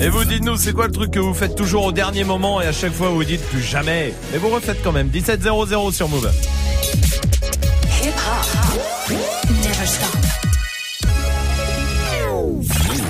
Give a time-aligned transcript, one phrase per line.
[0.00, 2.66] Et vous dites-nous, c'est quoi le truc que vous faites toujours au dernier moment et
[2.66, 5.08] à chaque fois vous dites plus jamais Mais vous refaites quand même.
[5.08, 6.30] 1700 sur Move.
[8.02, 9.16] Hip hop.
[9.48, 10.16] Never stop.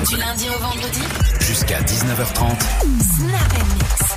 [0.08, 1.00] Du lundi au vendredi.
[1.40, 2.60] Jusqu'à 19h30.
[3.16, 4.09] Snap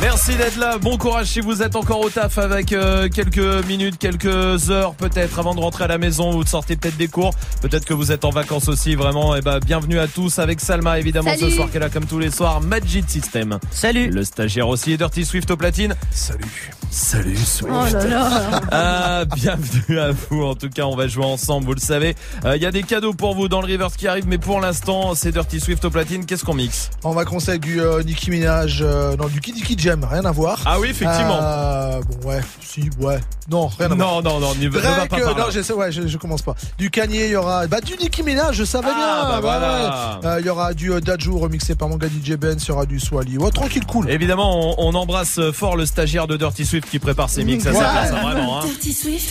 [0.00, 0.78] Merci d'être là.
[0.78, 5.38] Bon courage si vous êtes encore au taf avec euh, quelques minutes, quelques heures peut-être
[5.38, 7.32] avant de rentrer à la maison ou de sortir peut-être des cours.
[7.60, 8.94] Peut-être que vous êtes en vacances aussi.
[8.94, 11.50] Vraiment, et ben bienvenue à tous avec Salma évidemment Salut.
[11.50, 12.60] ce soir qu'elle a comme tous les soirs.
[12.60, 13.58] Magic System.
[13.70, 14.10] Salut.
[14.10, 15.94] Le stagiaire aussi et Dirty Swift au platine.
[16.10, 16.72] Salut.
[16.90, 17.72] Salut Swift.
[17.72, 18.60] Oh là là.
[18.70, 20.42] Ah, bienvenue à vous.
[20.44, 22.14] En tout cas, on va jouer ensemble, vous le savez.
[22.44, 24.60] Euh, Il y a des cadeaux pour vous dans le Rivers qui arrive, mais pour
[24.60, 26.26] l'instant, c'est Dirty Swift au platine.
[26.26, 26.90] Qu'est-ce qu'on mixe?
[27.04, 30.24] On va commencer avec du euh, Nicki Minaj, euh, non, du Kid Kid Jam, rien
[30.24, 30.60] à voir.
[30.66, 31.38] Ah oui, effectivement.
[31.40, 33.18] Euh, bon, ouais, si, ouais.
[33.50, 34.22] Non, rien à voir.
[34.22, 36.54] Non, non, non, ne va, pas par non, je sais, ouais, je, je commence pas.
[36.78, 39.28] Du Kanye, il y aura, bah, du Nicki Minaj, je savais Ah, bien.
[39.28, 40.18] bah ouais, voilà.
[40.22, 40.26] ouais.
[40.28, 42.70] Euh, Il y aura du euh, Dajou remixé par mon gars DJ Ben, il y
[42.70, 43.38] aura du Swally.
[43.38, 44.10] Ouais, tranquille, cool.
[44.10, 47.72] Évidemment, on, on embrasse fort le stagiaire de Dirty Swift qui prépare ses mix à
[47.72, 48.58] sa place, hein, vraiment.
[48.60, 48.64] Hein.
[48.66, 49.30] Dirty Swift.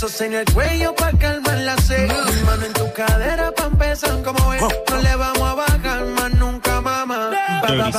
[0.00, 2.08] Besos en el cuello pa' calmar la sed.
[2.08, 4.62] Mi Mano en tu cadera pa' empezar como ves.
[4.88, 7.30] No le vamos a bajar más nunca, mamá.
[7.60, 7.90] Ba.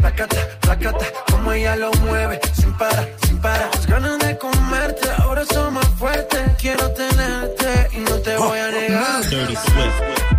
[0.00, 2.40] Placata, placata, como ella lo mueve.
[2.54, 3.70] Sin parar, sin parar.
[3.72, 6.42] Las ganas de comerte, ahora son más fuertes.
[6.60, 9.24] Quiero tenerte y no te voy a negar.
[9.28, 10.35] Dirty Swift.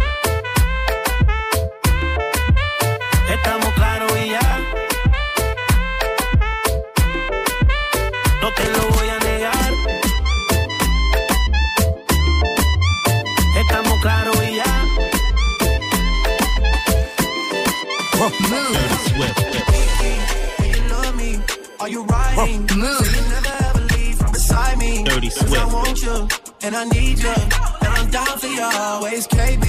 [18.27, 18.39] Dirty
[19.07, 19.47] Swift.
[24.77, 25.03] Me.
[25.03, 25.73] Dirty Swift.
[25.73, 26.27] want you
[26.61, 27.29] and I need you.
[27.29, 29.65] And I'm down for you always, KB.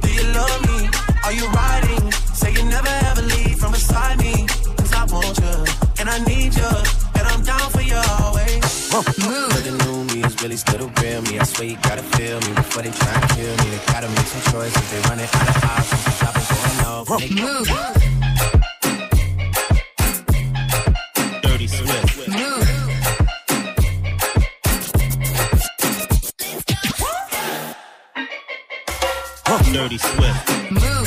[0.00, 0.88] Do you love me?
[1.24, 2.10] Are you riding?
[2.32, 4.46] Say you never ever leave from beside me.
[4.78, 5.56] Cause I want you
[6.00, 6.72] and I need you.
[7.18, 8.90] And I'm down for you always.
[8.90, 9.04] But
[9.68, 11.38] the new me is really still the real me.
[11.38, 13.76] I swear you gotta feel me before they try and kill me.
[13.76, 14.90] They gotta make some choices.
[14.90, 16.37] They out of options.
[16.78, 17.94] So stop and going off.
[21.42, 22.08] They Dirty Swift.
[29.72, 30.48] Dirty Swift.
[30.80, 30.97] Such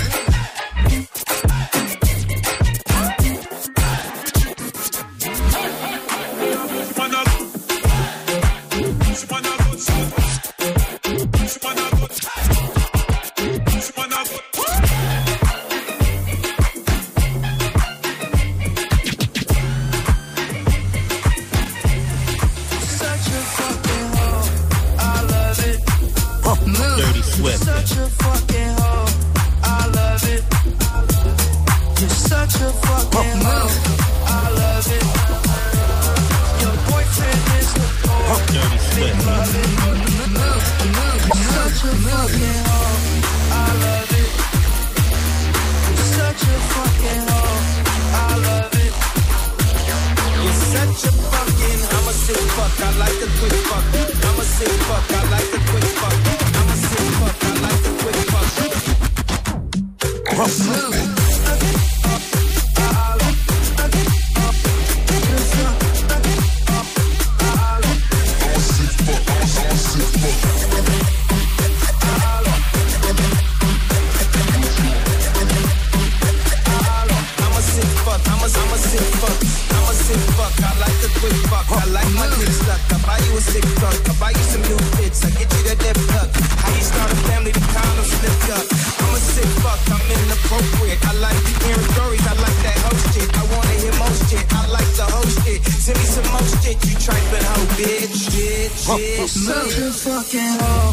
[78.92, 79.40] sick fuck.
[79.72, 80.52] I'm a sick fuck.
[80.60, 81.68] I like the quick fuck.
[81.72, 82.82] I like my dick stuck.
[82.92, 83.96] I buy you a sick fuck.
[83.96, 85.24] I buy you some new fits.
[85.24, 86.28] I get you that lip fuck.
[86.60, 87.52] How you start a family?
[87.56, 88.66] The condom slipped up.
[89.00, 89.80] I'm a sick fuck.
[89.96, 91.00] I'm inappropriate.
[91.08, 92.26] I like the hearing stories.
[92.28, 93.30] I like that host shit.
[93.32, 94.44] I wanna hear most shit.
[94.52, 95.60] I like the host shit.
[95.64, 96.78] Send me some most shit.
[96.84, 98.20] You tripping hoe, bitch.
[98.36, 99.32] Bitch, bitch.
[99.32, 100.92] Such a fucking hoe.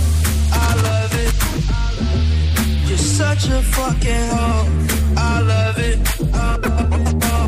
[0.54, 1.34] I love it.
[2.86, 4.66] You're such a fucking hoe.
[5.18, 5.98] I love it.
[6.30, 6.77] I love it.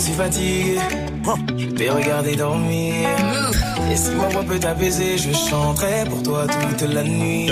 [0.00, 0.78] suis fatigué.
[1.58, 2.94] Je t'ai regardé dormir.
[3.92, 7.48] Et si ma voix peut t'apaiser, je chanterai pour toi toute la nuit.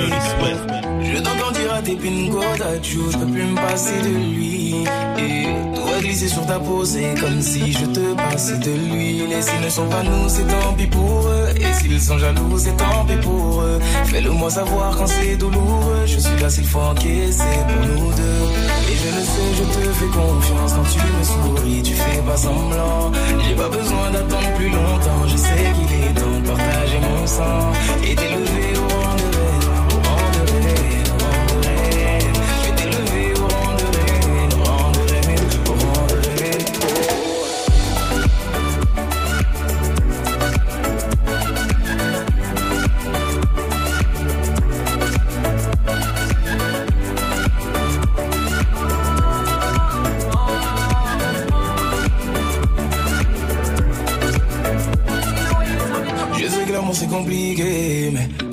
[1.03, 4.85] Je t'entends dire à tes pingos d'adieu, je peux plus me passer de lui.
[5.19, 9.27] Et toi glisser sur ta peau, c'est comme si je te passais de lui.
[9.27, 11.38] Les s'ils ne sont pas nous, c'est tant pis pour eux.
[11.61, 13.81] Et s'ils sont jaloux, c'est tant pis pour eux.
[14.07, 16.07] Fais-le moi savoir quand c'est douloureux.
[16.07, 18.45] Je suis là s'il faut encaisser pour nous deux.
[18.91, 22.37] Et je le sais, je te fais confiance quand tu me souris, tu fais pas
[22.37, 23.13] semblant.
[23.47, 25.27] J'ai pas besoin d'attendre plus longtemps.
[25.27, 27.73] Je sais qu'il est temps de partager mon sang
[28.05, 28.98] et d'élever au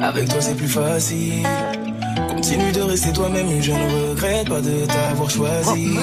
[0.06, 1.44] avec toi c'est plus facile.
[2.30, 2.65] Continue
[2.96, 5.98] rester toi-même, je ne regrette pas de t'avoir choisi.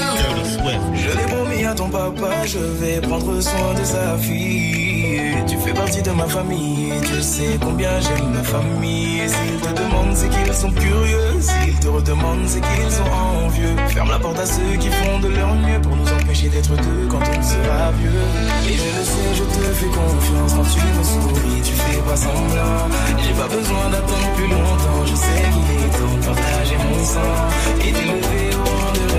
[0.45, 0.81] Swift.
[0.95, 5.33] Je l'ai promis à ton papa, je vais prendre soin de sa fille.
[5.47, 9.21] Tu fais partie de ma famille, tu sais combien j'aime ma famille.
[9.21, 11.41] Et S'ils te demandent, c'est qu'ils sont curieux.
[11.41, 13.11] S'ils te redemandent, c'est qu'ils sont
[13.45, 13.75] envieux.
[13.89, 17.07] Ferme la porte à ceux qui font de leur mieux pour nous empêcher d'être deux
[17.09, 18.27] quand on sera vieux.
[18.69, 22.17] Et je le sais, je te fais confiance quand tu me souris, tu fais pas
[22.17, 22.85] semblant.
[23.25, 27.21] J'ai pas besoin d'attendre plus longtemps, je sais qu'il est temps de partager mon sang
[27.81, 29.12] et au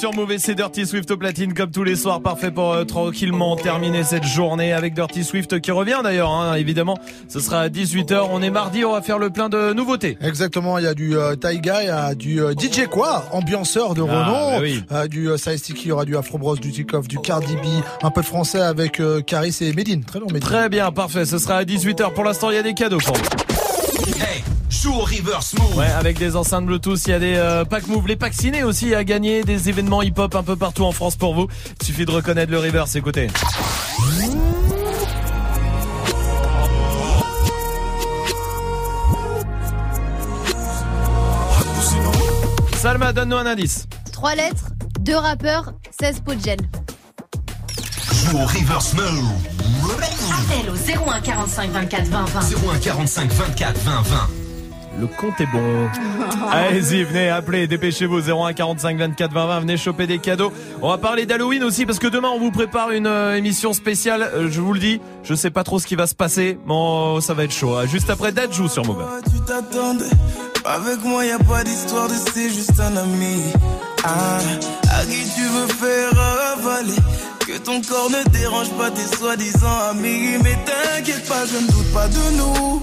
[0.00, 3.54] sur Mauvais, c'est Dirty Swift au platine comme tous les soirs, parfait pour euh, tranquillement
[3.56, 6.96] terminer cette journée avec Dirty Swift qui revient d'ailleurs, hein, évidemment.
[7.28, 10.16] Ce sera à 18h, on est mardi, on va faire le plein de nouveautés.
[10.22, 13.92] Exactement, il y a du euh, Taiga, il y a du euh, DJ quoi, ambianceur
[13.94, 14.82] de Ah, renom, bah oui.
[14.90, 17.56] euh, du euh, Size Tiki, il y aura du Afro Bros, du Tikoff, du Cardi
[17.56, 17.66] B,
[18.02, 20.40] un peu de français avec euh, Caris et Medine, très long Medine.
[20.40, 22.14] Très bien, parfait, ce sera à 18h.
[22.14, 23.22] Pour l'instant, il y a des cadeaux pour vous.
[24.18, 24.42] Hey,
[24.80, 25.76] joue au reverse move.
[25.76, 28.62] Ouais, avec des enceintes Bluetooth, il y a des euh, packs move, les packs ciné
[28.62, 31.48] aussi à gagner, des événements hip-hop un peu partout en France pour vous.
[31.80, 33.28] Il suffit de reconnaître le reverse, écoutez.
[42.76, 43.86] Salma, donne-nous un indice.
[44.12, 44.70] 3 lettres,
[45.00, 46.58] 2 rappeurs, 16 pots de gel.
[48.12, 49.30] Joue au reverse move.
[50.30, 52.40] Appel au 01 45 24 20 20.
[52.74, 54.49] 01 45 24 20 20.
[55.00, 55.88] Le compte est bon.
[56.50, 60.52] Allez-y, venez, appelez, dépêchez-vous 01 45 24 20 20, venez choper des cadeaux.
[60.82, 64.22] On va parler d'Halloween aussi parce que demain on vous prépare une euh, émission spéciale.
[64.34, 66.74] Euh, je vous le dis, je sais pas trop ce qui va se passer, mais
[66.76, 67.76] oh, ça va être chaud.
[67.76, 67.86] hein.
[67.86, 69.02] Juste après Dajou sur Move.
[69.32, 70.04] Tu t'attendais
[70.64, 73.42] Avec moi y a pas d'histoire de c'est juste un ami
[74.04, 74.38] ah,
[74.98, 76.10] À qui tu veux faire
[76.58, 76.96] avaler?
[77.46, 81.92] Que ton corps ne dérange pas tes soi-disant amis Mais t'inquiète pas je ne doute
[81.94, 82.82] pas de nous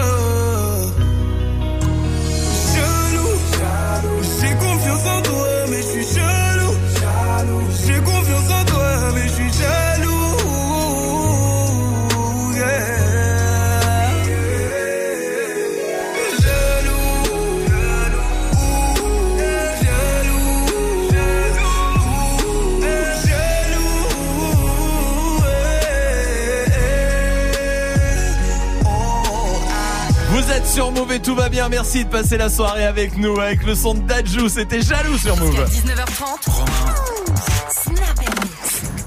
[30.71, 31.67] Sur Move et tout va bien.
[31.67, 34.47] Merci de passer la soirée avec nous avec le son de Dajou.
[34.47, 35.65] C'était jaloux sur Move.
[35.65, 36.49] 19h30.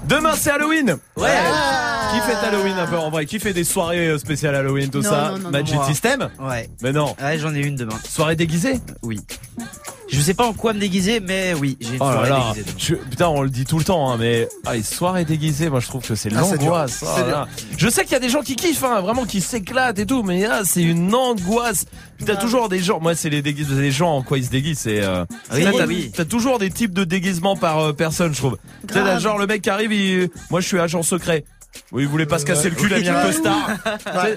[0.07, 0.99] Demain c'est Halloween.
[1.17, 1.31] Ouais.
[2.25, 5.11] Fait Halloween un peu en vrai Qui fait des soirées euh, spéciales Halloween tout Non,
[5.11, 5.79] ça non, non, Magic.
[5.87, 6.69] System Ouais.
[6.83, 7.15] Mais non.
[7.23, 7.99] Ouais, j'en ai une demain.
[8.09, 9.21] Soirée déguisée Oui.
[10.11, 12.63] Je sais pas en quoi me déguiser, mais oui, j'ai une Oh soirée là, déguisée.
[12.67, 12.75] demain.
[12.79, 15.81] je- putain, on le dit tout le temps, hein, mais ah, les soirées déguisées, moi
[15.81, 17.03] je trouve que c'est Ah, l'angoisse.
[17.05, 17.49] Oh là.
[17.79, 20.23] Je sais qu'il y a des gens qui kiffent, hein, vraiment qui s'éclatent et tout,
[20.23, 21.87] mais là c'est une angoisse.
[22.25, 24.85] T'as toujours des gens, moi c'est les déguisements, les gens en quoi ils se déguisent.
[24.87, 26.13] Euh, Ah oui, t'as, oui.
[26.15, 28.57] t'as toujours des types de déguisements par euh, personne, je trouve.
[28.85, 29.21] Grave.
[29.21, 31.45] genre le mec qui arrive, il, moi je suis agent secret.
[31.93, 33.71] Oui, il voulait pas se casser le cul, un costard.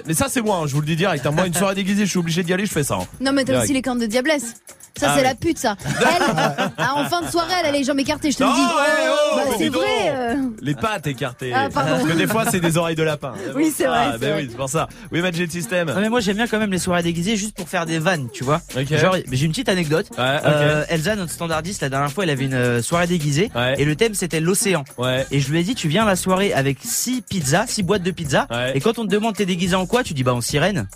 [0.06, 1.26] Mais ça c'est moi, hein, je vous le dis direct.
[1.26, 1.32] hein.
[1.32, 2.96] Moi une soirée déguisée, je suis obligé d'y aller, je fais ça.
[3.02, 3.08] hein.
[3.20, 3.64] Non, mais t'as Direct.
[3.66, 4.56] aussi les cornes de diablesse.
[5.00, 5.28] Ça, Ah c'est oui.
[5.28, 5.76] la pute, ça.
[5.86, 6.24] Elle,
[6.78, 8.62] ah, en fin de soirée, elle a les jambes écartées, je te le dis.
[8.62, 9.86] ouais, oh, Bah, dis c'est vrai.
[10.10, 10.36] euh.
[10.62, 11.52] Les pattes écartées.
[11.54, 11.68] Ah.
[11.74, 13.34] Parce que des fois, c'est des oreilles de lapin.
[13.56, 14.42] Oui, c'est vrai, Ah, ben vrai.
[14.42, 14.88] oui, c'est pour ça.
[15.12, 15.90] Oui, Magic System.
[15.90, 18.28] Ouais, mais moi j'aime bien quand même les soirées déguisées juste pour faire des vannes,
[18.34, 18.62] tu vois.
[18.76, 18.94] Ok.
[18.96, 20.08] Genre, j'ai une petite anecdote.
[20.18, 20.24] Ouais.
[20.46, 23.76] Euh, Elsa, notre standardiste, la dernière fois, elle avait une euh, soirée déguisée Ouais.
[23.78, 24.84] et le thème c'était l'océan.
[24.98, 25.26] Ouais.
[25.32, 28.04] Et je lui ai dit, tu viens à la soirée avec six pizzas, six boîtes
[28.04, 28.48] de pizza.
[28.52, 28.72] Ouais.
[28.76, 30.88] Et quand on te demande t'es déguisé en quoi, tu dis bah en sirène.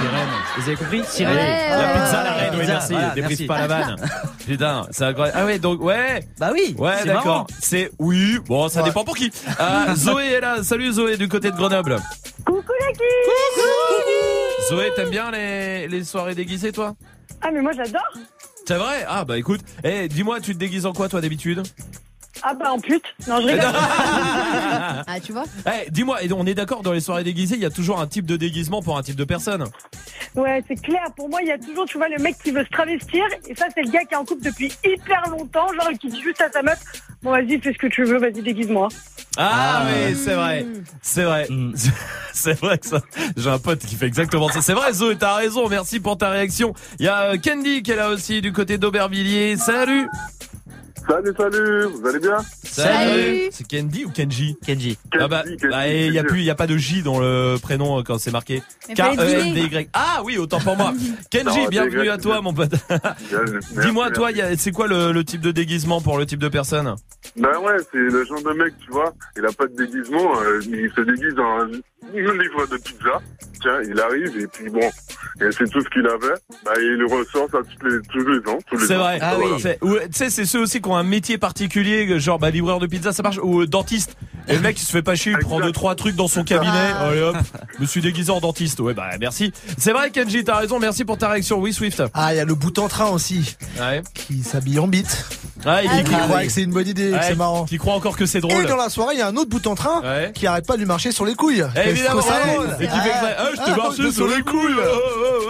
[0.00, 0.28] Sirène.
[0.58, 1.36] Vous avez compris Sirène.
[1.36, 2.92] Ouais, La ouais, pizza, la reine, oui, Pizza, merci.
[2.92, 3.46] voilà, Déprise merci.
[3.46, 3.96] pas la vanne.
[4.46, 5.38] Putain, c'est incroyable.
[5.40, 6.26] Ah ouais, donc, ouais.
[6.38, 6.74] Bah oui.
[6.78, 7.46] Ouais, d'accord.
[7.60, 8.38] C'est, oui.
[8.46, 8.88] Bon, ça Ouais.
[8.88, 9.30] dépend pour qui.
[9.60, 10.62] Euh, Zoé est là.
[10.64, 11.98] Salut Zoé du côté de Grenoble.
[12.44, 12.98] Coucou la qui
[14.68, 16.94] Zoé, t'aimes bien les, les soirées déguisées, toi?
[17.40, 18.02] Ah mais moi j'adore
[18.66, 19.04] C'est vrai?
[19.08, 19.60] Ah, bah écoute.
[19.84, 21.62] Eh, dis-moi, tu te déguises en quoi, toi, d'habitude?
[22.42, 23.60] Ah bah en pute Non je rigole
[25.06, 27.66] Ah, tu vois Eh, dis-moi, et on est d'accord, dans les soirées déguisées, il y
[27.66, 29.64] a toujours un type de déguisement pour un type de personne.
[30.34, 32.64] Ouais c'est clair, pour moi il y a toujours tu vois le mec qui veut
[32.64, 35.90] se travestir Et ça c'est le gars qui est en couple depuis hyper longtemps Genre
[35.98, 36.78] qui dit juste à sa meuf
[37.22, 38.88] Bon vas-y fais ce que tu veux, vas-y déguise-moi
[39.36, 40.66] Ah, oui, c'est vrai.
[41.02, 41.46] C'est vrai.
[41.48, 41.72] Mm.
[42.32, 43.00] C'est vrai que ça.
[43.36, 44.62] J'ai un pote qui fait exactement ça.
[44.62, 45.68] C'est vrai, Zoé, t'as raison.
[45.68, 46.72] Merci pour ta réaction.
[47.00, 49.56] Il y a euh, Candy qui est là aussi du côté d'Aubervilliers.
[49.56, 50.08] Salut.
[51.08, 53.48] Salut, salut, vous allez bien Salut.
[53.50, 54.98] C'est Candy ou Kenji Kenji.
[55.18, 56.26] Ah bah, Kenji, Kenji, bah, et il a Kenji.
[56.34, 58.62] plus, il y a pas de J dans le prénom euh, quand c'est marqué.
[58.88, 59.52] Mais K fallait
[59.84, 59.86] E.
[59.94, 60.92] Ah oui, autant pour moi.
[61.30, 62.72] Kenji, Non, bienvenue à toi, mon pote.
[62.90, 64.34] Merci, Dis-moi, toi, merci.
[64.34, 66.94] il y a- c'est quoi le, le type de déguisement pour le type de personne?
[67.36, 70.60] Ben ouais, c'est le genre de mec, tu vois, il a pas de déguisement, euh,
[70.62, 71.66] il se déguise en
[72.14, 73.20] un livre de pizza.
[73.60, 74.78] Tiens, il arrive et puis bon,
[75.40, 76.34] et c'est tout ce qu'il avait.
[76.64, 78.58] Bah, il ressort ça tous les, tous les ans.
[78.86, 79.18] C'est vrai.
[79.20, 79.60] Ah oui.
[79.62, 83.12] Tu sais, c'est ceux aussi qui ont un métier particulier, genre bah, livreur de pizza,
[83.12, 84.16] ça marche, ou euh, dentiste.
[84.46, 86.44] Et le mec, il se fait pas chier, il prend deux trois trucs dans son
[86.44, 86.70] cabinet.
[86.94, 87.08] Ah.
[87.08, 87.36] Allez hop,
[87.76, 88.78] je me suis déguisé en dentiste.
[88.78, 89.52] Ouais, bah merci.
[89.76, 90.78] C'est vrai, Kenji, t'as raison.
[90.78, 91.58] Merci pour ta réaction.
[91.58, 92.00] Oui, Swift.
[92.14, 94.02] Ah, il y a le bout en train aussi, Ouais.
[94.14, 95.26] qui s'habille en bite.
[95.66, 96.20] Ouais, il Ah qui, Qui oui.
[96.22, 97.64] croit que c'est une bonne idée, que ouais, c'est marrant.
[97.64, 98.66] qui croit encore que c'est Et drôle.
[98.66, 100.30] dans la soirée, il y a un autre bout en train Ouais.
[100.34, 101.64] qui arrête pas de lui marcher sur les couilles.
[101.76, 104.36] Eh, Évidemment, et qui fait que ça, ah, je t'ai Ah, marché de sur les
[104.36, 104.74] les couilles.
[104.78, 104.98] Oh,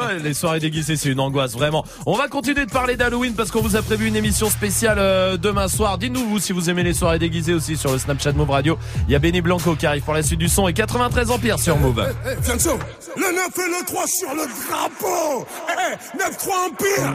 [0.00, 1.84] oh, ouais, les soirées déguisées, c'est une angoisse, vraiment.
[2.06, 5.36] On va continuer de parler d'Halloween parce qu'on vous a prévu une émission spéciale euh,
[5.36, 5.98] demain soir.
[5.98, 8.78] Dites-nous vous si vous aimez les soirées déguisées aussi sur le Snapchat Move Radio.
[9.08, 11.58] Il y a Benny Blanco qui arrive pour la suite du son et 93 Empire
[11.58, 12.02] sur Move.
[12.24, 12.78] Eh, Fianso,
[13.16, 17.14] le 9 et le 3 sur le drapeau Eh, 9-3 Empire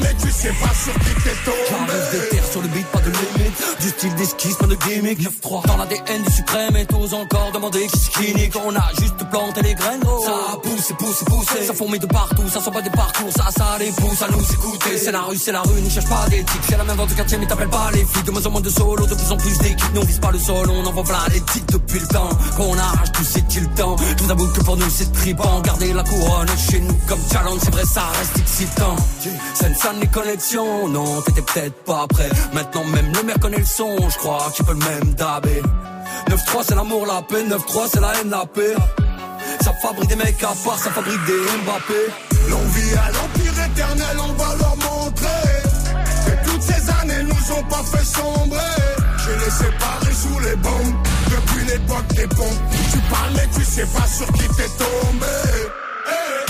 [0.00, 1.92] Mais tu sais pas sur qui t'es tombé.
[2.12, 3.80] Des terres sur le beat, pas de limite.
[3.80, 5.20] Du style d'esquisse, pas de gimmick.
[5.20, 8.54] 9-3 dans l'ADN du suprême et tous encore demander qui qui nique.
[8.56, 10.24] On a juste planté les graines, gros.
[10.24, 11.66] Ça pousse, pousse, pousse.
[11.66, 13.30] Ça fourmille de partout, ça sent pas des parcours.
[13.32, 14.98] Ça, ça les pousse à nous écouter.
[14.98, 16.62] C'est la rue, c'est la rue, ne cherche pas d'éthique.
[16.68, 18.24] C'est la même vente de quartier, mais t'appelles pas les flics.
[18.24, 19.94] De moins en moins de solo, de plus en plus d'équipes.
[19.94, 22.28] Nous on vise pas le sol, on envoie plein les titres depuis le temps.
[22.56, 23.96] Qu'on arrache tout, c'est-il le temps.
[24.16, 25.60] Tout d'abord que pour nous c'est triband.
[25.60, 28.96] Garder la couronne chez nous comme challenge, c'est vrai, ça reste excitant.
[29.54, 29.65] C'est
[30.00, 32.28] les connexions, non, t'étais peut-être pas prêt.
[32.52, 35.62] Maintenant même le maire connaît le son, je crois qu'il peut le même dabé.
[36.28, 38.74] 9-3 c'est l'amour, la paix, 9-3 c'est la haine, la paix.
[39.62, 41.94] Ça fabrique des mecs à part, ça fabrique des Mbappé.
[42.48, 45.26] L'envie à l'empire éternel, on va leur montrer.
[46.26, 48.58] Que toutes ces années nous ont pas fait sombrer.
[49.18, 50.94] Je les séparés sous les bombes,
[51.30, 52.62] depuis l'époque des pompes.
[52.92, 55.36] Tu parles mais tu sais pas sur qui t'es tombé.
[56.08, 56.46] Hey,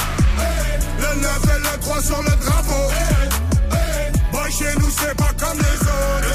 [0.99, 2.96] le 9 et le 3 sur le drapeau.
[4.59, 6.31] Hey, hey, chez nous c'est pas comme les autres.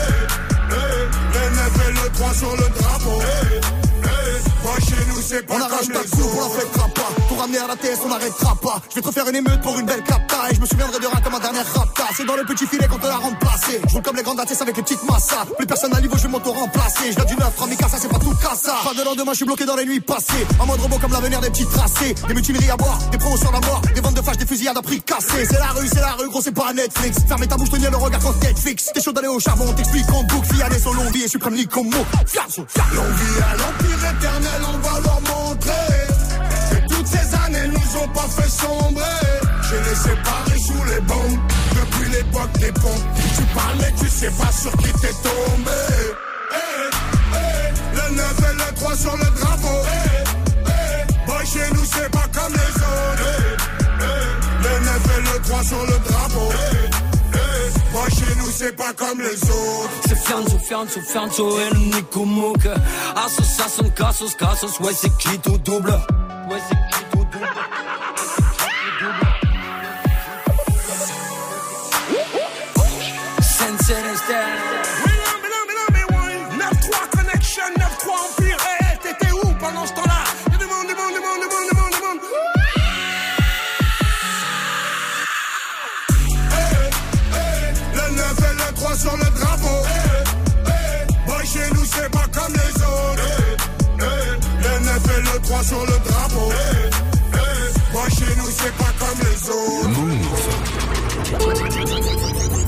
[0.72, 3.22] Hey, hey, le 9 et le 3 sur le drapeau.
[3.22, 6.10] Hey, hey, boy, chez nous c'est pas On comme arrache les ta autres.
[6.12, 7.12] coupe, on la fêtera pas.
[7.44, 8.80] On n'arrêtera pas.
[8.90, 10.52] Je vais te refaire une émeute pour une belle capta.
[10.52, 12.04] Et je me souviendrai de rien comme un dernier rapta.
[12.16, 13.82] C'est dans le petit filet qu'on te l'a remplacé.
[13.88, 15.46] Je roule comme les grandes ATS avec les petites massas.
[15.58, 17.10] Plus personne à niveau, je vais m'auto-remplacer.
[17.10, 18.76] Je viens du 9, 3000 ça c'est pas tout cassa.
[18.84, 20.46] Pas de lendemain, je suis bloqué dans les nuits passées.
[20.60, 22.14] En mode robot comme l'avenir des petits tracés.
[22.28, 23.82] Des mutineries à boire, des promos sur la mort.
[23.96, 25.46] Des ventes de flash, des fusillades à prix cassé.
[25.50, 27.18] C'est la rue, c'est la rue, gros, c'est pas Netflix.
[27.28, 28.92] Fermez ta bouche, tenir le regard quand Netflix.
[28.94, 30.54] T'es chaud d'aller au charbon, on t'explique en boucle.
[30.54, 32.06] Fiané, son long vie et suprême comme mot.
[32.94, 36.01] L'envie à l'empire éternel, on va leur montrer.
[38.02, 39.04] Que toutes ces années nous ont pas fait sombrer.
[39.72, 41.40] Les séparés sous les bombes,
[41.72, 43.08] depuis l'époque des pompes.
[43.36, 45.72] Tu parles mais tu sais pas sur qui t'es tombé.
[46.52, 46.90] Hey,
[47.34, 49.78] hey, le 9 et le 3 sur le drapeau.
[49.88, 50.24] Hey,
[50.68, 53.24] hey, boy, chez nous c'est pas comme les autres.
[54.64, 56.50] Le 9 et le 3 sur le drapeau.
[57.94, 59.90] Boy, chez nous c'est pas comme les autres.
[60.08, 62.68] C'est Fianzo, Fianzo, Fianzo et le Nico Mouk.
[63.16, 65.92] Assos, Cassos, Cassos, ouais c'est qui tout double?
[66.50, 67.11] Ouais c'est qui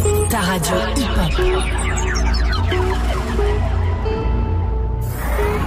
[0.04, 1.32] Ta radio hip-hop.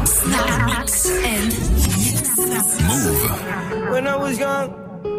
[0.06, 0.60] Snap
[1.24, 1.52] and
[3.90, 4.85] When I was young,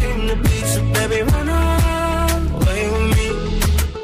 [0.00, 0.56] Came to be.
[0.72, 3.28] So baby, run away with me.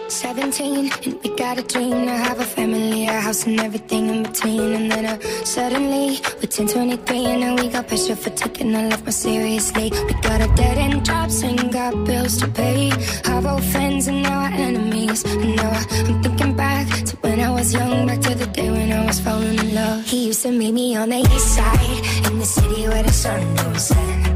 [0.09, 4.22] 17 and we got a dream to have a family, a house and everything in
[4.22, 4.72] between.
[4.78, 8.88] And then uh, suddenly we're 10, 23 and now we got pressure for taking our
[8.90, 9.90] life more seriously.
[10.09, 12.92] We got a dead end jobs and got bills to pay.
[13.30, 15.24] Our old friends and now our enemies.
[15.24, 18.70] And now I, I'm thinking back to when I was young, back to the day
[18.70, 20.04] when I was falling in love.
[20.04, 23.40] He used to meet me on the east side in the city where the sun
[23.56, 24.36] don't set.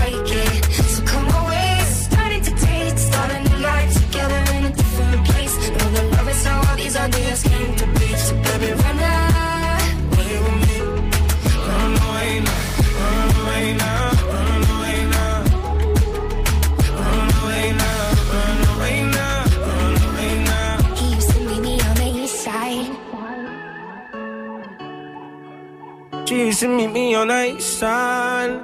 [26.41, 28.61] She used to meet me on the east side.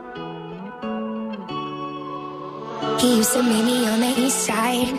[2.99, 4.97] He used to meet me on the east side?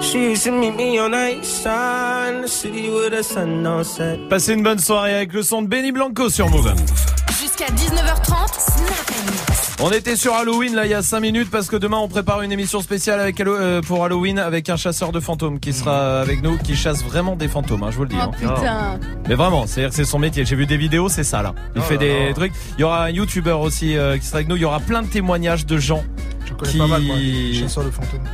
[0.00, 3.66] She used to meet me on the east side, in the city with the sun
[3.66, 4.28] on set.
[4.28, 6.72] Passez une bonne soirée avec le son de Benny Blanco sur Move.
[7.40, 9.37] Jusqu'à 19h30, Snap.
[9.80, 12.42] On était sur Halloween là il y a 5 minutes parce que demain on prépare
[12.42, 16.42] une émission spéciale avec euh, pour Halloween avec un chasseur de fantômes qui sera avec
[16.42, 18.16] nous, qui chasse vraiment des fantômes, hein, je vous le dis.
[18.18, 18.30] Oh hein.
[18.36, 18.98] putain.
[19.28, 20.44] Mais vraiment, c'est-à-dire que c'est son métier.
[20.44, 21.54] J'ai vu des vidéos, c'est ça là.
[21.76, 22.34] Il Oh fait là des là.
[22.34, 22.52] trucs.
[22.76, 24.56] Il y aura un YouTuber aussi euh, qui sera avec nous.
[24.56, 26.02] Il y aura plein de témoignages de gens.
[26.44, 26.78] Je connais qui...
[26.78, 28.24] pas mal, moi, les chasseurs de fantômes.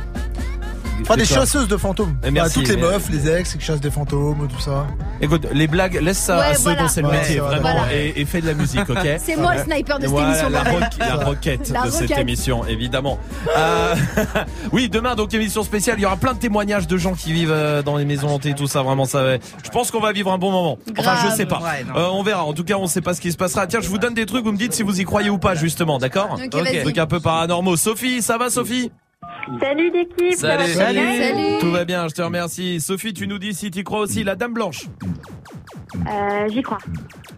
[1.01, 2.17] Enfin, des chasseuses de fantômes.
[2.25, 4.87] Eh, merci, Bah, toutes les mais- meufs, les ex, qui chassent des fantômes, tout ça.
[5.21, 6.81] Écoute, les blagues, laisse ça Ouais, à ceux voilà.
[6.83, 7.93] dont c'est le Ouais, métier, vraiment, voilà.
[7.93, 10.49] et, et fais de la musique, ok C'est moi le sniper de cette émission.
[10.49, 13.19] la, roque- la roquette La de cette émission, évidemment.
[13.55, 13.95] Euh,
[14.71, 15.97] oui, demain, donc émission spéciale.
[15.99, 18.53] Il y aura plein de témoignages de gens qui vivent euh, dans les maisons hantées,
[18.55, 18.81] tout ça.
[18.81, 19.23] Vraiment, ça.
[19.23, 20.77] va- Je pense qu'on va vivre un bon moment.
[20.97, 21.61] Enfin, je sais pas.
[21.95, 22.43] Euh, on verra.
[22.45, 23.67] En tout cas, on sait pas ce qui se passera.
[23.67, 24.43] Tiens, je vous donne des trucs.
[24.43, 25.99] Vous me dites si vous y croyez ou pas, justement.
[25.99, 26.81] D'accord Ok, vas-y.
[26.81, 27.77] Trucs un peu paranormaux.
[27.77, 28.91] Sophie, ça va, Sophie?
[29.59, 30.33] Salut l'équipe.
[30.33, 30.99] ça va Salut.
[30.99, 31.59] Salut.
[31.59, 32.81] Tout va bien, je te remercie.
[32.81, 34.85] Sophie, tu nous dis si tu crois aussi la Dame Blanche.
[36.07, 36.77] Euh, J'y crois.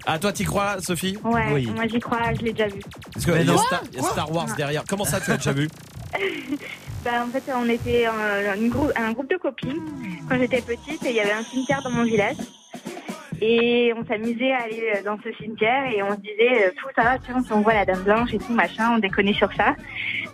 [0.05, 1.65] Ah, toi, t'y crois, Sophie Ouais, Oui.
[1.75, 2.79] moi j'y crois, je l'ai déjà vu.
[3.13, 3.57] Parce qu'il y, a.
[3.57, 4.83] Star- il y a Star Wars derrière.
[4.87, 5.67] Comment ça, tu as déjà vu
[7.03, 8.05] Bah, en fait, on était
[8.57, 9.81] une grou- un groupe de copines
[10.29, 12.35] quand j'étais petite et il y avait un cimetière dans mon village.
[13.41, 16.87] Et on s'amusait à aller euh, dans ce cimetière et on se disait euh, tout
[16.95, 19.75] ça, tiens, si on voit la dame blanche et tout machin, on déconnait sur ça.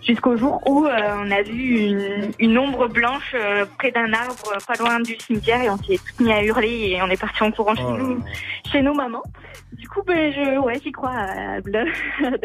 [0.05, 4.35] Jusqu'au jour où euh, on a vu une, une ombre blanche euh, près d'un arbre,
[4.53, 7.43] euh, pas loin du cimetière, et on s'est mis à hurler et on est parti
[7.43, 8.23] en courant chez Oh nous,
[8.71, 9.23] chez nos mamans.
[9.77, 11.87] Du coup, ben, je, ouais, j'y crois à la dame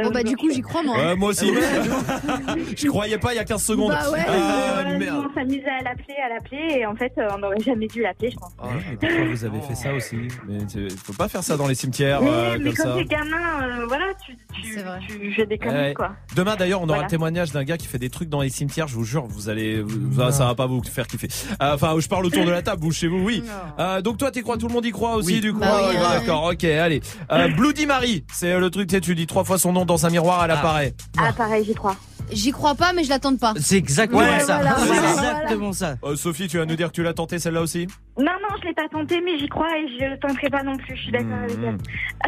[0.02, 0.96] Bon bah du coup j'y crois moi.
[0.96, 1.50] Ouais, Moi aussi.
[2.76, 3.90] je croyais pas il y a 15 secondes.
[3.90, 4.20] Bah ouais.
[4.26, 5.26] Ah, Euh, merde.
[5.30, 8.30] on s'amusait à l'appeler, à l'appeler, et en fait, euh, on n'aurait jamais dû l'appeler,
[8.30, 8.52] je pense.
[8.62, 10.16] Oh, mais pourquoi vous avez fait ça aussi?
[10.48, 12.94] Mais c'est- faut pas faire ça dans les cimetières mais euh, mais comme quand ça.
[12.96, 14.98] t'es gamin, euh, voilà, tu, tu, C'est vrai.
[15.06, 15.94] tu fais des conneries, Ouais.
[15.94, 16.12] quoi.
[16.36, 17.02] Demain d'ailleurs, on aura Voilà.
[17.04, 18.88] le témoignage d'un gars qui fait des trucs dans les cimetières.
[18.88, 21.28] Je vous jure, vous allez, vous- ça, ça va pas vous faire kiffer.
[21.62, 23.42] Euh, Enfin, je parle autour de la table, vous chez vous, oui.
[23.78, 25.40] Euh, donc toi, t'y crois Tout le monde y croit aussi, Oui.
[25.40, 25.60] du coup.
[25.60, 26.18] Bah oui, Ouais, hein.
[26.20, 27.00] D'accord, ok, allez.
[27.32, 28.88] Euh, Bloody Mary, c'est le truc.
[28.88, 30.58] Tu sais, tu dis trois fois son nom dans un miroir, elle Ah.
[30.58, 30.94] apparaît.
[31.18, 31.96] Ah, pareil, j'y crois.
[32.30, 33.54] J'y crois pas mais je l'attends pas.
[33.58, 34.56] C'est exactement Ouais, ça.
[34.56, 35.96] voilà, c'est voilà, exactement ça.
[36.04, 37.86] Euh, Sophie, tu vas nous dire que tu l'as tenté celle-là aussi
[38.18, 40.76] Non, non, je l'ai pas tenté, mais j'y crois et je le tenterai pas non
[40.76, 41.78] plus, je suis d'accord avec Mhm.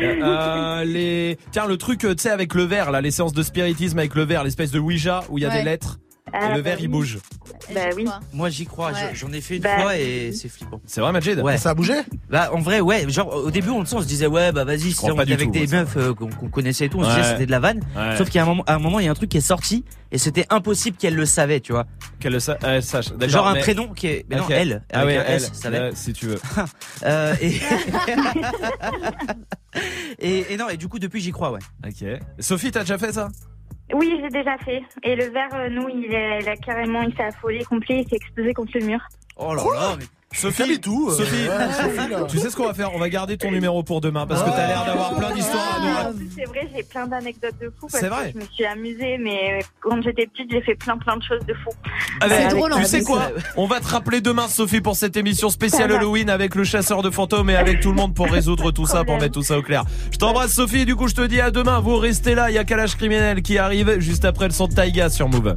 [0.00, 0.22] elle.
[0.22, 1.37] Euh, les...
[1.53, 4.14] Tiens, le truc, euh, tu sais, avec le verre, là, les séances de spiritisme avec
[4.14, 5.59] le verre, l'espèce de Ouija où il y a Ouais.
[5.59, 5.98] des lettres
[6.33, 6.92] Ah, et le bah verre il oui.
[6.92, 7.18] bouge.
[7.74, 8.04] Bah oui.
[8.04, 8.20] crois.
[8.33, 9.11] Moi j'y crois, Ouais.
[9.14, 10.80] j'en ai fait une Bah, fois et c'est flippant.
[10.87, 11.56] C'est vrai, Majid Ouais.
[11.59, 11.94] Ça a bougé?
[12.28, 14.64] Bah en vrai ouais, genre au début on le sent, on se disait ouais bah
[14.64, 17.46] vas-y, c'est avec tout, des meufs euh, qu'on connaissait et tout, on se disait c'était
[17.46, 17.80] de la vanne.
[17.96, 18.16] Ouais.
[18.16, 19.85] Sauf qu'à un moment, à un moment il y a un truc qui est sorti
[20.12, 21.87] et c'était impossible qu'elle le savait, tu vois.
[22.18, 23.06] Qu'elle le sa- elle sache.
[23.28, 25.78] Genre un mais- prénom qui est, mais non elle, Ah ouais, un elle, S, savait.
[25.78, 26.40] euh, si tu veux.
[27.04, 27.54] Euh, et...
[30.18, 31.61] et et non et du coup depuis j'y crois ouais.
[31.87, 32.04] Ok.
[32.38, 33.28] Sophie, t'as déjà fait ça?
[33.94, 34.83] Oui, j'ai déjà fait.
[35.03, 38.55] Et le verre, euh, nous, il a, carrément, il s'est affolé complet, il s'est explosé
[38.55, 39.00] contre le mur.
[39.42, 41.09] Oh là là, mais Sophie, tout.
[41.11, 42.94] euh, Sophie, ouais, Sophie, tu sais ce qu'on va faire?
[42.94, 46.11] On va garder ton numéro pour demain parce que t'as l'air d'avoir plein d'histoires à
[46.11, 47.88] nous plus, c'est vrai, j'ai plein d'anecdotes de fou.
[47.90, 50.96] parce C'est vrai que Je me suis amusée, mais quand j'étais petite, j'ai fait plein
[50.98, 51.70] plein de choses de fou.
[52.20, 53.31] Allez, C'est drôle, tu en sais quoi?
[53.57, 55.90] On va te rappeler demain, Sophie, pour cette émission spéciale.
[55.90, 59.03] Halloween avec le chasseur de fantômes et avec tout le monde pour résoudre tout ça,
[59.05, 59.85] pour mettre tout ça au clair.
[60.12, 60.85] Je t'embrasse, Sophie.
[60.85, 61.81] Du coup, je te dis à demain.
[61.81, 62.50] Vous restez là.
[62.50, 65.57] Il y a Calage criminel qui arrive juste après le son de Taïga sur Move.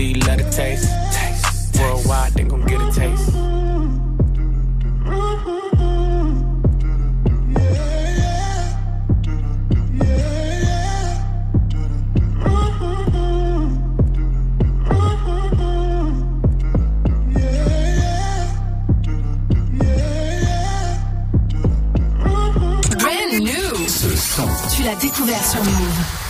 [0.00, 0.88] Do you let it taste?
[1.78, 3.32] Worldwide, they gon' get a taste.
[24.74, 26.29] Tu l'as découvert sur Move.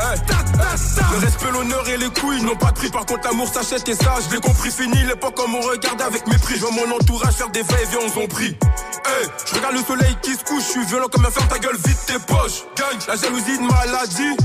[0.00, 2.90] Le respect, l'honneur et les couilles n'ont pas de prix.
[2.90, 4.70] Par contre, l'amour s'achète et ça, je l'ai compris.
[4.70, 6.54] Fini l'époque comme on regarde avec mépris.
[6.54, 8.56] Je vois mon entourage faire des faits et on s'en prie.
[9.04, 10.64] Hey, je regarde le soleil qui se couche.
[10.64, 12.64] Je suis violent comme un fer, ta gueule, vite tes poches.
[12.76, 14.36] Gang, la jalousie, une maladie.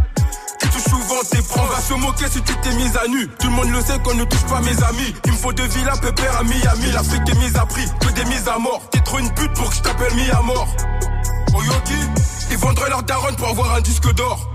[0.59, 1.69] Qui touche souvent tes proches.
[1.69, 3.27] Va se moquer si tu t'es mise à nu.
[3.39, 5.15] Tout le monde le sait qu'on ne touche pas mes amis.
[5.25, 6.91] Il me faut deux villas, pépère à Miami.
[6.91, 8.81] L'Afrique est mise à prix, que des mises à mort.
[8.91, 10.67] T'es trop une pute pour que je t'appelle mis à mort.
[11.55, 12.01] Au Yogi,
[12.51, 14.54] ils vendraient leur daronne pour avoir un disque d'or.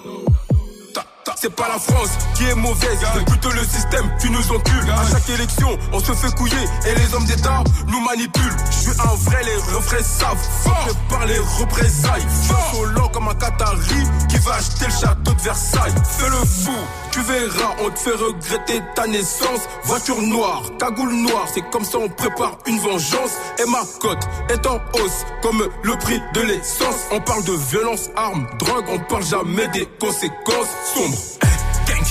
[1.35, 4.89] C'est pas la France qui est mauvaise, c'est plutôt le système qui nous encule.
[4.91, 8.55] À chaque élection, on se fait couiller et les hommes d'État nous manipulent.
[8.69, 10.37] Je suis un vrai, les refrains savent.
[10.63, 12.25] Fort par les représailles.
[12.27, 15.93] Je suis lent comme un Qatari qui va acheter le château de Versailles.
[16.17, 16.77] Fais le fou,
[17.11, 19.61] tu verras, on te fait regretter ta naissance.
[19.83, 23.31] Voiture noire, cagoule noire, c'est comme ça on prépare une vengeance.
[23.59, 27.07] Et ma cote est en hausse, comme le prix de l'essence.
[27.11, 30.69] On parle de violence, armes, drogue, on parle jamais des conséquences
[31.11, 31.41] sombre,
[31.87, 32.05] gang,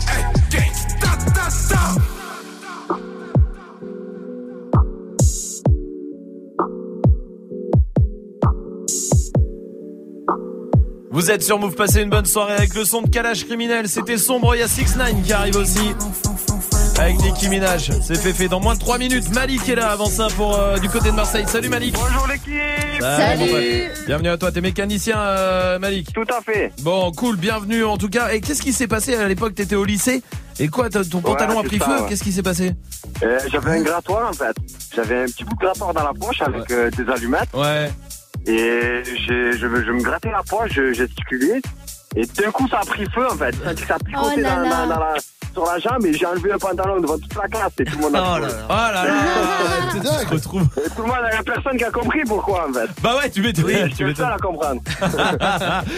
[0.51, 1.83] gang, ta ta ta.
[11.11, 13.89] Vous êtes sur Move, passez une bonne soirée avec le son de Kalash Criminel.
[13.89, 15.95] C'était sombre, il y a 6 9 qui arrive aussi.
[16.99, 19.33] Avec Nicki Minaj, c'est fait fait dans moins de 3 minutes.
[19.33, 21.45] Malik est là avant ça pour euh, du côté de Marseille.
[21.47, 21.95] Salut Malik.
[21.95, 23.01] Bonjour l'équipe.
[23.39, 24.05] mon pote.
[24.07, 26.13] Bienvenue à toi, t'es mécanicien euh, Malik.
[26.13, 26.73] Tout à fait.
[26.83, 28.31] Bon, cool, bienvenue en tout cas.
[28.33, 29.55] Et qu'est-ce qui s'est passé à l'époque?
[29.55, 30.23] T'étais au lycée?
[30.59, 31.93] Et quoi, ton pantalon a pris ça, feu?
[32.03, 32.09] ouais.
[32.09, 32.73] Qu'est-ce qui s'est passé?
[33.23, 34.57] Euh, J'avais un grattoir en fait.
[34.95, 37.49] J'avais un petit bout de grattoir dans la poche avec euh, des allumettes.
[37.55, 37.91] Ouais.
[38.47, 41.61] Et j'ai- je, me- je me grattais la poche, je gesticulais.
[42.17, 43.55] Et d'un coup, ça a pris feu en fait.
[43.63, 45.15] Ça, ça a picoté Oh dans la,
[45.59, 48.03] sur la jambe et j'ai enlevé le pantalon devant toute la classe et tout le
[48.03, 48.55] monde a Oh là là.
[48.69, 49.15] Oh là là.
[49.93, 50.69] Tu te retrouves.
[50.77, 52.89] Et tout le monde, il y a personne qui a compris pourquoi en fait.
[53.03, 53.65] Bah ouais, tu m'étonnes.
[53.65, 54.37] Oui, je tu suis le seul m'étonnes.
[54.37, 54.81] à comprendre.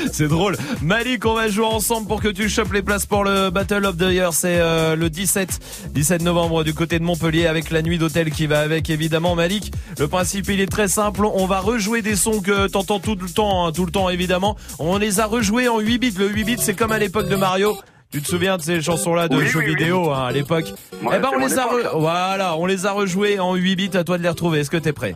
[0.12, 0.56] c'est drôle.
[0.80, 3.98] Malik, on va jouer ensemble pour que tu chopes les places pour le Battle of
[3.98, 4.32] the Year.
[4.32, 8.46] C'est euh, le 17, 17 novembre du côté de Montpellier avec la nuit d'hôtel qui
[8.46, 9.72] va avec évidemment Malik.
[9.98, 11.26] Le principe il est très simple.
[11.26, 14.56] On va rejouer des sons que t'entends tout le temps, hein, tout le temps évidemment.
[14.78, 16.14] On les a rejoués en 8 bits.
[16.18, 17.76] Le 8 bits c'est comme à l'époque de Mario.
[18.10, 19.74] Tu te souviens de ces chansons-là de Oui, jeux oui, oui.
[19.76, 23.38] vidéo hein, à l'époque Eh ben on les a, re- voilà, on les a rejoués
[23.38, 23.90] en 8 bits.
[23.96, 24.60] À toi de les retrouver.
[24.60, 25.14] Est-ce que t'es prêt?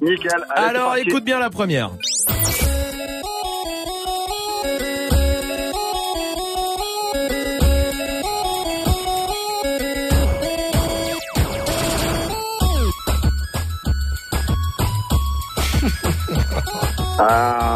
[0.00, 0.30] Nickel.
[0.54, 1.90] Allez, Alors écoute bien la première.
[17.18, 17.71] Ah,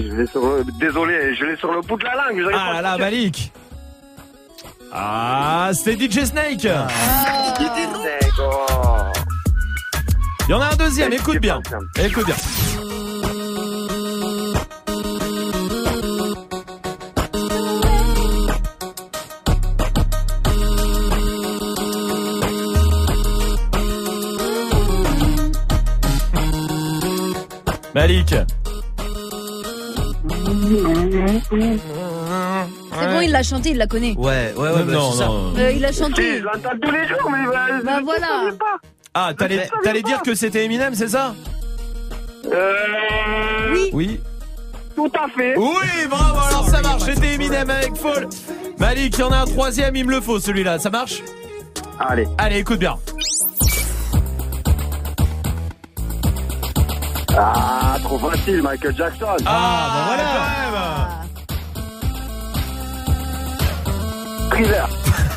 [0.00, 0.64] je l'ai sur le...
[0.78, 2.42] Désolé, je l'ai sur le bout de la langue.
[2.54, 2.98] Ah là là.
[2.98, 3.52] Malik
[4.92, 6.88] Ah, c'était DJ Snake D'accord.
[10.48, 11.60] Il y en a un deuxième, écoute bien.
[11.98, 12.34] Écoute bien.
[27.94, 28.34] Malik.
[31.60, 34.14] C'est bon, il l'a chanté, il la connaît.
[34.16, 35.26] Ouais, ouais, ouais, bah, non, c'est ça.
[35.26, 35.52] non.
[35.58, 36.38] Euh, il a chanté.
[36.38, 38.26] je l'entends tous les jours, mais bah, Bah je voilà.
[38.26, 38.76] savais pas.
[39.14, 41.34] Ah, t'allais t'allais dire que c'était Eminem, c'est ça?
[42.50, 42.72] Euh...
[43.72, 43.90] Oui.
[43.92, 44.20] Oui.
[44.96, 45.56] Tout à fait.
[45.56, 48.28] Oui, bravo, alors ça marche, c'était Eminem avec Fall.
[48.78, 51.22] Malik, il y en a un troisième, il me le faut celui-là, ça marche?
[51.98, 52.26] Allez.
[52.38, 52.96] Allez, écoute bien.
[57.36, 59.26] Ah, trop facile, Michael Jackson.
[59.46, 61.21] Ah, bah voilà
[64.52, 64.88] Thriller.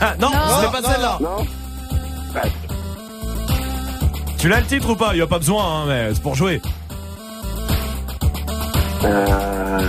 [0.01, 1.17] Ah, non, Non, c'était pas celle-là.
[1.21, 1.45] Non.
[4.37, 5.11] Tu l'as le titre ou pas?
[5.13, 6.61] Il y a pas besoin, hein, mais c'est pour jouer.
[9.03, 9.87] Euh...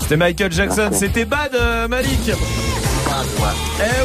[0.00, 2.30] C'était Michael Jackson, c'était Bad euh, Malik.
[2.30, 2.32] Eh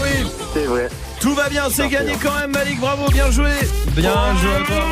[0.04, 0.90] oui, C'est vrai.
[1.22, 3.52] Tout va bien, c'est gagné quand même Malik, bravo, bien joué.
[3.96, 4.92] Bien joué à toi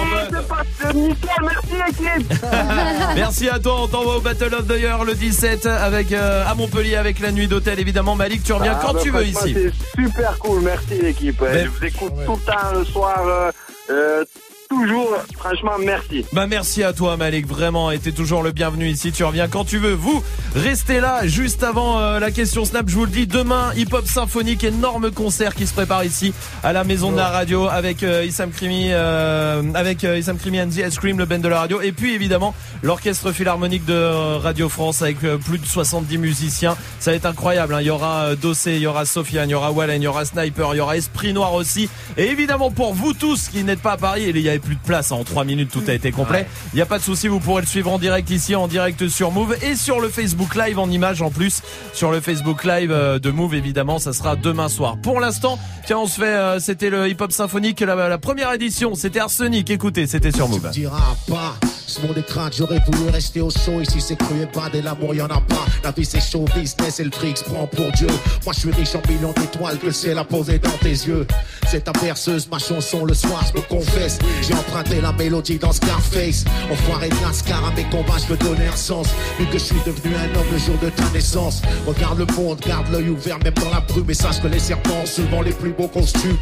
[1.41, 2.33] merci l'équipe.
[3.15, 6.55] Merci à toi, on t'envoie au Battle of the Year le 17 avec euh, à
[6.55, 8.15] Montpellier avec la nuit d'hôtel évidemment.
[8.15, 9.55] Malik, tu reviens Ah, quand bah, tu veux franchement, ici.
[9.95, 11.39] C'est super cool, merci l'équipe.
[11.41, 13.51] Ouais, Je vous écoute tout le temps le soir, euh,
[13.89, 14.25] euh,
[14.69, 15.17] toujours.
[15.35, 16.25] Franchement, merci.
[16.31, 19.65] Bah merci à toi Malik, vraiment, et t'es toujours le bienvenu ici, tu reviens quand
[19.65, 19.93] tu veux.
[19.93, 20.23] Vous,
[20.55, 24.05] restez là, juste avant euh, la question Snap, je vous le dis, demain, Hip Hop
[24.05, 28.23] Symphonique, énorme concert qui se prépare ici, à la Maison de la Radio, avec euh,
[28.25, 31.59] Issam Krimi, euh, avec euh, Issam Krimi and the Ice Cream, le band de la
[31.59, 32.53] radio, et puis évidemment,
[32.83, 36.77] l'Orchestre Philharmonique de euh, Radio France, avec euh, plus de 70 musiciens.
[36.99, 37.81] Ça va être incroyable, hein.
[37.81, 40.07] il y aura euh, Dossé, il y aura Sofiane, il y aura Wallen, il y
[40.07, 43.81] aura Sniper, il y aura Esprit Noir aussi, et évidemment pour vous tous qui n'êtes
[43.81, 46.11] pas à Paris, il y avait plus de place, en 3 minutes tout a été
[46.11, 48.67] complet, il n'y a pas de souci, vous pourrez le suivre en direct ici, en
[48.67, 51.61] direct sur Move, et sur le Facebook Live en image en plus,
[51.93, 54.97] sur le Facebook Live euh, de Move évidemment, ça sera demain soir.
[55.01, 58.53] Pour l'instant, tiens on se fait, euh, c'était le Hip Hop Symphonique, la, la première
[58.53, 60.69] édition, c'était Arsenic, écoutez, c'était sur Move.
[60.71, 61.55] diras pas.
[61.97, 63.81] Mon écran, j'aurais voulu rester au chaud.
[63.81, 65.65] Ici, c'est cru et pas de l'amour, y en a pas.
[65.83, 68.07] La vie, c'est show business et le fric prend pour Dieu.
[68.45, 71.25] Moi, je suis riche en millions d'étoiles que le ciel a posé dans tes yeux.
[71.67, 74.19] C'est ta berceuse, ma chanson le soir, je me confesse.
[74.41, 76.45] J'ai emprunté la mélodie dans Scarface.
[76.71, 79.07] Enfoiré de NASCAR à mes combats, je veux donner un sens.
[79.39, 81.61] Vu que je suis devenu un homme le jour de ta naissance.
[81.87, 84.09] Regarde le monde, garde l'œil ouvert, même dans la brume.
[84.09, 86.37] Et sache que les serpents souvent les plus beaux costumes.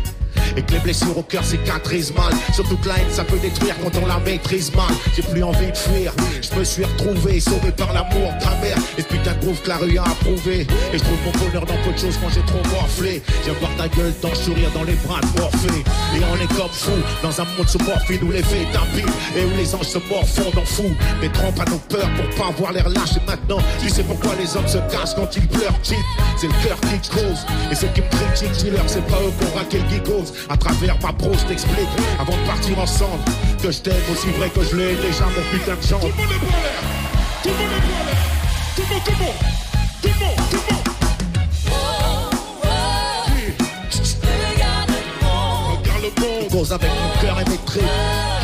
[0.56, 3.76] Et que les blessures au cœur cicatrisent mal Surtout que la haine ça peut détruire
[3.82, 4.86] quand on la maîtrise mal
[5.16, 6.14] J'ai plus envie de fuir.
[6.42, 8.78] Je me suis retrouvé sauvé par l'amour de ta mère.
[8.98, 10.68] Et putain de groove que la rue a approuvé.
[10.94, 13.22] Et je trouve mon bonheur dans peu de choses quand j'ai trop morflé.
[13.46, 15.84] J'ai voir ta gueule dans le sourire dans les bras de Morphée.
[16.16, 19.46] Et on est comme fou dans un monde sous morphine où les faits tapis Et
[19.46, 20.90] où les anges se morfondent en fou
[21.22, 23.18] Mais trompe à nos peurs pour pas avoir l'air lâche.
[23.18, 25.98] Et maintenant tu sais pourquoi les hommes se cachent quand ils pleurent cheat
[26.38, 29.58] C'est le cœur qui cause Et ceux qui me critiquent dis-leur c'est pas eux qu'on
[29.58, 33.24] raqué le gigos À travers ma pro je t'explique Avant de partir ensemble
[33.62, 36.14] Que je t'aime aussi vrai que je l'ai déjà mon putain de chance Tout le
[36.14, 36.70] monde est bon là.
[37.44, 37.68] Tout le monde,
[38.76, 39.34] tout le monde.
[40.02, 40.88] Tout le monde, tout le monde.
[45.84, 46.52] Regarde le monde.
[46.52, 48.37] Cause avec mon cœur électrique.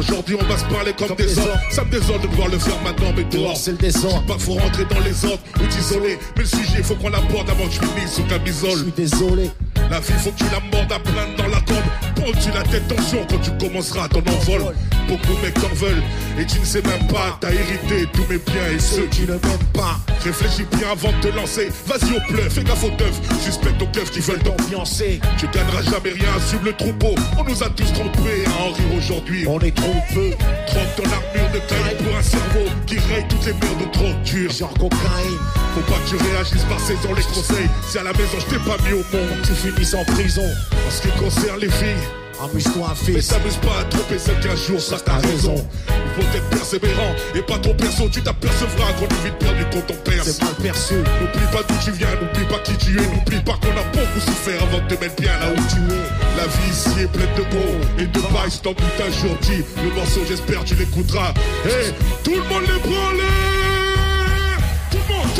[0.00, 1.60] Aujourd'hui on va se parler comme, des hommes.
[1.70, 3.56] Ça me désole de devoir le faire maintenant, mais dehors.
[3.56, 4.24] C'est le désordre.
[4.26, 6.18] Pas faut rentrer dans les ordres ou t'isoler.
[6.36, 8.70] Mais le sujet, faut qu'on l'aborde avant que je finisse sous camisole.
[8.70, 9.50] Je suis désolé.
[9.90, 12.09] La vie, faut que tu la mordes à plein dans la corde.
[12.20, 14.74] Prends-tu la tête tension quand tu commenceras ton envol.
[15.08, 16.02] Beaucoup de mecs t'en veulent
[16.38, 17.38] et tu ne sais même pas.
[17.40, 19.98] T'as hérité tous mes biens et ceux qui ne m'aiment pas.
[20.22, 21.68] Réfléchis bien avant de te lancer.
[21.86, 23.20] Vas-y au pleu, fais gaffe aux teufs.
[23.42, 25.20] Suspecte aux keufs qui veulent t'ambiancer.
[25.38, 27.14] Tu gagneras jamais rien, suivre le troupeau.
[27.38, 29.46] On nous a tous trompés à en rire aujourd'hui.
[29.48, 30.30] On est trop peu.
[30.66, 34.12] Trompe ton armure de taille pour un cerveau qui raye toutes les merdes de trop
[34.24, 34.52] dures.
[34.52, 35.59] Genre cocaïne.
[35.74, 37.68] Faut pas que tu réagisses par saison les conseils.
[37.88, 40.46] Si à la maison je t'ai pas mis au monde, tu finis en prison.
[40.86, 42.06] En ce qui concerne les filles.
[42.42, 43.14] Amuse-toi, fils.
[43.14, 45.54] Mais t'amuse pas à tromper celle qu'un jour, ça t'as raison.
[45.88, 48.08] Il faut être persévérant et pas trop perso.
[48.10, 50.30] Tu t'apercevras qu'on est vite perdu quand on perce.
[50.30, 50.94] C'est mal perçu.
[50.94, 53.06] N'oublie pas d'où tu viens, n'oublie pas qui tu es.
[53.06, 56.36] N'oublie pas qu'on a beaucoup souffert avant de te mettre bien là où tu es.
[56.36, 58.20] La vie ici est pleine de mots et de.
[58.48, 61.34] Si t'en doutes un jour, dis le morceau, j'espère tu l'écouteras.
[61.64, 61.92] Hey,
[62.24, 63.59] tout le monde les prend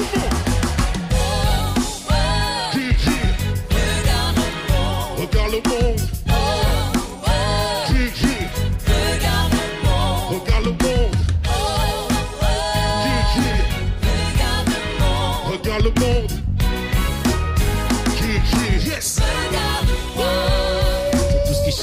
[0.01, 0.30] Tout le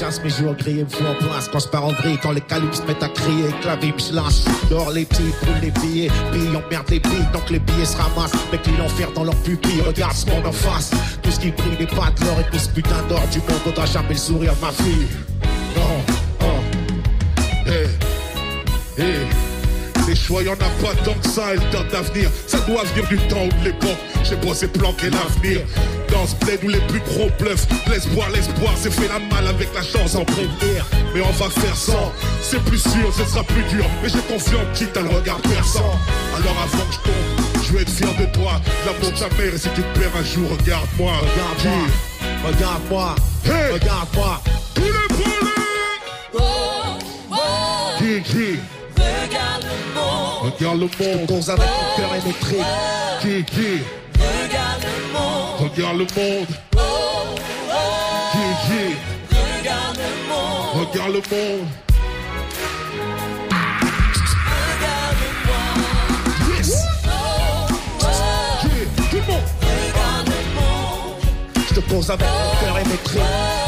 [0.08, 2.40] chasse mes jours grillés me fout en place Quand je pars en vrille, quand les
[2.40, 5.70] calibres se mettent à crier Que la vie me lâche, dehors les petits brûlent les
[5.70, 9.36] billets Puis on merde les billes, donc les billets se ramassent Mec l'enfer dans leur
[9.36, 10.90] pupille, regarde ce monde en face
[11.22, 13.60] Tout ce qui brille n'est pas de l'or et tout ce putain d'or du monde
[13.64, 15.08] Faudra jamais le sourire ma fille.
[15.76, 17.86] Non, oh, hey,
[18.98, 19.47] hey les
[20.28, 22.30] choix, y'en a pas tant que ça, et le temps d'avenir.
[22.46, 23.98] Ça doit venir du temps ou de l'époque.
[24.24, 25.62] J'ai bossé planquer l'avenir.
[26.12, 27.66] Dans ce bled où les plus gros bluffent.
[27.88, 30.84] L'espoir, l'espoir, c'est fait la malle avec la chance en prévenir.
[31.14, 32.12] Mais on va faire sans.
[32.42, 33.84] C'est plus sûr, ce sera plus dur.
[34.02, 35.98] Mais j'ai confiance, quitte à le regard perçant.
[36.36, 38.60] Alors avant que je tombe, je veux être fier de toi.
[38.84, 41.12] L'amour de ta mère, et si tu te perds un jour, regarde-moi.
[41.16, 41.86] Regarde-moi.
[42.46, 43.14] Regarde-moi.
[43.46, 43.72] Hey.
[43.72, 44.42] Regarde-moi.
[44.74, 45.08] Tous les.
[50.58, 51.68] Regarde le monde, cause avec
[52.24, 52.66] mon cœur.
[53.20, 53.82] Qui, qui?
[54.18, 55.70] Regarde le monde.
[55.70, 56.46] Regarde le monde.
[59.54, 60.74] Regarde le monde.
[60.74, 61.66] Regarde le monde.
[66.56, 66.70] Yes.
[68.60, 69.48] Qui, tout le monde.
[69.62, 71.22] Regarde le monde.
[71.68, 73.22] Je te pose avec mon cœur électrique.
[73.22, 73.67] Regarde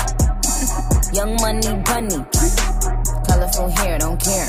[1.13, 2.23] young money bunny.
[3.27, 4.47] Colorful hair, don't care.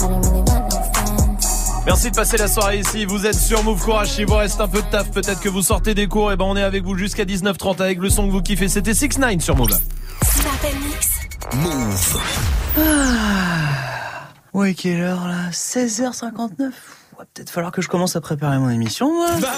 [0.00, 1.84] I don't really want no friends.
[1.86, 3.04] Merci de passer la soirée ici.
[3.04, 4.18] Vous êtes sur Move Courage.
[4.18, 5.10] Il vous reste un peu de taf.
[5.10, 6.32] Peut-être que vous sortez des cours.
[6.32, 8.68] Et ben, on est avec vous jusqu'à 19h30 avec le son que vous kiffez.
[8.68, 9.78] C'était 6 9 sur Move.
[11.54, 12.20] Move.
[14.52, 15.50] Ouais, quelle heure là?
[15.50, 16.72] 16h59
[17.18, 19.26] Va peut-être falloir que je commence à préparer mon émission, moi.
[19.40, 19.48] Bah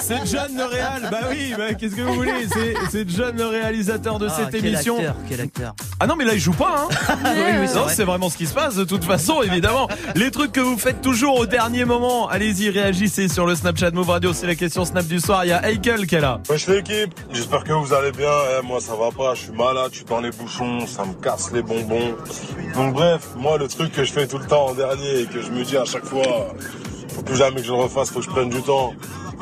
[0.00, 1.08] C'est John le réal.
[1.10, 2.46] Bah oui, bah, qu'est-ce que vous voulez?
[2.90, 4.98] C'est John le réalisateur de Ah, cette quel émission.
[4.98, 5.74] acteur, quel acteur.
[5.98, 7.94] Ah non mais là il joue pas hein Oui, oui, c'est Non vrai.
[7.94, 11.00] c'est vraiment ce qui se passe de toute façon évidemment Les trucs que vous faites
[11.00, 15.06] toujours au dernier moment Allez-y réagissez sur le Snapchat Move Radio C'est la question Snap
[15.06, 18.10] du soir Il y a Heikel qui est là Wesh l'équipe, j'espère que vous allez
[18.10, 18.30] bien.
[18.60, 21.14] Eh, moi ça va pas, je suis malade, je suis dans les bouchons, ça me
[21.14, 22.16] casse les bonbons.
[22.74, 25.40] Donc bref, moi le truc que je fais tout le temps en dernier et que
[25.40, 28.24] je me dis à chaque fois, faut plus jamais que je le refasse, faut que
[28.26, 28.92] je prenne du temps.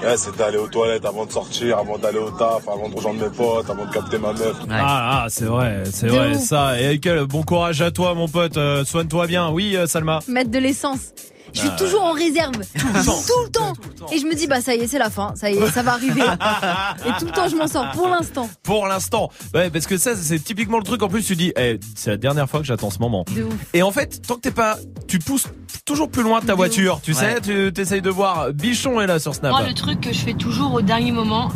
[0.03, 3.21] Eh, c'est d'aller aux toilettes avant de sortir, avant d'aller au taf, avant de rejoindre
[3.23, 4.57] mes potes, avant de capter ma meuf.
[4.71, 6.41] Ah, ah, c'est vrai, c'est vrai ouf.
[6.43, 6.81] ça.
[6.81, 9.51] Et Heikel, bon courage à toi mon pote, Euh, soigne-toi bien.
[9.51, 11.13] Oui euh, Salma Mettre de l'essence.
[11.53, 11.77] Je suis Ah.
[11.79, 12.53] toujours en réserve.
[12.55, 13.73] Tout temps.
[13.75, 14.07] le temps.
[14.13, 15.33] Et je me dis, bah ça y est, c'est la fin.
[15.37, 16.23] Ça y est, ça va arriver.
[17.07, 18.49] Et tout le temps, je m'en sors pour l'instant.
[18.63, 19.31] Pour l'instant.
[19.55, 21.03] Ouais, parce que ça, c'est typiquement le truc.
[21.03, 23.25] En plus, tu dis, eh, c'est la dernière fois que j'attends ce moment.
[23.35, 23.55] De ouf.
[23.75, 24.77] Et en fait, tant que t'es pas,
[25.09, 25.47] tu pousses
[25.85, 27.01] toujours plus loin ta voiture.
[27.03, 28.53] Tu sais, tu t'essayes de voir.
[28.53, 29.51] Bichon est là sur Snap.
[29.53, 31.51] Moi, le truc que je fais toujours au dernier moment,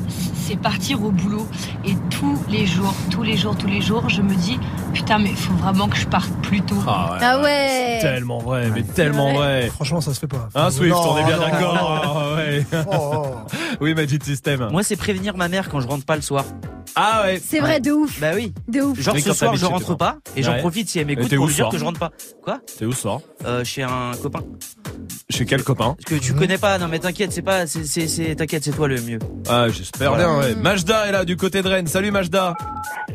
[0.46, 1.46] c'est partir au boulot.
[1.84, 4.58] Et tous les jours, tous les jours, tous les jours, je me dis,
[4.92, 6.76] putain, mais il faut vraiment que je parte plus tôt.
[6.86, 7.18] Ah ouais.
[7.22, 7.98] Ah ouais.
[8.00, 9.68] C'est tellement vrai, mais tellement vrai.
[9.74, 10.48] Franchement, ça se fait pas.
[10.54, 12.02] Hein, Swift, Non, on est bien d'accord.
[12.04, 12.64] Ah, ouais.
[12.92, 13.26] Oh,
[13.80, 14.68] oui, Magic System.
[14.70, 16.44] Moi, c'est prévenir ma mère quand je rentre pas le soir.
[16.96, 17.42] Ah ouais.
[17.44, 18.20] C'est vrai, de ouf.
[18.20, 18.54] Bah oui.
[18.68, 19.00] De ouf.
[19.00, 20.58] Genre ce soir, je rentre pas et j'en Ouais.
[20.60, 22.10] profite si elle m'écoute t'es pour où lui ce dire soir que je rentre pas.
[22.44, 22.60] Quoi?
[22.78, 23.18] T'es où ce soir?
[23.46, 24.40] Euh, Chez un copain.
[25.28, 25.96] Chez quel copain?
[25.98, 26.78] Parce que tu connais pas.
[26.78, 29.18] Non mais t'inquiète, c'est pas, c'est, t'inquiète, c'est toi le mieux.
[29.48, 30.24] Ah, j'espère Voilà.
[30.28, 30.38] bien.
[30.38, 30.54] Ouais.
[30.54, 31.88] Majda est là du côté de Rennes.
[31.88, 32.43] Salut Majda.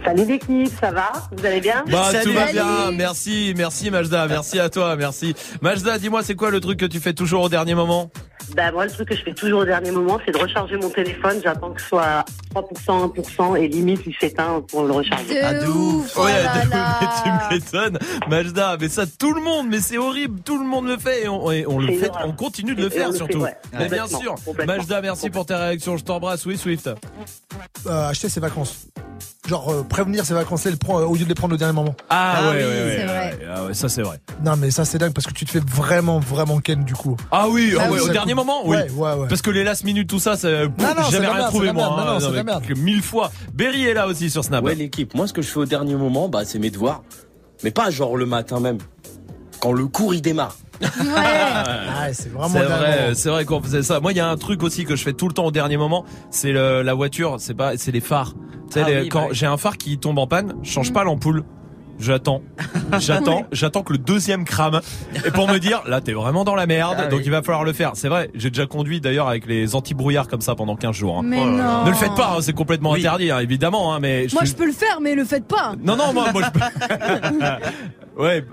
[0.06, 2.26] Salut l'équipe, ça va Vous allez bien Bah Salut.
[2.32, 2.92] tout va bien.
[2.92, 4.28] Merci, merci Majda.
[4.28, 5.36] Merci à toi, merci.
[5.62, 8.10] Majda, dis-moi, c'est quoi le truc que tu fais toujours au dernier moment
[8.56, 10.90] Bah moi le truc que je fais toujours au dernier moment, c'est de recharger mon
[10.90, 11.40] téléphone.
[11.44, 12.24] J'attends que ce soit
[12.56, 15.36] 3%, 1% et limite il s'éteint pour le recharger.
[15.36, 16.14] De Ah, de ouf.
[16.16, 18.00] Oh Ouais, de- mais tu m'étonnes,
[18.30, 18.78] Majda.
[18.80, 20.40] Mais ça, tout le monde, mais c'est horrible.
[20.42, 22.88] Tout le monde le fait et on, et on le fait, on continue de le
[22.88, 23.40] Et faire fait, surtout.
[23.40, 23.56] ouais.
[23.78, 24.36] Mais bien sûr.
[24.66, 25.98] Majda, merci pour ta réaction.
[25.98, 26.46] Je t'embrasse.
[26.46, 26.90] Oui, Swift.
[27.86, 28.88] Euh, acheter ses vacances.
[29.48, 31.74] Genre euh, prévenir ses vacances et le prendre- au lieu de les prendre au dernier
[31.74, 31.96] moment.
[32.10, 33.40] Ah, Ah ouais, oui, ouais, ouais, c'est ouais, vrai.
[33.56, 34.20] Ah ouais, ça c'est vrai.
[34.44, 37.16] Non mais ça c'est dingue parce que tu te fais vraiment vraiment ken du coup.
[37.32, 38.76] Ah oui, ah ouais, oui, au ça dernier moment, oui.
[38.76, 39.28] Ouais, ouais, ouais.
[39.30, 41.72] Parce que les last minutes, tout ça, c'est Non, non, c'est jamais rien merde, trouvé
[41.72, 41.84] moi.
[41.84, 41.98] merde.
[42.22, 42.32] Non, hein.
[42.34, 42.64] non, merde.
[42.78, 43.32] mille fois.
[43.54, 44.64] Berry est là aussi sur Snap.
[44.64, 45.16] Ouais, l'équipe.
[45.16, 47.02] Moi, ce que je fais au dernier moment, bah, c'est mes devoirs.
[47.64, 48.78] Mais pas genre le matin même.
[49.62, 50.56] Quand le cours il démarre.
[50.82, 52.70] Ah, c'est vraiment C'est dingue.
[52.70, 54.00] vrai, c'est vrai qu'on faisait ça.
[54.00, 55.76] Moi, il y a un truc aussi que je fais tout le temps au dernier
[55.78, 58.34] moment, c'est le- la voiture, c'est pas, c'est les phares.
[58.68, 59.36] Tu sais, Ah les- oui, quand bah oui.
[59.36, 61.44] j'ai un phare qui tombe en panne, je change pas l'ampoule.
[62.02, 62.42] J'attends,
[63.00, 64.80] j'attends, j'attends que le deuxième crame
[65.26, 67.26] et pour me dire là t'es vraiment dans la merde Ah donc oui.
[67.26, 67.92] il va falloir le faire.
[67.96, 71.18] C'est vrai, j'ai déjà conduit d'ailleurs avec les anti-brouillards comme ça pendant 15 jours.
[71.18, 71.24] hein.
[71.26, 71.84] Mais non.
[71.84, 73.00] Ne le faites pas, hein, c'est complètement Oui.
[73.02, 73.94] interdit hein, évidemment.
[73.94, 75.74] hein, mais Moi, suis- je peux le faire, mais le faites pas.
[75.84, 76.52] non, non, moi, moi je
[78.18, 78.24] peux.
[78.24, 78.46] ouais.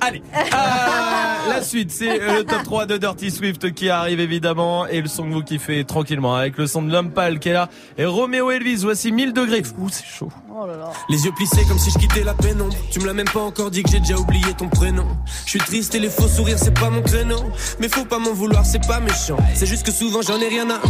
[0.00, 4.86] Allez, Euh, la suite, c'est euh, le top 3 de Dirty Swift qui arrive évidemment
[4.86, 7.52] et le son que vous kiffez tranquillement avec le son de l'homme pâle qui est
[7.52, 9.62] là et Roméo Elvis, voici 1000 degrés.
[9.78, 10.30] Ouh, c'est chaud.
[10.54, 10.90] Oh là là.
[11.08, 12.74] Les yeux plissés comme si je quittais la pénombre.
[12.90, 15.06] Tu me l'as même pas encore dit que j'ai déjà oublié ton prénom.
[15.44, 17.42] Je suis triste et les faux sourires c'est pas mon créneau.
[17.80, 19.36] Mais faut pas m'en vouloir, c'est pas méchant.
[19.54, 20.80] C'est juste que souvent j'en ai rien à.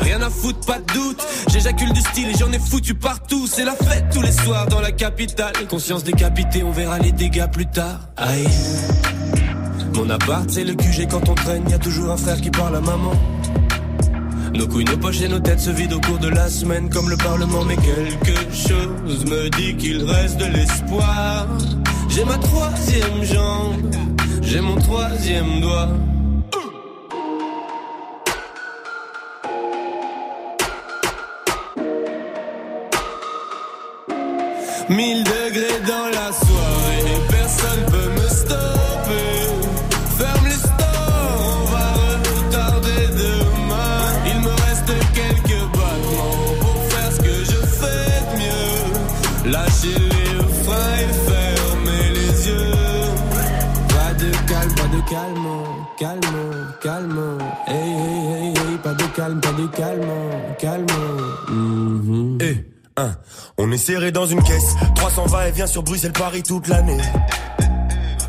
[0.00, 1.26] Rien à foutre, pas de doute.
[1.48, 3.46] J'éjacule du style et j'en ai foutu partout.
[3.46, 5.52] C'est la fête tous les soirs dans la capitale.
[5.68, 8.00] Conscience décapitée, on verra les dégâts plus tard.
[8.16, 8.46] Aïe.
[9.94, 12.76] Mon appart, c'est le QG quand on traîne, y a toujours un frère qui parle
[12.76, 13.12] à maman.
[14.54, 17.10] Nos couilles, nos poches et nos têtes se vident au cours de la semaine comme
[17.10, 21.46] le Parlement, mais quelque chose me dit qu'il reste de l'espoir.
[22.08, 23.94] J'ai ma troisième jambe,
[24.42, 25.88] j'ai mon troisième doigt.
[34.90, 39.38] Mille degrés dans la soirée, personne peut me stopper.
[40.16, 44.00] Ferme les stores, on va retarder demain.
[44.26, 49.52] Il me reste quelques battements pour faire ce que je fais de mieux.
[49.52, 52.72] Lâcher les freins et fermer les yeux.
[53.88, 55.48] Pas de calme, pas de calme,
[55.98, 56.40] calme,
[56.82, 57.38] calme.
[57.66, 60.12] Hey, hey, hey, hey, pas de calme, pas de calme,
[60.58, 60.86] calme.
[61.50, 62.38] Mhm.
[62.40, 62.56] Eh,
[62.96, 63.12] hein,
[63.58, 64.74] on est serré dans une caisse.
[64.94, 66.98] 320 et vient sur Bruxelles-Paris toute l'année.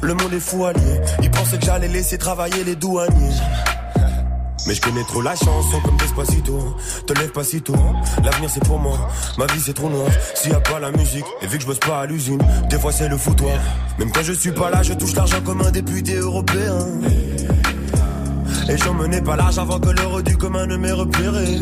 [0.02, 1.00] Le monde est fou allié.
[1.22, 3.36] Ils pensaient que j'allais laisser travailler les douaniers.
[4.68, 6.76] Mais je connais trop la chanson comme Despacito
[7.08, 7.78] Te lève pas si tôt
[8.22, 11.26] L'avenir c'est pour moi Ma vie c'est trop noir S'il y a pas la musique
[11.42, 13.58] Et vu que je bosse pas à l'usine Des fois c'est le foutoir
[13.98, 16.78] Même quand je suis pas là Je touche l'argent comme un député européen
[18.68, 21.60] Et j'en menais pas large avant que l'heure du commun ne m'ait repéré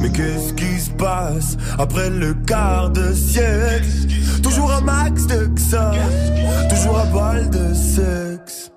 [0.00, 3.86] mais qu'est-ce qui se passe après le quart de siècle?
[4.42, 5.92] Toujours un max de ça,
[6.68, 8.70] toujours un bal de sexe.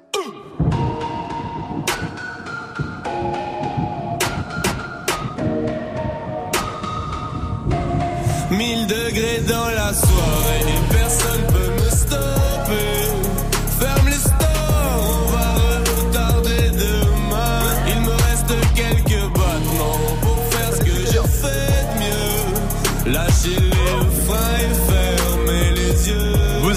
[8.51, 12.42] Mille degrés dans la soirée, personne peut me stopper.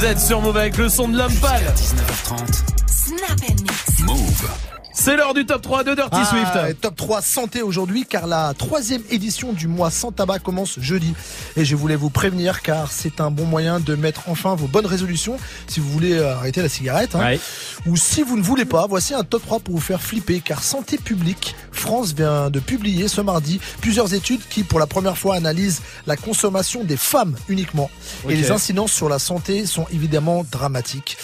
[0.07, 1.63] Êtes sur Move avec le son de l'homme pâle.
[1.75, 2.63] 19h30.
[2.87, 4.01] Snap and mix.
[4.05, 4.66] Move.
[5.07, 6.81] C'est l'heure du top 3 de Dirty Ah, Swift.
[6.81, 11.15] top 3 santé aujourd'hui car la troisième édition du mois sans tabac commence jeudi.
[11.57, 14.85] Et je voulais vous prévenir car c'est un bon moyen de mettre enfin vos bonnes
[14.85, 15.37] résolutions
[15.69, 17.15] si vous voulez euh, arrêter la cigarette.
[17.15, 17.21] hein.
[17.21, 17.41] Ouais.
[17.87, 20.61] Ou si vous ne voulez pas, voici un top 3 pour vous faire flipper car
[20.61, 25.37] Santé publique France vient de publier ce mardi plusieurs études qui pour la première fois
[25.37, 27.91] analysent la consommation des femmes uniquement.
[28.29, 31.17] Et les incidences sur la santé sont évidemment dramatiques.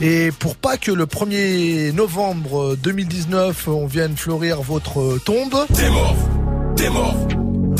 [0.00, 3.11] Et pour pas que le 1er novembre 2019,
[3.66, 5.54] on vienne fleurir votre euh, tombe.
[5.74, 6.14] T'es mort,
[6.76, 7.14] t'es mort.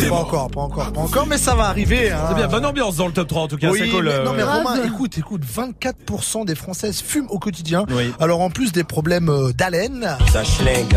[0.08, 2.10] Pas encore, pas encore, pas encore, mais ça va arriver.
[2.10, 2.18] hein.
[2.28, 4.04] C'est bien, bonne ambiance dans le top 3 en tout cas, Oui, c'est cool.
[4.06, 4.48] mais- euh, non mais ouais.
[4.50, 7.84] Romain, écoute, écoute, 24% des Françaises fument au quotidien.
[7.94, 8.12] Oui.
[8.20, 10.96] Alors en plus des problèmes euh, d'haleine, Ça schlingue.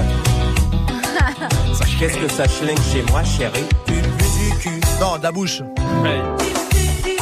[1.99, 3.63] Qu'est-ce que ça schlingue chez moi, chérie?
[4.99, 5.61] Non, de la bouche.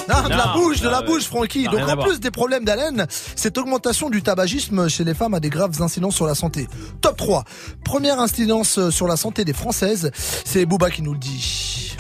[0.10, 1.66] Non, de la bouche, de la bouche, Francky.
[1.66, 5.49] Donc en plus des problèmes d'haleine, cette augmentation du tabagisme chez les femmes a des
[5.49, 6.68] graves incidences sur la santé.
[7.01, 7.43] Top 3.
[7.84, 11.92] Première incidence euh, sur la santé des Françaises, c'est Booba qui nous le dit.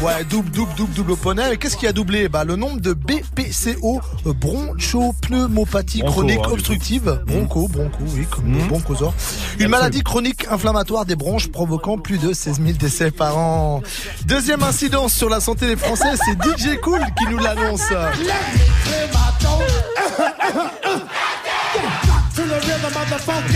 [0.00, 1.52] Ouais, double, double, double, double poney.
[1.52, 2.28] Et Qu'est-ce qui a doublé?
[2.28, 7.20] Bah, le nombre de BPCO, euh, bronchopneumopathie Broncho, chronique hein, obstructive.
[7.26, 9.14] Broncho, broncho, oui, comme bronchosaure.
[9.58, 13.82] Une maladie chronique inflammatoire des bronches provoquant plus de 16 000 décès par an.
[14.26, 17.82] Deuxième incidence sur la santé des Français, c'est DJ Cool qui nous l'annonce.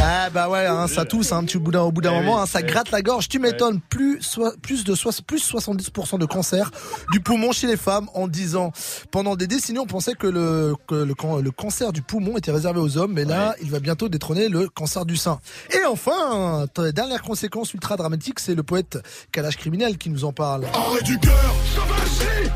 [0.00, 2.46] Ah bah ouais, hein, ça tousse un petit bout d'un au bout d'un moment, hein,
[2.46, 3.28] ça gratte la gorge.
[3.28, 4.94] Tu m'étonnes, plus soi- plus de
[5.26, 6.70] plus 70% de cancer
[7.12, 8.72] du poumon chez les femmes en 10 ans.
[9.10, 12.52] Pendant des décennies, on pensait que le que le, can- le cancer du poumon était
[12.52, 15.38] réservé aux hommes, mais là, il va bientôt détrôner le cancer du sein.
[15.72, 18.98] Et enfin, dernière conséquence ultra dramatique, c'est le poète
[19.32, 20.64] Kalash criminel qui nous en parle.
[20.72, 22.50] Arrêt du cœur, sauvagerie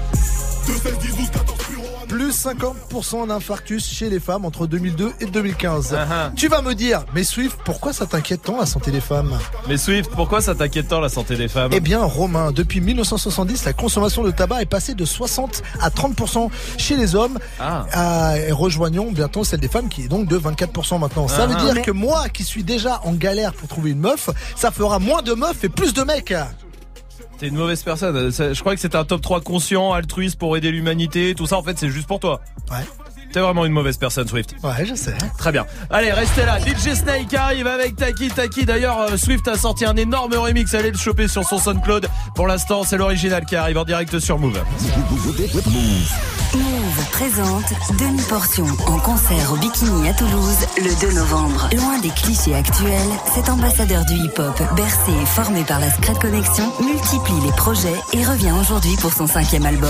[2.33, 5.95] 50% d'infarctus chez les femmes entre 2002 et 2015.
[5.97, 9.39] Ah, Tu vas me dire, mais Swift, pourquoi ça t'inquiète tant la santé des femmes?
[9.69, 11.71] Mais Swift, pourquoi ça t'inquiète tant la santé des femmes?
[11.75, 16.51] Eh bien, Romain, depuis 1970, la consommation de tabac est passée de 60 à 30%
[16.79, 17.87] chez les hommes, Ah.
[17.93, 21.29] à- et rejoignons bientôt celle des femmes qui est donc de 24% maintenant.
[21.29, 21.65] Ça Ah, veut ah.
[21.65, 24.99] dire Mais- que moi, qui suis déjà en galère pour trouver une meuf, ça fera
[24.99, 26.35] moins de meufs et plus de mecs.
[27.43, 28.31] T'es une mauvaise personne.
[28.31, 31.59] C'est- Je crois que c'était un top 3 conscient, altruiste pour aider l'humanité, tout ça
[31.59, 32.41] en fait c'est juste pour toi.
[32.71, 32.77] Ouais.
[33.33, 34.55] T'es vraiment une mauvaise personne, Swift.
[34.63, 35.15] Ouais, je sais.
[35.39, 35.65] Très bien.
[35.91, 36.59] Allez, restez là.
[36.61, 38.67] DJ Snake arrive avec Taki Taki.
[38.67, 40.75] D'ailleurs, euh, Swift a sorti un énorme remix.
[40.75, 42.09] Allez le choper sur son SoundCloud.
[42.35, 44.61] Pour l'instant, c'est l'original qui arrive en direct sur Move.
[46.55, 51.71] Move présente Demi-Portion en concert au Bikini à Toulouse le 2 novembre.
[51.75, 56.71] Loin des clichés actuels, cet ambassadeur du hip-hop, bercé et formé par la Scrat Connection,
[56.83, 59.89] multiplie les projets et revient aujourd'hui pour son cinquième album.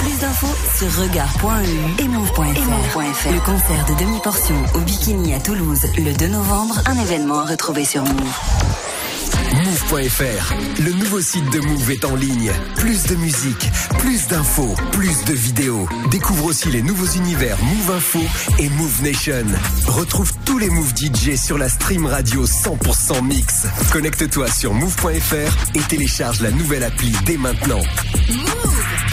[0.00, 3.32] Plus d'infos sur regard.eu et move.fr.
[3.32, 7.84] Le concert de Demi-Portion au Bikini à Toulouse le 2 novembre, un événement à retrouver
[7.84, 8.38] sur Move.
[9.54, 12.52] Move.fr, le nouveau site de Move est en ligne.
[12.76, 15.88] Plus de musique, plus d'infos, plus de vidéos.
[16.10, 18.20] Découvre aussi les nouveaux univers Move Info
[18.58, 19.46] et Move Nation.
[19.86, 23.66] Retrouve tous les Move DJ sur la stream radio 100% mix.
[23.92, 27.82] Connecte-toi sur Move.fr et télécharge la nouvelle appli dès maintenant.
[28.28, 29.07] Move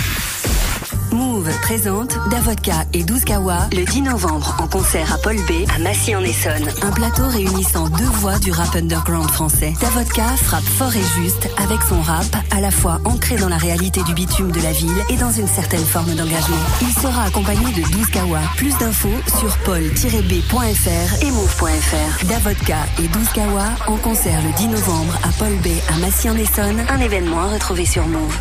[1.53, 6.67] présente Davodka et 12 Kawa le 10 novembre en concert à Paul B à Massy-en-Essonne.
[6.81, 9.73] Un plateau réunissant deux voix du rap underground français.
[9.81, 14.01] Davodka frappe fort et juste avec son rap à la fois ancré dans la réalité
[14.03, 16.55] du bitume de la ville et dans une certaine forme d'engagement.
[16.81, 18.39] Il sera accompagné de 12 Kawa.
[18.57, 22.25] Plus d'infos sur paul-b.fr et move.fr.
[22.25, 26.85] Davodka et 12 Kawa en concert le 10 novembre à Paul B à Massy-en-Essonne.
[26.89, 28.35] Un événement à retrouver sur Move.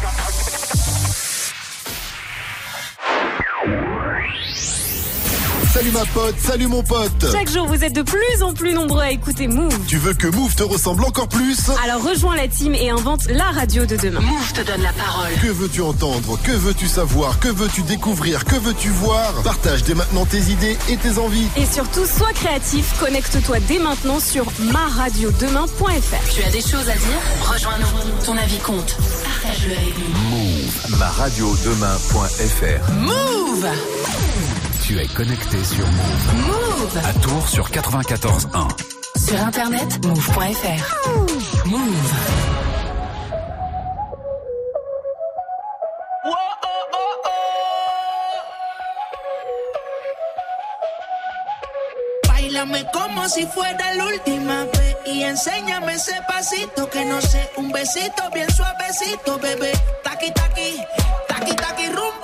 [5.85, 9.03] Salut ma pote, salut mon pote Chaque jour, vous êtes de plus en plus nombreux
[9.03, 9.78] à écouter Move.
[9.87, 13.51] Tu veux que Move te ressemble encore plus Alors rejoins la team et invente la
[13.51, 14.20] radio de demain.
[14.20, 15.30] Move te donne la parole.
[15.43, 19.35] Que veux-tu entendre Que veux-tu savoir Que veux-tu découvrir Que veux-tu voir?
[19.43, 21.49] Partage dès maintenant tes idées et tes envies.
[21.59, 22.99] Et surtout, sois créatif.
[22.99, 26.35] Connecte-toi dès maintenant sur maradiodemain.fr.
[26.35, 27.20] Tu as des choses à dire?
[27.43, 28.24] Rejoins-nous.
[28.24, 28.97] Ton avis compte.
[29.22, 30.30] Partage-le avec nous.
[30.30, 32.91] Move, ma radio demain.fr.
[33.03, 33.68] Move
[34.87, 36.35] Tu es connecté sur Move.
[36.47, 38.68] Move À Tours sur 94.1.
[39.16, 41.66] Sur internet, move.fr.
[41.66, 42.12] Move.
[52.28, 57.72] Báilame como si fuera la última vez y enséñame ese pasito que no sé, un
[57.72, 59.72] besito bien suavecito, bebé.
[60.03, 60.76] Taqui taqui,
[61.26, 62.24] taqui taqui rumba.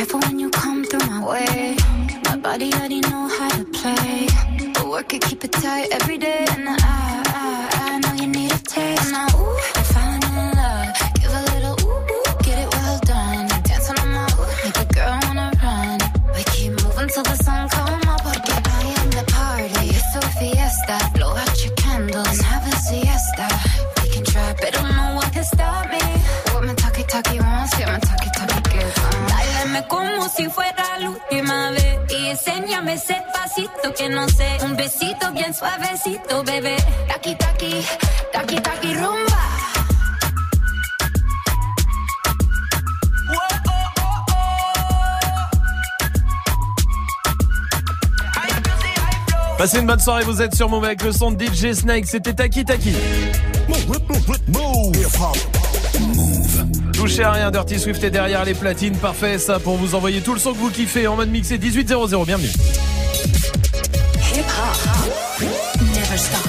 [0.00, 1.76] Careful when you come through my way.
[2.24, 4.28] My body already know how to play.
[4.72, 6.46] But work it, keep it tight every day.
[6.52, 9.29] And I, I, I know you need a taste.
[29.70, 34.76] Báilame como si fuera la última vez y enséñame ese pasito que no sé, un
[34.76, 36.76] besito bien suavecito, bebé.
[37.08, 37.84] Taki taki,
[38.32, 39.38] taki taki rumba.
[49.58, 52.32] Passez une bonne soirée, vous êtes sur Move avec le son de DJ Snake, c'était
[52.32, 52.94] Taki Taki.
[56.92, 58.96] Touchez à rien, Dirty Swift est derrière les platines.
[58.96, 62.24] Parfait, ça, pour vous envoyer tout le son que vous kiffez en mode mixé 1800.
[62.24, 62.48] Bienvenue.
[64.34, 65.48] Hip hop.
[65.80, 66.48] Never stop.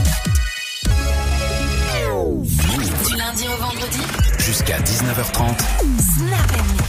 [3.07, 3.99] Du lundi au vendredi.
[4.39, 5.57] Jusqu'à 19h30.
[6.17, 6.80] Snap.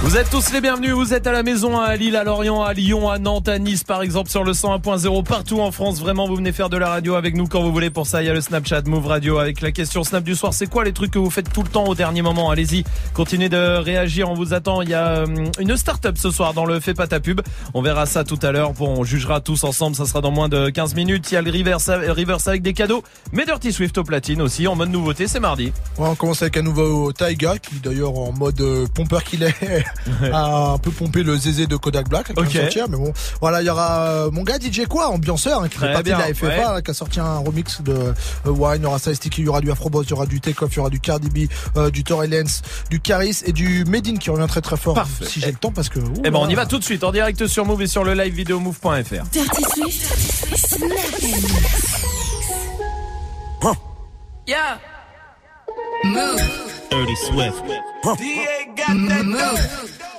[0.00, 2.72] Vous êtes tous les bienvenus, vous êtes à la maison à Lille, à Lorient, à
[2.72, 5.98] Lyon, à Nantes, à Nice par exemple sur le 101.0 partout en France.
[5.98, 7.90] Vraiment, vous venez faire de la radio avec nous quand vous voulez.
[7.90, 10.54] Pour ça, il y a le Snapchat Move Radio avec la question Snap du soir.
[10.54, 12.48] C'est quoi les trucs que vous faites tout le temps au dernier moment?
[12.48, 14.82] Allez-y, continuez de réagir, on vous attend.
[14.82, 15.26] Il y a euh,
[15.58, 17.40] une start-up ce soir dans le Fais pas ta pub.
[17.74, 18.74] On verra ça tout à l'heure.
[18.74, 21.32] Bon, on jugera tous ensemble, ça sera dans moins de 15 minutes.
[21.32, 24.68] Il y a le reverse, reverse avec des cadeaux, mais Dirty Swift au platine aussi
[24.68, 25.72] en mode nouveauté, c'est mardi.
[25.98, 29.54] Ouais, on commence avec un nouveau Taiga qui d'ailleurs en mode euh, pompeur qu'il est
[30.32, 32.54] a un peu pompé le zézé de Kodak Black qui vient de Ok.
[32.54, 35.76] sortir mais bon voilà il y aura euh, mon gars DJ quoi ambianceur hein, qui
[35.76, 36.56] Très fait partie bien, de la FFA ouais.
[36.56, 38.12] là, qui a sorti un remix de euh,
[38.50, 40.72] Wine il y aura Sticky il y aura du Afroboss il y aura du Takeoff
[40.72, 42.48] il y aura du Cardi B euh, du Tory Lanez
[42.90, 45.24] du Caris et du Medin qui revient très très fort Parfait.
[45.26, 47.04] si j'ai le temps parce que ouh Eh ben, on y va tout de suite
[47.04, 49.24] en direct sur Move et sur le live vidéo move.fr.
[54.46, 54.78] Yeah.
[56.04, 56.67] Move.
[56.90, 57.62] Dirty Swift.
[57.64, 58.18] Move.
[58.20, 60.17] You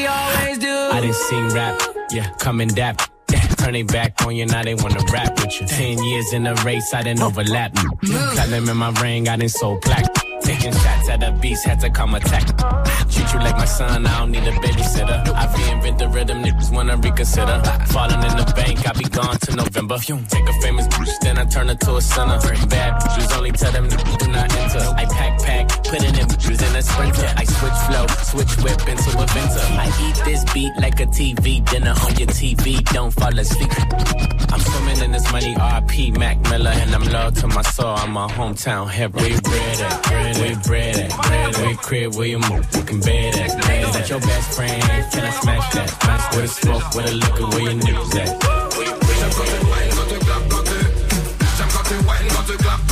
[0.00, 0.68] we always do.
[0.68, 1.80] I didn't sing rap,
[2.10, 3.00] yeah, coming dap.
[3.30, 5.66] Yeah, turn they back on you, now they wanna rap with you.
[5.66, 7.74] Ten years in the race, I didn't overlap.
[7.74, 10.19] Platinum in my ring, I didn't sold plaque.
[10.50, 12.44] Taking shots at the beast, had to come attack.
[13.08, 15.18] Treat you like my son, I don't need a babysitter.
[15.32, 17.62] I reinvent the rhythm, niggas wanna reconsider.
[17.94, 19.98] Falling in the bank, I be gone to November.
[19.98, 22.40] Take a famous boost, then I turn her to a sinner.
[22.66, 24.84] Bad bitches only tell them niggas do not enter.
[25.02, 27.32] I pack pack, put it in bitches in a sprinter.
[27.36, 29.66] I switch flow, switch whip into a venter.
[29.78, 32.82] I eat this beat like a TV dinner on your TV.
[32.92, 33.70] Don't fall asleep.
[34.52, 37.94] I'm swimming in this money, RP Mac Miller, and I'm loyal to my soul.
[37.94, 39.12] I'm a hometown hero.
[39.14, 43.36] We at, bred we bred at, bred we crib where you move, you can bed
[43.36, 43.46] at.
[43.46, 44.82] Is that your best friend?
[44.82, 45.88] Can I smash that?
[45.88, 48.50] Smash with a smoke, with a liquor, where your niggas at?
[51.90, 52.89] Ce genre de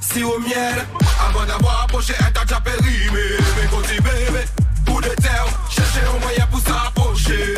[0.00, 0.86] si au miel,
[1.28, 3.20] avant d'avoir approché, elle t'a déjà périmé.
[3.56, 4.44] Mais tu bébé,
[4.86, 7.54] coup de terre, chercher un moyen pour s'approcher.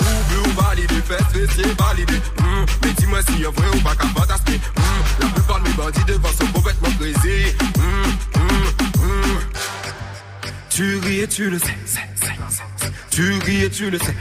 [0.00, 2.14] Ou ou validé, fait stresser, validé.
[2.40, 4.60] Hum, Mais dis-moi si un vrai ou pas qu'à fantasmer.
[4.76, 4.82] Hum,
[5.20, 9.40] La plupart de mes bandits devant sont complètement hum, hum.
[10.70, 11.76] Tu ris et tu le sais.
[13.10, 14.16] Tu ris et tu le sais.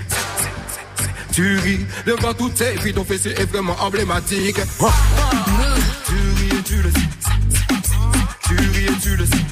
[1.34, 4.58] Tu ris devant toutes tes filles, ton fessier est vraiment emblématique.
[6.06, 7.00] Tu ris et tu le sais.
[8.48, 9.46] Tu ris et tu le sais.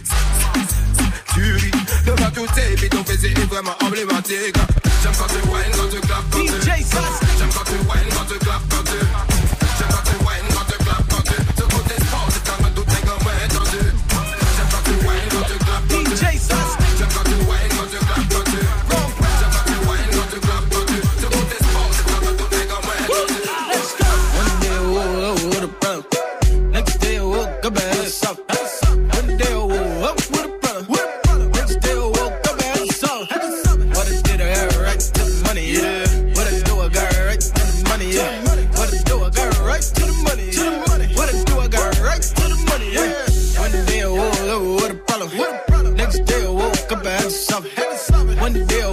[1.34, 1.72] Tu ris
[2.06, 4.58] devant toutes tes filles, ton fessier est vraiment emblématique.
[5.02, 6.46] J'aime quand tu whine, quand tu clap, quand tu
[7.38, 9.09] J'aime quand tu whine, quand tu clap, quand tu
[45.68, 45.96] problem.
[45.96, 47.32] Next day I woke up and
[47.76, 48.40] had something.
[48.40, 48.92] One day I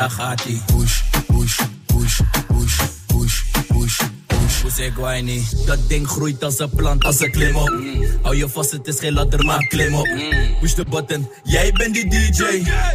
[0.00, 0.62] daar gaat ie.
[0.66, 4.00] Push, push, push, push, push, push.
[4.94, 5.44] Guayni?
[5.66, 7.72] Dat ding groeit als een plant, als een klim op.
[8.22, 10.08] Hou je vast, het is geen ladder, maar klim op.
[10.60, 12.42] Push de button, jij bent die DJ.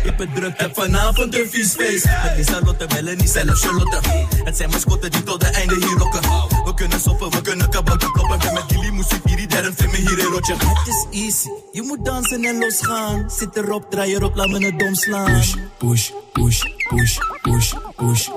[0.03, 2.07] Ik ben druk, heb vanavond een vies feest.
[2.35, 3.99] Die salotte, willen niet zelf Charlotte.
[4.43, 6.21] Het zijn mascotten die tot de einde hier rocken.
[6.65, 8.39] We kunnen soppen, we kunnen kabouter kloppen.
[8.39, 10.53] Ben met die limousine, hier die derde film hier in rotje.
[10.53, 13.29] Het is easy, je moet dansen en losgaan.
[13.29, 15.33] Zit erop, draai erop, laat me het dom slaan.
[15.33, 18.29] Push, push, push, push, push, push.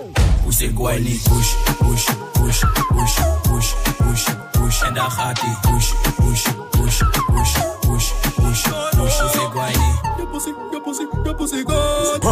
[0.45, 1.21] Push ik Guayni.
[1.29, 2.61] Push, push, push,
[2.95, 4.83] push, push, push, push.
[4.83, 5.59] En daar gaat ie.
[5.61, 8.63] Push, push, push, push, push, push, push.
[8.97, 10.01] Push ik Guayni.
[10.17, 12.23] Your pussy, your pussy, your pussy good.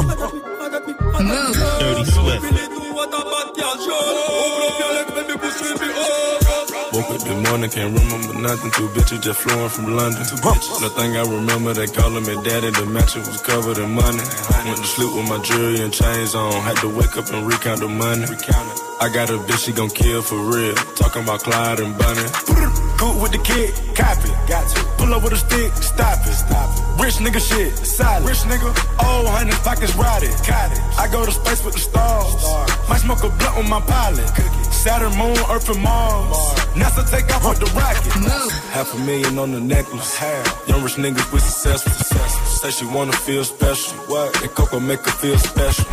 [1.78, 2.44] Dirty Swift.
[2.94, 3.36] Woke up
[7.26, 8.70] this morning, can't remember nothing.
[8.70, 10.22] Two bitches just flowing from London.
[10.22, 12.70] The thing I remember, they calling me daddy.
[12.70, 14.22] The mattress was covered in money.
[14.66, 16.52] Went to sleep with my jewelry and chains on.
[16.62, 18.26] Had to wake up and recount the money.
[19.00, 20.74] I got a bitch, she gon' kill for real.
[20.96, 22.26] Talking about Clyde and Bunny.
[22.96, 24.30] Good with the kid, copy.
[24.48, 26.32] Got to pull up with a stick, stop it.
[26.32, 27.02] Stop it.
[27.02, 28.24] Rich nigga shit, solid.
[28.24, 30.32] Rich nigga, oh, old hundred pockets rotted.
[30.46, 30.80] Cottage.
[30.96, 32.32] I go to space with the stars.
[32.88, 34.26] Might smoke a blunt with my pilot.
[34.86, 36.38] Saturn, Moon, Earth, and Mars.
[36.78, 38.06] NASA take off with the rocket.
[38.70, 40.14] Half a million on the necklace.
[40.68, 41.92] Young rich niggas with successful.
[42.46, 43.98] Say she wanna feel special.
[44.06, 44.40] What?
[44.42, 45.86] And Coco make her feel special.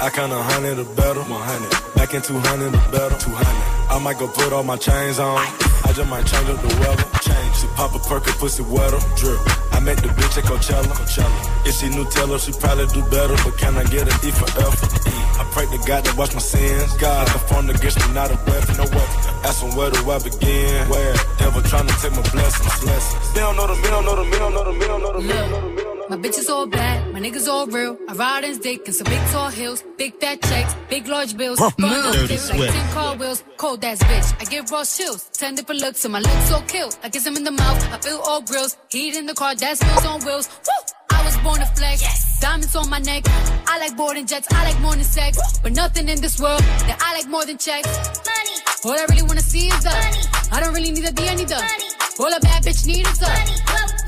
[0.00, 1.22] I count a hundred or better.
[1.22, 1.94] 100.
[1.94, 3.16] Back in 200 or better.
[3.16, 3.94] 200.
[3.94, 5.38] I might go put all my chains on.
[5.86, 7.06] I just might change up the weather.
[7.22, 7.54] Change.
[7.54, 8.98] She pop a perk and pussy wetter.
[9.14, 9.38] Drip.
[9.84, 10.88] Met the bitch at Coachella.
[10.96, 11.66] Coachella.
[11.68, 13.36] If she Nutella, she probably do better.
[13.44, 14.90] But can I get an E for effort?
[15.36, 16.96] I pray to God to wash my sins.
[16.96, 19.18] God, the phone against me, not a weapon, no weapon.
[19.44, 20.88] Ask them where do I begin?
[20.88, 21.14] Where?
[21.36, 22.80] Devil trying to take my blessings.
[22.80, 23.32] blessings.
[23.34, 25.60] They don't know the me, know the me, know the me, know the me, know
[25.60, 26.03] the me.
[26.10, 27.96] My bitches all bad, my niggas all real.
[28.08, 31.58] I ride in dick and some big tall hills, big fat checks, big large bills.
[31.58, 31.70] Huh.
[31.78, 34.40] Burn those Dirty dicks like 10 car wheels, cold ass bitch.
[34.40, 36.90] I give raw chills, 10 different looks, and my lips so kill.
[37.02, 38.76] I kiss him in the mouth, I feel all grills.
[38.90, 40.48] Heat in the car, that's smells on wheels.
[40.66, 41.16] Woo!
[41.16, 43.24] I was born to flex, diamonds on my neck.
[43.66, 45.58] I like boarding jets, I like more than sex.
[45.62, 47.88] But nothing in this world that I like more than checks.
[47.88, 48.56] Money.
[48.84, 50.20] All I really wanna see is the money.
[50.52, 51.88] I don't really need a D, I need the money.
[52.20, 53.56] All a bad bitch need is the money.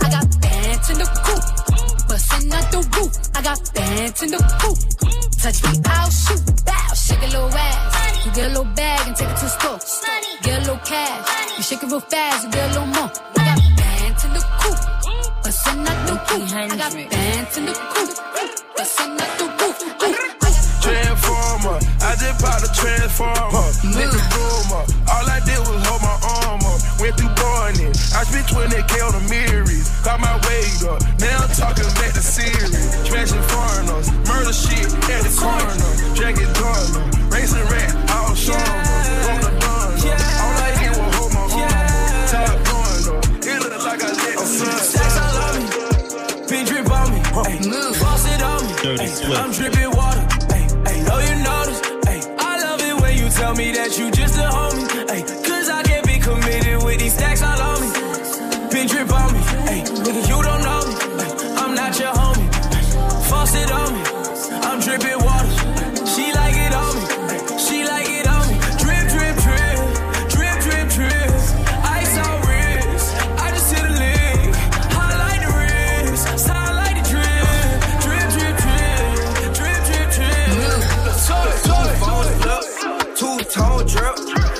[0.04, 1.55] I got bands in the coop.
[2.16, 4.78] Bustin' out the roof, I got bands in the coop.
[5.36, 6.40] Touch me, I'll shoot.
[6.64, 8.24] Bow, shake a little ass.
[8.24, 9.80] You get a little bag and take it to the store.
[10.40, 11.58] Get a little cash.
[11.58, 13.12] You shake it real fast, you get a little more.
[13.12, 14.80] I got bands in the coop.
[15.44, 18.10] Bustin' out the roof, I got bands in the coop.
[18.80, 19.76] Bustin' out the roof.
[20.80, 23.68] Transformer, I just popped a transformer.
[23.92, 26.25] Let the rumor, all I did was hold my arm up.
[27.00, 29.90] Went through boarding, I spent 20k on the mirrors.
[30.00, 32.72] Got my weight up, now I'm talking back to series.
[33.04, 35.76] Smashing foreigners, murder shit at the corner.
[36.16, 38.56] Dragon Dorner, racing rat, all showing
[39.28, 39.92] On the gun,
[40.40, 42.32] all I did was hold my arm up.
[42.32, 44.80] Top going up, it look like I let the sun.
[44.80, 45.68] Sex all on me.
[46.48, 47.20] Pink drip on me.
[47.44, 48.72] Ay, Faucet on me.
[48.80, 49.36] Dirty Ay, Swift.
[49.36, 50.24] I'm dripping water.
[50.48, 51.80] Ay, ay, know you notice.
[52.08, 55.10] Ay, I love it when you tell me that you just a homie.
[55.12, 55.35] Ay,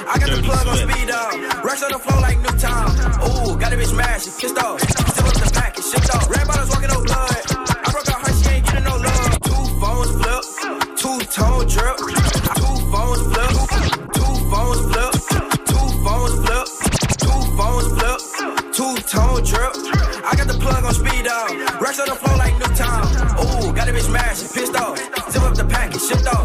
[0.09, 1.65] I got the plug on speed up.
[1.65, 2.95] Racks on the floor like Newtown.
[3.27, 4.81] Ooh, got a bitch mad, she pissed off.
[4.81, 6.31] Still up the pack, it's shipped off.
[6.31, 7.35] Red bottles walking no blood.
[7.51, 9.35] I broke out her, she ain't getting no love.
[9.43, 10.43] Two phones flip,
[10.95, 11.97] two tone drip.
[12.55, 13.51] Two phones flip,
[14.15, 15.13] two phones flip,
[15.75, 16.67] two phones flip,
[17.19, 18.19] two phones flip,
[18.79, 19.73] two tone drip.
[20.23, 21.51] I got the plug on speed up.
[21.83, 23.11] Racks on the floor like Newtown.
[23.43, 24.95] Ooh, got a bitch mad, she pissed off.
[25.33, 26.36] Zip up the pack, it's shipped off.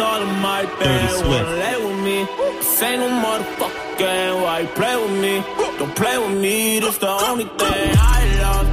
[0.00, 1.28] All in my bed, Swift.
[1.28, 2.18] wanna lay with me.
[2.58, 5.34] This ain't no motherfucking game, why you play with me?
[5.78, 8.66] Don't play with me, this the only thing I love.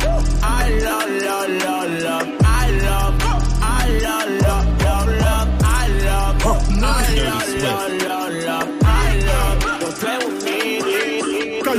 [0.43, 2.27] I love, love, love, love.
[2.43, 3.15] I love,
[3.61, 5.49] I love, love, love, love.
[5.63, 8.69] I love, I love, love, love, love.
[8.83, 10.67] I love, don't play with me.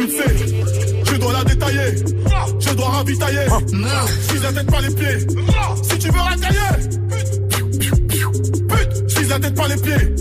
[0.00, 0.34] vite fait.
[1.04, 1.90] Je dois la détailler,
[2.60, 3.46] je dois ravitailler.
[4.22, 5.26] Si tête pas les pieds,
[5.82, 6.87] si tu veux racailler.
[9.28, 10.16] La tête pas les pieds.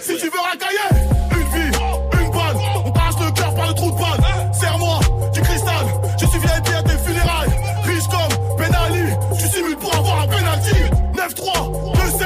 [0.00, 0.88] Si tu veux racailler,
[1.30, 1.78] une vie,
[2.20, 2.56] une balle.
[2.84, 4.52] On passe le cœur par le trou de balle.
[4.58, 5.00] Serre-moi
[5.34, 5.86] du cristal.
[6.18, 7.50] Je suis VIP à tes funérailles.
[7.84, 9.12] Riche comme Ben Ali.
[9.38, 10.76] Tu simules pour avoir un penalty.
[11.14, 12.22] 9-3, 2-7,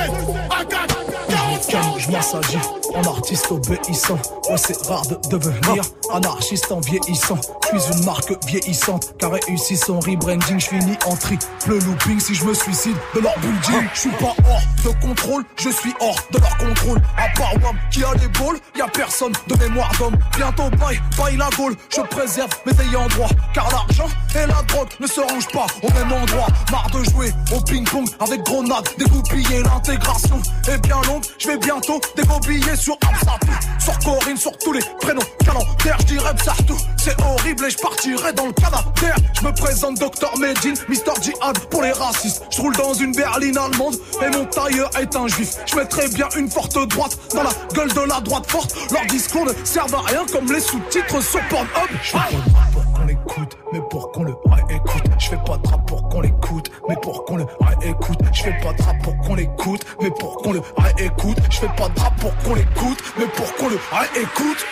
[0.51, 0.97] à 4,
[1.29, 2.59] 40, Je m'assagis
[2.95, 4.19] en artiste obéissant.
[4.49, 7.39] Ouais, c'est rare de devenir anarchiste en vieillissant.
[7.73, 10.59] Je suis une marque vieillissante, car réussi son rebranding.
[10.59, 13.89] Je finis en triple looping si je me suicide de leur building.
[13.95, 17.01] Je suis pas hors de contrôle, je suis hors de leur contrôle.
[17.17, 20.17] À part Wam qui a les balls, y a personne de mémoire d'homme.
[20.37, 21.77] Bientôt paille, paille la gaule.
[21.95, 25.93] Je préserve mes ayants droit, car l'argent et la drogue ne se rangent pas au
[25.93, 26.47] même endroit.
[26.71, 31.25] Marre de jouer au ping-pong avec grenade, dégoupiller l'intégration est bien longue.
[31.39, 36.00] Je vais bientôt dégoupiller sur Amsterdam, sur Corinne, sur tous les prénoms calendaires.
[36.01, 39.17] Je dirais partout, c'est horrible et je partirai dans le Canadair.
[39.41, 42.43] Je me présente Dr Medine, Mister Jihad pour les racistes.
[42.51, 45.55] Je roule dans une berline allemande et mon tailleur est un juif.
[45.67, 48.75] Je mettrai bien une forte droite dans la gueule de la droite forte.
[48.91, 51.69] Leurs discours ne servent à rien comme les sous-titres sur Pornhub.
[52.03, 55.05] Je fais pas de rap pour qu'on l'écoute, mais pour qu'on le réécoute.
[55.19, 58.19] Je fais pas de rap pour qu'on l'écoute, mais pour qu'on le réécoute.
[58.33, 61.39] Je fais pas de rap pour qu'on l'écoute, mais pour qu'on le réécoute.
[61.51, 64.67] Je fais pas de rap pour qu'on l'écoute, mais pour qu'on le réécoute.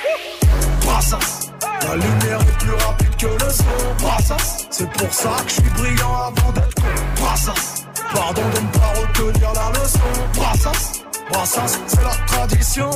[0.89, 1.51] Brassas.
[1.83, 4.05] La lumière est plus rapide que le son.
[4.05, 4.67] Brassas.
[4.71, 7.21] C'est pour ça que je suis brillant avant d'être con.
[7.21, 7.85] Brassas.
[8.15, 10.11] Pardon de ne pas retenir la leçon.
[10.35, 11.03] Brassas.
[11.31, 12.91] Brassas, c'est la tradition.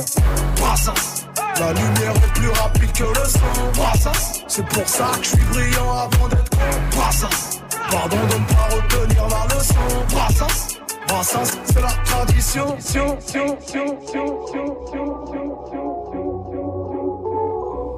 [0.57, 1.27] Brassas.
[1.59, 3.79] La lumière est plus rapide que le son.
[3.79, 4.43] Brassas.
[4.47, 6.97] C'est pour ça que je suis brillant avant d'être con.
[6.97, 7.59] Brassas.
[7.91, 9.85] Pardon de ne pas retenir la leçon.
[10.09, 10.79] Brassas.
[11.07, 12.75] Brassas, c'est la tradition.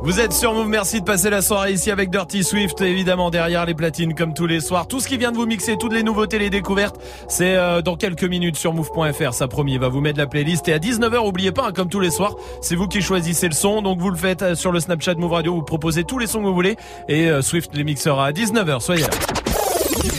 [0.05, 3.65] Vous êtes sur Move, merci de passer la soirée ici avec Dirty Swift, évidemment derrière
[3.65, 4.87] les platines comme tous les soirs.
[4.87, 7.95] Tout ce qui vient de vous mixer, toutes les nouveautés, les découvertes, c'est euh, dans
[7.95, 10.67] quelques minutes sur Move.fr, ça promis, il va vous mettre la playlist.
[10.67, 13.55] Et à 19h, oubliez pas, hein, comme tous les soirs, c'est vous qui choisissez le
[13.55, 16.27] son, donc vous le faites euh, sur le Snapchat Move Radio, vous proposez tous les
[16.27, 16.75] sons que vous voulez,
[17.09, 19.09] et euh, Swift les mixera à 19h, soyez là.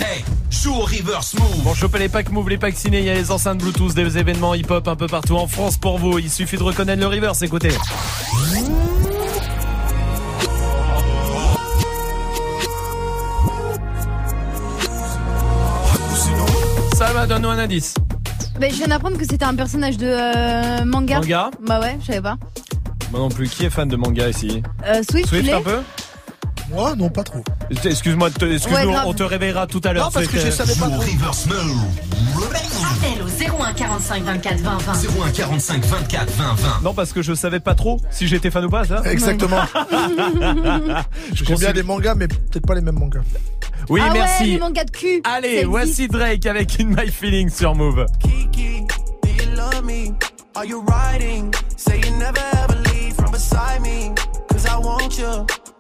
[0.05, 1.63] Hey, joue au reverse move.
[1.63, 4.19] Bon, chopez les packs Move, les packs ciné, il y a les enceintes Bluetooth, des
[4.19, 6.19] événements hip-hop un peu partout en France pour vous.
[6.19, 7.71] Il suffit de reconnaître le reverse, écoutez.
[17.29, 17.95] Donne-nous un indice.
[18.61, 21.17] Mais je viens d'apprendre que c'était un personnage de euh, manga.
[21.17, 22.37] Manga Bah ouais, je savais pas.
[23.11, 24.63] Moi non plus, qui est fan de manga ici?
[24.87, 25.79] Euh, Swift, Swift un peu?
[26.71, 27.43] Moi, non, pas trop.
[27.85, 30.07] Excuse-moi, te- excuse-nous, Ouais, on te réveillera tout à l'heure.
[30.07, 31.03] Non, parce que je savais pas trop.
[31.03, 31.15] Appel
[33.23, 34.93] au 01 45 24 20 20.
[35.27, 36.81] 01 45 24 20 20.
[36.83, 39.61] Non, parce que je savais pas trop si j'étais fan ou pas, ça Exactement.
[41.33, 43.21] J'aime bien les mangas, mais peut-être pas les mêmes mangas.
[43.89, 44.45] Oui, ah ouais, merci.
[44.53, 45.21] les mangas de cul.
[45.25, 48.07] Allez, voici Drake avec In My Feelings sur Move.
[48.21, 48.81] Kiki,
[49.23, 50.13] do you love me?
[50.57, 51.53] Are you riding?
[51.77, 54.11] Say you never ever leave from beside me.
[54.51, 55.47] Cause I want you,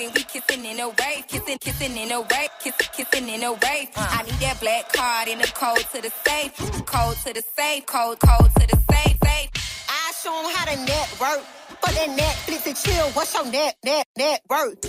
[0.00, 2.88] Two bad bitches and we kissing in a wave, kissing, kissing in a wave, kissing,
[2.92, 3.88] kissing in a wave.
[3.96, 6.56] I need that black card in the code to the safe,
[6.86, 9.50] code to the safe, code, code to the safe, safe.
[9.88, 11.44] I show 'em how to network.
[11.82, 14.80] but that Netflix and chill, what's your net, net, net worth?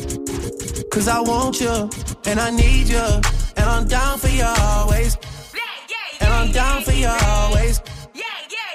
[0.92, 1.90] Cause I want you,
[2.26, 3.22] and I need you,
[3.58, 5.18] and I'm down for you always.
[6.20, 7.82] And I'm down for you always.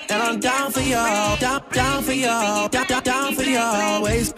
[0.09, 0.95] And I'm down for you,
[1.41, 4.33] down, down for you, down, down, down for you always.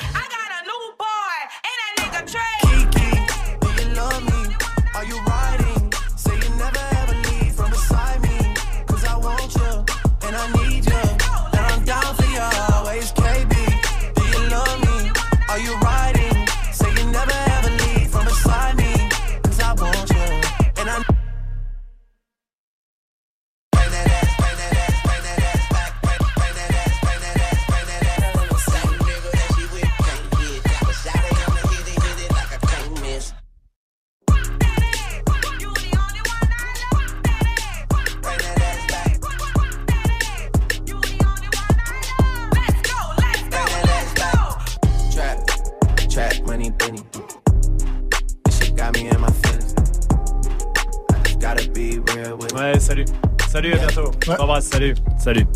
[52.54, 53.04] Ouais, salut.
[53.48, 54.10] Salut, à bientôt.
[54.26, 54.94] Je t'embrasse, salut.
[55.18, 55.46] Salut.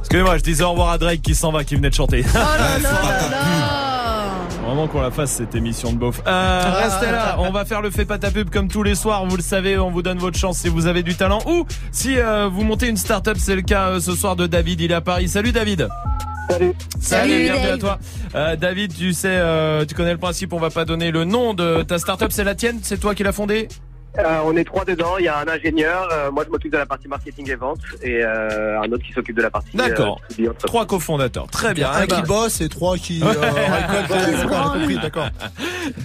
[0.00, 2.24] Excusez-moi, je disais au revoir à Drake qui s'en va, qui venait de chanter.
[2.34, 2.38] Oh
[4.66, 6.20] Vraiment qu'on la fasse cette émission de beauf.
[6.26, 9.36] Euh, là, on va faire le fait pas ta pub comme tous les soirs, vous
[9.36, 12.48] le savez, on vous donne votre chance si vous avez du talent ou si euh,
[12.48, 15.00] vous montez une start-up, c'est le cas euh, ce soir de David, il est à
[15.00, 15.28] Paris.
[15.28, 15.88] Salut David.
[16.52, 16.72] Salut.
[17.00, 17.74] Salut, bienvenue Dave.
[17.74, 17.98] à toi.
[18.34, 20.52] Euh, David, tu sais, euh, tu connais le principe.
[20.52, 22.30] On va pas donner le nom de ta start-up.
[22.30, 22.80] C'est la tienne.
[22.82, 23.68] C'est toi qui l'as fondée.
[24.18, 25.16] Euh, on est trois dedans.
[25.18, 26.06] Il y a un ingénieur.
[26.12, 29.12] euh, moi, je m'occupe de la partie marketing et vente, et euh, un autre qui
[29.14, 29.74] s'occupe de la partie.
[29.74, 30.20] D'accord.
[30.38, 30.52] euh.
[30.66, 31.46] Trois cofondateurs.
[31.46, 31.90] Très bien.
[31.90, 33.20] Un Eh ben, qui bosse et trois qui.
[34.86, 35.28] Qui d'accord.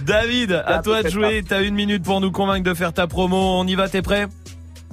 [0.06, 1.44] David, à toi de jouer.
[1.46, 3.36] T'as une minute pour nous convaincre de faire ta promo.
[3.36, 3.90] On y va.
[3.90, 4.26] T'es prêt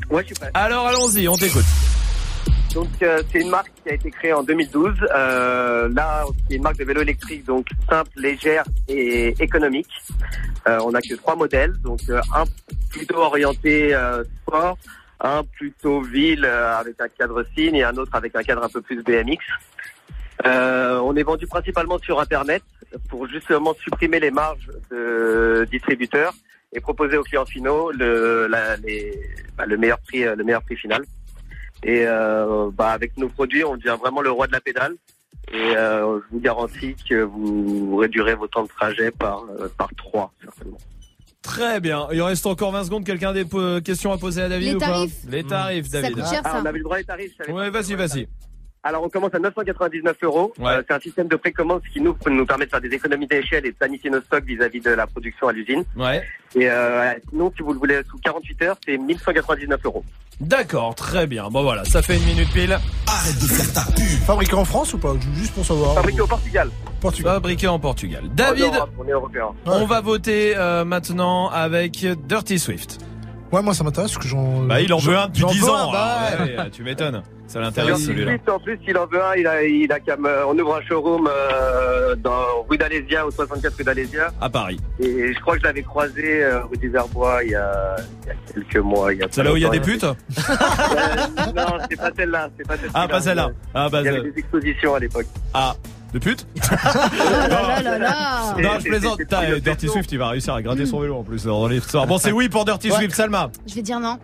[0.10, 0.52] Ouais, je suis prêt.
[0.53, 1.30] Alors allons-y.
[1.30, 1.64] On t'écoute.
[2.76, 4.95] Donc, euh, c'est une marque qui a été créée en 2012.
[5.15, 9.88] Euh, là, c'est une marque de vélo électrique, donc simple, légère et économique.
[10.68, 12.43] Euh, on a que trois modèles, donc euh, un
[12.91, 14.77] plutôt orienté euh, sport,
[15.22, 18.69] un plutôt ville euh, avec un cadre signe et un autre avec un cadre un
[18.69, 19.38] peu plus BMX.
[20.43, 22.61] On est vendu principalement sur Internet
[23.07, 26.34] pour justement supprimer les marges de distributeurs
[26.73, 28.49] et proposer aux clients finaux le,
[29.57, 31.03] bah, le meilleur prix, le meilleur prix final.
[31.84, 34.95] Et euh, bah, avec nos produits, on devient vraiment le roi de la pédale.
[35.53, 39.89] Et euh, je vous garantis que vous réduirez vos temps de trajet par euh, par
[39.95, 40.77] trois certainement.
[41.43, 42.07] Très bien.
[42.11, 43.06] Il reste encore 20 secondes.
[43.06, 43.45] Quelqu'un a des
[43.84, 45.14] questions à poser à David Les ou pas tarifs.
[45.30, 46.15] Les tarifs, Ça David.
[46.18, 47.38] coûte cher, Ah, on avait le droit des tarifs.
[47.38, 47.69] pas.
[47.69, 48.27] vas-y, vas-y.
[48.81, 50.53] Alors on commence à 999 euros.
[50.60, 50.68] Ouais.
[50.72, 53.65] Euh, c'est un système de précommande qui nous, nous permet de faire des économies d'échelle
[53.65, 55.84] et de planifier nos stocks vis-à-vis de la production à l'usine.
[55.95, 56.23] Ouais.
[56.56, 60.03] Et euh, sinon, si vous le voulez sous 48 heures, c'est 1199 euros.
[60.41, 61.49] D'accord, très bien.
[61.49, 62.78] Bon voilà, ça fait une minute pile.
[63.07, 64.06] Arrête de faire ta pub.
[64.26, 65.94] Fabriqué en France ou pas Juste pour savoir.
[65.95, 66.70] Fabriqué au Portugal.
[66.99, 67.34] Portugal.
[67.34, 68.24] Fabriqué en Portugal.
[68.34, 69.48] David, on est européen.
[69.66, 72.99] on va voter euh, maintenant avec Dirty Swift.
[73.51, 74.63] Ouais, moi ça m'intéresse parce que j'en.
[74.63, 75.89] Bah il en veut un depuis j'en 10 veux ans.
[75.89, 76.51] un, bah, alors, ouais.
[76.55, 77.22] ouais, ouais, tu m'étonnes.
[77.47, 78.34] Ça l'intéresse celui-là.
[78.51, 79.35] En plus, il en veut un.
[79.35, 83.30] Il a, il a qu'à me- on ouvre un showroom euh, dans rue d'Alésia, au
[83.31, 84.30] 64 rue d'Alésia.
[84.41, 84.80] À Paris.
[84.99, 88.27] Et je crois que je l'avais croisé euh, rue du Verbois il y a, il
[88.27, 89.13] y a quelques mois.
[89.13, 92.11] il y a C'est là où il y a des putes Euh, Non, c'est pas
[92.17, 92.49] celle-là.
[92.57, 92.91] C'est pas celle-là.
[92.95, 93.51] Ah, pas celle-là.
[93.76, 95.27] Ah, bah, il y avait des expositions à l'époque.
[95.53, 95.76] Ah,
[96.16, 98.54] de pute là là là.
[98.58, 99.18] Non, je plaisante.
[99.18, 102.08] Putain, Dirty Swift, il va réussir à gratter son vélo en plus dans l'histoire.
[102.08, 102.96] Bon, c'est oui pour Dirty Ouais.
[102.98, 103.50] Swift, Salma.
[103.68, 104.18] Je vais dire non.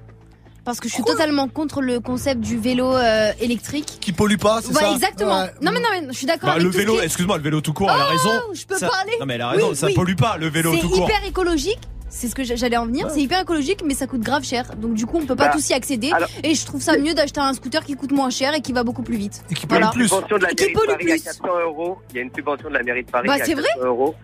[0.64, 3.98] Parce que je suis totalement contre le concept du vélo euh, électrique.
[4.00, 5.42] Qui pollue pas, c'est Ouais, ça exactement.
[5.42, 5.52] Ouais.
[5.62, 7.44] Non mais non mais je suis d'accord Bah, avec le tout vélo, qui excuse-moi, le
[7.44, 8.40] vélo tout court, elle a Oh, raison.
[8.54, 9.12] Je peux Ça- parler.
[9.20, 9.94] Non, mais elle a raison, Oui, ça oui.
[9.96, 11.10] pollue pas le vélo tout C'est court.
[11.10, 11.80] hyper écologique.
[12.14, 13.10] C'est ce que j'allais en venir.
[13.10, 14.76] C'est hyper écologique, mais ça coûte grave cher.
[14.76, 16.12] Donc du coup, on peut pas Bah, tous y accéder.
[16.14, 18.74] alors- et je trouve ça mieux d'acheter un scooter qui coûte moins cher et qui
[18.74, 19.42] va beaucoup plus vite.
[19.50, 21.04] Et qui Il y a une subvention de la Et qui mairie de pollue Paris
[21.04, 21.24] à plus.
[21.24, 21.98] 400 euros.
[22.10, 24.16] Il y a une subvention de la mairie de Paris Bah, c'est 400 vrai euros.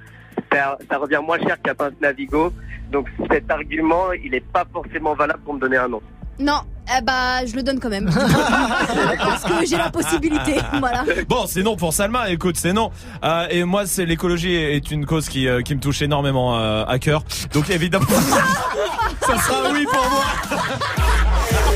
[0.51, 2.51] Ça, ça revient moins cher qu'un pince Navigo.
[2.91, 6.01] Donc cet argument, il n'est pas forcément valable pour me donner un nom.
[6.39, 6.59] Non,
[6.97, 8.09] eh bah je le donne quand même.
[9.17, 10.55] Parce que j'ai la possibilité.
[10.79, 11.03] Voilà.
[11.27, 12.29] Bon, c'est non pour Salma.
[12.29, 12.91] Écoute, c'est non.
[13.23, 16.85] Euh, et moi, c'est l'écologie est une cause qui, euh, qui me touche énormément euh,
[16.85, 17.23] à cœur.
[17.53, 18.05] Donc évidemment,
[19.21, 21.66] ça sera oui pour moi.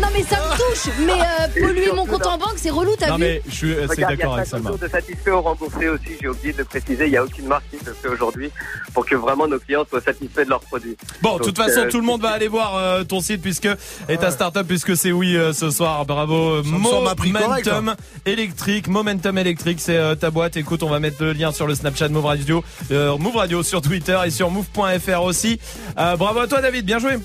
[0.00, 0.92] Non mais ça me touche.
[1.06, 3.74] Mais euh, polluer mon compte en banque, c'est relou, t'as Non vu mais je suis
[3.78, 4.70] assez d'accord il y a avec 50 Salma.
[4.70, 7.46] jours de satisfait ou remboursé aussi, j'ai oublié de le préciser, il n'y a aucune
[7.46, 8.50] marque qui le fait aujourd'hui
[8.94, 10.96] pour que vraiment nos clients soient satisfaits de leurs produits.
[11.22, 13.68] Bon, de toute façon, euh, tout le monde va aller voir euh, ton site puisque
[14.08, 16.04] et ta startup puisque c'est oui euh, ce soir.
[16.06, 16.62] Bravo.
[16.62, 17.94] Momentum
[18.26, 20.56] électrique, Momentum électrique, c'est euh, ta boîte.
[20.56, 23.80] Écoute, on va mettre le lien sur le Snapchat Move Radio, euh, Move Radio sur
[23.82, 25.60] Twitter et sur move.fr aussi.
[25.98, 27.16] Euh, bravo à toi David, bien joué.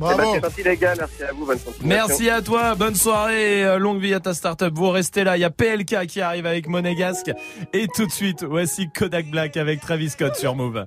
[0.00, 1.88] Ben, c'est gentil les gars, merci à vous, bonne continuation.
[1.88, 4.72] Merci à toi, bonne soirée et euh, longue vie à ta startup.
[4.74, 7.30] Vous restez là, il y a PLK qui arrive avec Monégasque
[7.72, 10.86] et tout de suite, voici Kodak Black avec Travis Scott sur Move.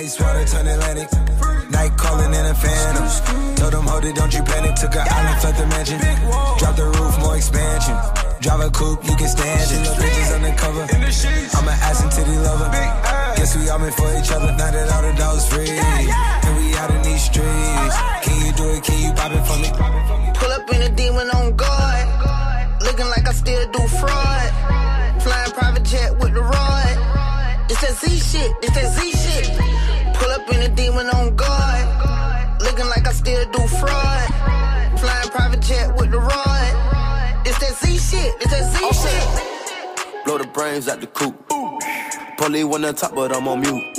[0.00, 1.08] Ice water turn Atlantic.
[1.70, 3.04] Night calling in a phantom.
[3.56, 4.74] Told them, hold it, don't you panic.
[4.76, 5.98] Took an island, left the mansion.
[6.58, 7.96] Drop the roof, more expansion.
[8.40, 9.86] Drive a coupe, you can stand it.
[10.00, 10.82] Bitches undercover.
[10.88, 12.70] I'm an ass and titty lover.
[13.36, 14.52] Guess we all meant for each other.
[14.56, 15.68] Now that all the dogs free.
[16.72, 17.96] We out in these streets.
[18.22, 18.84] Can you do it?
[18.84, 19.68] Can you pop it for me?
[20.34, 22.82] Pull up in a demon on guard.
[22.82, 24.50] Looking like I still do fraud.
[25.22, 26.96] Flying private jet with the rod.
[27.70, 28.50] It's that Z shit.
[28.62, 29.46] It's that Z shit.
[30.16, 32.62] Pull up in a demon on guard.
[32.62, 34.28] Looking like I still do fraud.
[34.98, 37.46] Flying private jet with the rod.
[37.46, 38.34] It's that Z shit.
[38.40, 40.24] It's that Z shit.
[40.24, 41.34] Blow the brains out the coop.
[42.38, 43.98] Polly one on top, but I'm on mute.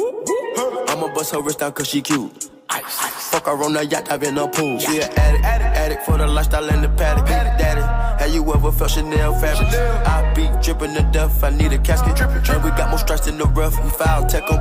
[0.89, 2.52] I'ma bust her wrist down cause she cute.
[2.81, 4.79] Fuck her on the yacht, I've in a pool.
[4.79, 7.25] She an addict, addict for the lifestyle and the paddock.
[7.27, 7.81] Daddy,
[8.21, 9.67] had you ever felt Chanel fabric?
[10.07, 12.19] I be dripping to death, I need a casket.
[12.21, 14.59] And we got more strikes in the rough, we foul tech 'em.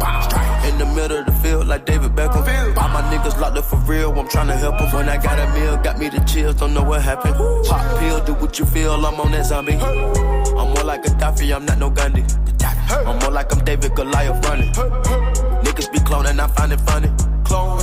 [0.69, 2.45] In the middle of the field, like David Beckham.
[2.77, 4.91] All my niggas locked up for real, I'm tryna help 'em.
[4.93, 7.37] When I got a meal, got me the chills, don't know what happened.
[7.67, 9.79] Pop pill, do what you feel, I'm on that zombie.
[9.81, 12.25] I'm more like a Gaddafi, I'm not no Gandhi.
[13.07, 14.73] I'm more like I'm David Goliath running.
[15.73, 17.09] Niggas be cloning, I find it funny.
[17.45, 17.79] Clone.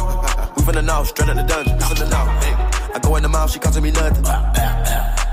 [0.57, 1.79] We the know, straight out the dungeon.
[1.79, 2.25] Finna know.
[2.39, 2.53] Hey.
[2.93, 4.23] I go in the mouth, she costing me nothing.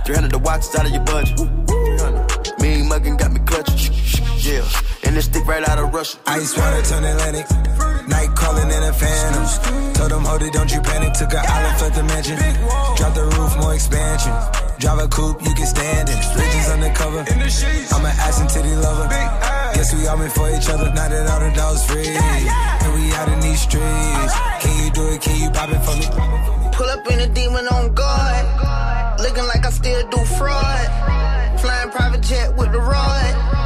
[0.07, 1.39] 300 the watch, it's out of your budget.
[2.59, 4.16] Mean muggin' got me clutching.
[4.47, 4.63] Yeah.
[5.03, 6.19] And this stick right out of Russia.
[6.27, 7.51] Ice water turn Atlantic.
[8.07, 9.43] Night calling in a phantom.
[9.95, 11.15] Told them, hold it, don't you panic.
[11.15, 12.39] Took an island, left the mansion.
[12.95, 14.31] Drop the roof, more expansion.
[14.79, 16.21] Drive a coupe, you can stand it.
[16.31, 17.27] Bridges undercover.
[17.27, 19.09] I'm an ass and titty lover.
[19.75, 20.95] Guess we all meant for each other.
[20.95, 22.07] Now that all the dogs free.
[22.07, 24.35] And we out in these streets.
[24.63, 25.21] Can you do it?
[25.23, 26.07] Can you pop it for me?
[26.71, 28.47] Pull up in a demon on guard.
[29.19, 30.87] Looking like I still do fraud.
[31.59, 33.66] Flying private jet with the rod.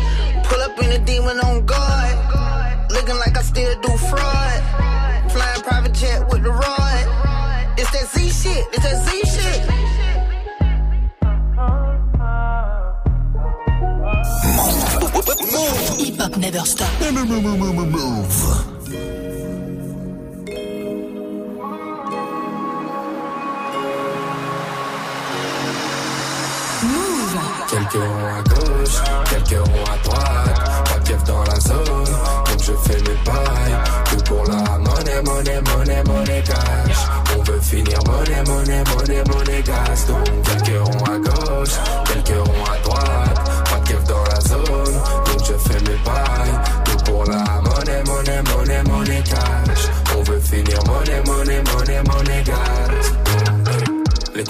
[17.31, 18.10] blum, blum, blum, blum, blum.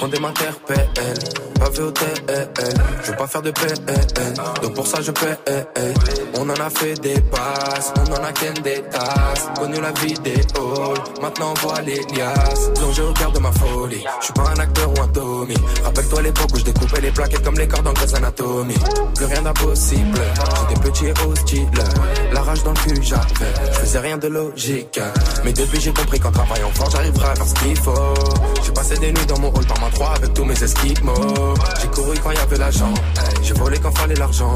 [0.01, 0.89] M'interpellent,
[1.59, 2.47] pas vu au TL.
[3.03, 3.75] Je veux pas faire de PN,
[4.63, 5.37] donc pour ça je paie.
[6.43, 9.47] On en a fait des passes, on en a qu'un des tasses.
[9.59, 12.72] Connu la vidéo, maintenant on voit les liasses.
[12.73, 15.53] Plongé au cœur de ma folie, je suis pas un acteur ou un Tommy.
[15.84, 18.73] Rappelle-toi l'époque où je découpais les plaquettes comme les cordes en Grey's Anatomy.
[19.15, 20.19] Plus rien d'impossible,
[20.68, 21.69] j'étais petit et hostile.
[22.34, 24.99] La rage dans le cul j'avais, je faisais rien de logique.
[25.43, 28.13] Mais depuis j'ai compris qu'en travaillant fort j'arriverai à faire ce qu'il faut.
[28.65, 31.53] J'ai passé des nuits dans mon hall par ma 3 avec tous mes esquimaux.
[31.80, 32.93] J'ai couru quand y avait l'argent,
[33.43, 34.55] j'ai volé quand fallait l'argent.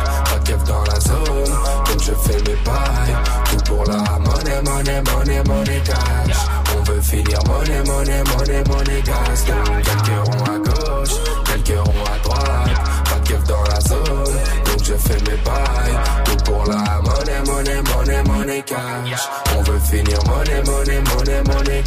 [0.51, 1.53] Keuf dans la zone,
[1.85, 3.15] donc je fais mes bails.
[3.49, 6.35] Tout pour la monnaie, monnaie, monnaie, monnaie cash.
[6.77, 9.01] On veut finir monnaie, monnaie, monnaie, monnaie.
[9.01, 11.15] Donc quelques ronds à gauche,
[11.45, 12.81] quelques ronds à droite.
[13.05, 16.25] Pas de dans la zone, donc je fais mes bails.
[16.25, 19.29] Tout pour la monnaie, monnaie, monnaie, monnaie cash.
[19.57, 21.83] On veut finir monnaie, monnaie, monnaie, monnaie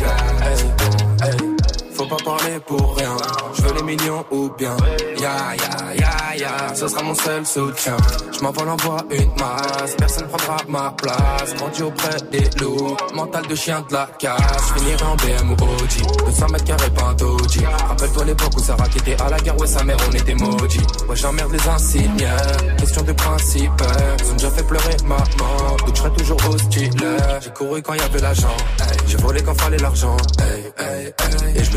[1.23, 1.54] hey.
[1.95, 3.17] Faut pas parler pour rien.
[3.55, 4.77] Je veux les millions ou bien.
[5.21, 7.97] Ya ya ya ya, ce sera mon seul soutien.
[8.33, 11.55] Je m'envole en voie une masse, personne prendra ma place.
[11.57, 14.41] Grandi auprès des loups, mental de chien de la casse.
[14.69, 17.65] Je finirai en BM ou Audi, 200 mètres carrés doji.
[17.89, 20.81] Rappelle-toi l'époque où Sarah qui était à la guerre, ouais sa mère on était maudits.
[21.09, 22.29] Ouais j'emmerde les insignes,
[22.79, 23.83] question de principe.
[24.19, 26.91] Ils ont déjà fait pleurer maman, donc je serai toujours hostile.
[27.41, 28.57] J'ai couru quand y avait l'argent.
[29.07, 30.17] J'ai volé quand fallait l'argent.
[31.57, 31.77] Et je me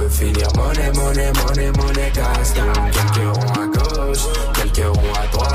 [0.00, 2.10] On veut finir monnaie, monnaie, monnaie, monnaie.
[2.14, 4.18] Donc quelques ronds à gauche,
[4.54, 5.52] quelques ronds à droite.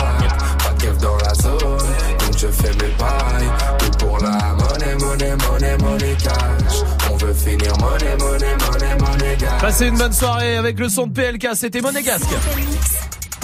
[0.63, 3.49] Pas de keuf dans la zone, donc je fais mes bails.
[3.80, 6.84] Tout pour la monnaie, monnaie, monnaie, monnaie cash.
[7.11, 9.61] On veut finir monnaie, monnaie, monnaie, monnaie cash.
[9.61, 12.30] Passez une bonne soirée avec le son de PLK, c'était Monégasque.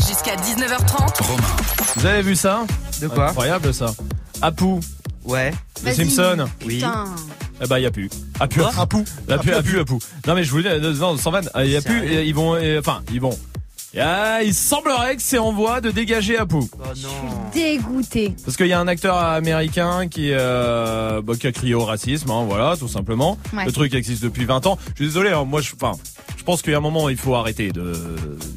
[0.07, 1.19] Jusqu'à 19h30.
[1.95, 2.65] Vous avez vu ça?
[3.01, 3.29] De quoi?
[3.29, 3.87] Incroyable ça.
[4.43, 4.79] Apu.
[5.25, 5.51] Ouais.
[5.83, 5.93] Les.
[5.95, 6.47] Simpsons.
[6.59, 7.05] Putain.
[7.63, 8.09] Eh ben, y a plus.
[8.39, 8.97] Apu, Quoi Apu.
[9.29, 9.93] Apu, Apu, Apu.
[10.27, 13.03] Non, mais je euh, non, sans vanne, y a plus, euh, ils vont, euh, enfin,
[13.13, 13.37] ils vont.
[13.93, 16.55] Y a- il semblerait que c'est en voie de dégager Apu.
[16.55, 16.67] Oh
[17.03, 17.09] non.
[17.53, 18.33] Dégoûté.
[18.45, 22.31] Parce qu'il y a un acteur américain qui, euh, bah, qui a crié au racisme,
[22.31, 23.37] hein, voilà, tout simplement.
[23.53, 23.65] Ouais.
[23.65, 24.77] Le truc existe depuis 20 ans.
[24.91, 25.97] Je suis désolé, hein, moi, je, enfin,
[26.37, 27.91] je pense qu'il y a un moment, il faut arrêter de.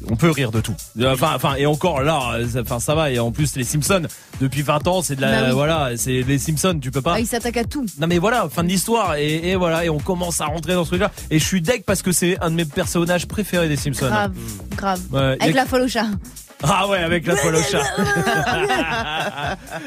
[0.09, 0.73] On peut rire de tout.
[1.03, 3.11] Enfin, enfin, et encore là, ça- enfin, ça va.
[3.11, 4.03] Et en plus, les Simpsons,
[4.39, 5.53] depuis 20 ans, c'est de la, Bah oui.
[5.53, 6.79] voilà, c'est les Simpsons.
[6.81, 7.15] Tu peux pas.
[7.15, 7.85] Ah, il s'attaque à tout.
[7.99, 10.83] Non mais voilà, fin de l'histoire et, et voilà et on commence à rentrer dans
[10.83, 13.75] ce truc-là et je suis deg parce que c'est un de mes personnages préférés des
[13.77, 14.07] Simpsons.
[14.07, 14.33] Grave,
[14.75, 14.99] grave.
[15.11, 16.07] Ouais, Avec y a- la folle au chat.
[16.63, 17.83] Ah ouais, avec la folle au chat.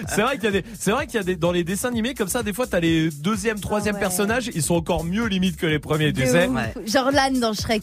[0.09, 1.89] c'est vrai qu'il y a des, c'est vrai qu'il y a des dans les dessins
[1.89, 4.05] animés comme ça, des fois t'as les deuxième, troisième Ah ouais.
[4.05, 6.49] personnages, ils sont encore mieux limite que les premiers, tu sais.
[6.87, 7.83] Genre l'âne dans Shrek.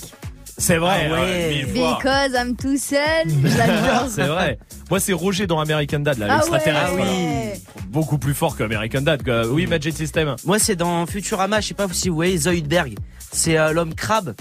[0.58, 1.10] C'est vrai.
[1.10, 1.20] Ah ouais.
[1.20, 1.66] ouais.
[1.74, 3.00] Because I'm too seul.
[3.28, 4.08] Je l'adore.
[4.10, 4.58] C'est vrai.
[4.90, 6.94] Moi c'est Roger dans American Dad, là, Ah l'extraterrestre.
[6.96, 7.02] ouais.
[7.04, 7.84] voilà.
[7.90, 9.24] Beaucoup plus fort que American Dad.
[9.24, 9.48] quoi.
[9.48, 10.36] Oui, Magic System.
[10.46, 12.96] Moi, c'est dans Futurama, je sais pas si vous voyez Zoidberg.
[13.32, 14.34] C'est euh, l'homme crabe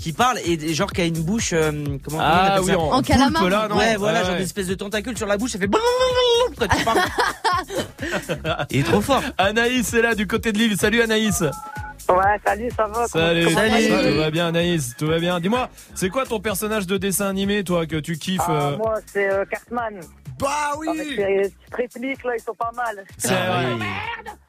[0.00, 1.52] qui parle et genre qui a une bouche.
[1.52, 1.72] euh,
[2.04, 3.42] comment, on Ah appelle oui, ça en, En calamar.
[3.42, 4.38] poulpe, là, non Ouais, voilà, Ouais, genre ouais.
[4.38, 5.68] des espèces de tentacules sur la bouche, ça fait.
[6.58, 7.00] Quand tu parles.
[8.70, 9.22] Il est trop fort.
[9.38, 10.76] Anaïs est là du côté de l'île.
[10.76, 11.40] Salut Anaïs.
[12.08, 13.88] Ouais, salut, ça va Salut, salut.
[13.88, 15.40] vas-tu Tout va bien Anaïs, tout va bien.
[15.40, 18.94] Dis-moi, c'est quoi ton personnage de dessin animé, toi, que tu kiffes Ah, euh, Moi,
[19.12, 19.98] c'est euh, Cartman.
[20.38, 23.04] Bah oui Avec ces petites répliques, là, ils sont pas mal.
[23.16, 23.76] C'est vrai.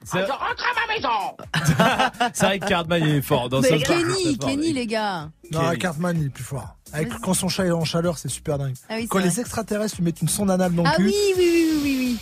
[0.03, 4.38] C'est rentre à ma maison c'est vrai que Cartman il est fort dans Mais Kenny.
[4.38, 5.30] Kenny, les gars.
[5.51, 5.77] Non, Kenny.
[5.80, 6.77] Cartman, il est plus fort.
[6.93, 8.76] Avec, quand son chat est en chaleur, c'est super dingue.
[8.89, 9.41] Ah oui, quand les vrai.
[9.41, 11.05] extraterrestres lui mettent une sonde anale dans le Ah cul.
[11.05, 12.19] oui, oui, oui, oui, oui, oui.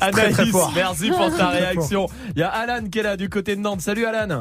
[0.00, 2.06] Anaïs, très merci pour ta réaction.
[2.34, 3.80] Il y a Alan qui est là du côté de Nantes.
[3.80, 4.40] Salut Alan.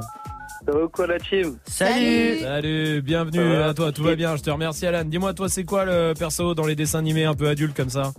[0.94, 2.40] Quoi, la team Salut.
[2.40, 5.04] Salut, bienvenue à toi, tout va bien, je te remercie Alan.
[5.06, 8.14] Dis-moi, toi, c'est quoi le perso dans les dessins animés un peu adultes comme ça?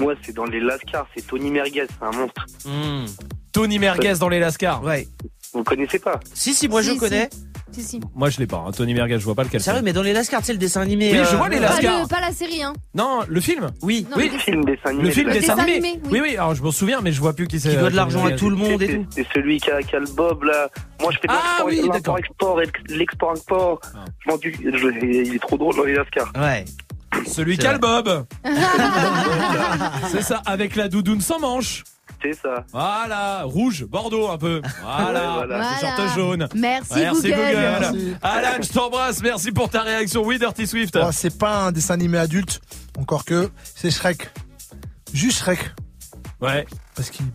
[0.00, 2.46] Moi, c'est dans les Lascars, c'est Tony Merguez, c'est un monstre.
[2.64, 3.04] Hmm.
[3.52, 4.82] Tony Merguez dans les Lascars.
[4.82, 5.06] Ouais.
[5.52, 6.98] Vous connaissez pas Si, si, moi Si, je si.
[6.98, 7.28] connais.
[7.72, 8.00] Si, si.
[8.16, 8.64] Moi, je l'ai pas.
[8.66, 8.72] hein.
[8.72, 9.60] Tony Merguez, je vois pas lequel.
[9.60, 9.84] Sérieux, c'est.
[9.84, 11.10] mais dans les Lascars, tu sais, le dessin animé.
[11.12, 12.02] Oui, je euh, vois les Pas, Lascars.
[12.02, 12.72] le- pas la série, hein.
[12.94, 14.06] Non, le film Oui.
[14.10, 14.30] Non, Oui.
[14.32, 15.04] Le film dessin animé.
[15.04, 15.88] Le film dessin dessin animé.
[15.88, 16.20] animé, Oui, oui.
[16.22, 17.70] oui, alors je m'en souviens, mais je vois plus qui c'est.
[17.70, 19.06] Qui doit euh, de l'argent Tony à tout le monde et C'est- tout.
[19.10, 20.68] C'est celui qui a, qui a le bob, là.
[21.00, 21.94] Moi, je fais de Ah oui, d'accord.
[22.16, 23.80] l'import-export et l'export-export.
[23.94, 24.04] Ah.
[24.62, 26.32] Il est trop drôle dans les Lascars.
[26.36, 26.64] Ouais.
[27.26, 28.26] Celui qui a le bob.
[30.12, 31.84] c'est ça, avec la doudoune sans manche.
[32.22, 32.64] C'est ça.
[32.72, 34.60] Voilà, rouge, bordeaux un peu.
[34.82, 35.78] Voilà, Voilà.
[35.80, 36.48] short jaune.
[36.54, 37.36] Merci, Merci Google.
[37.36, 37.56] Google.
[37.80, 38.14] Merci.
[38.22, 39.22] Alan, je t'embrasse.
[39.22, 40.22] Merci pour ta réaction.
[40.22, 40.98] Oui, Dirty Swift.
[41.02, 42.60] Oh, c'est pas un dessin animé adulte,
[42.98, 44.28] encore que c'est Shrek.
[45.14, 45.70] Juste Shrek.
[46.42, 46.66] Ouais.
[46.94, 47.26] Parce qu'il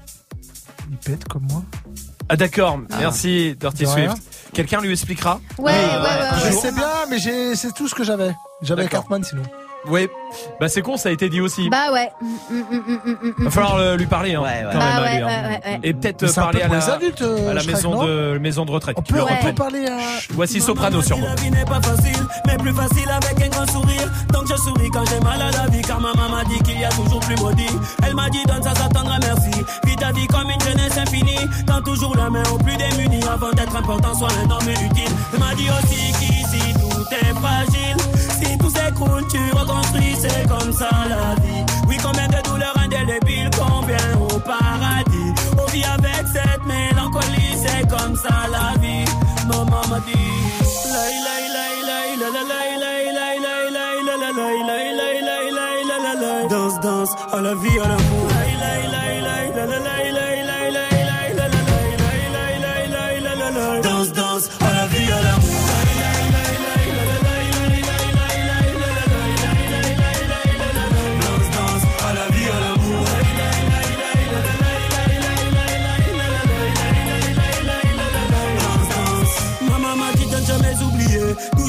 [0.91, 1.63] il pète comme moi.
[2.29, 2.79] Ah d'accord.
[2.99, 3.87] Merci Dirty.
[3.87, 4.17] Swift.
[4.53, 6.51] Quelqu'un lui expliquera Ouais, ouais, ouais, Je ouais.
[6.51, 7.17] sais bien, mais
[7.55, 8.33] c'est tout ce que j'avais.
[8.61, 8.87] J'avais.
[8.87, 9.41] Cartman sinon.
[9.89, 10.07] Oui.
[10.59, 11.69] Bah c'est con, ça a été dit aussi.
[11.69, 12.11] Bah ouais.
[12.21, 12.99] Mm, mm,
[13.39, 13.43] mm.
[13.45, 14.63] Va falloir euh, lui parler, hein, Ouais, ouais.
[14.71, 15.27] quand Bah même, à ouais, lui, hein.
[15.27, 15.79] ouais, ouais, ouais.
[15.83, 18.65] Et peut-être euh, parler peu à la, adultes, euh, à la Shrek, maison de maison
[18.65, 18.97] de retraite.
[18.99, 19.97] On peut, on peut parler à.
[20.31, 21.29] Voici Soprano sur moi.
[21.29, 24.11] La vie n'est pas facile, mais plus facile avec un grand sourire.
[24.33, 26.79] Donc je souris quand j'ai mal à la vie, car ma maman m'a dit qu'il
[26.79, 27.69] y a toujours plus maudit.
[28.05, 29.63] Elle m'a dit donne ça, ça t'attendra, merci.
[29.85, 31.39] Vis ta vie comme une jeunesse infinie.
[31.65, 35.09] Tends toujours la main aux plus démunis avant d'être important, soit un homme utile.
[35.33, 37.95] Elle m'a dit aussi qu'ici tout est fragile.
[38.95, 39.39] S'écroule, tu
[40.19, 41.65] c'est comme ça la vie.
[41.87, 45.33] Oui, combien de douleurs indélébiles, combien au paradis.
[45.57, 49.05] On vit avec cette mélancolie, c'est comme ça la vie.
[49.47, 50.15] Maman m'a dit.
[56.49, 58.14] Danse, danse, à la vie, à l'amour.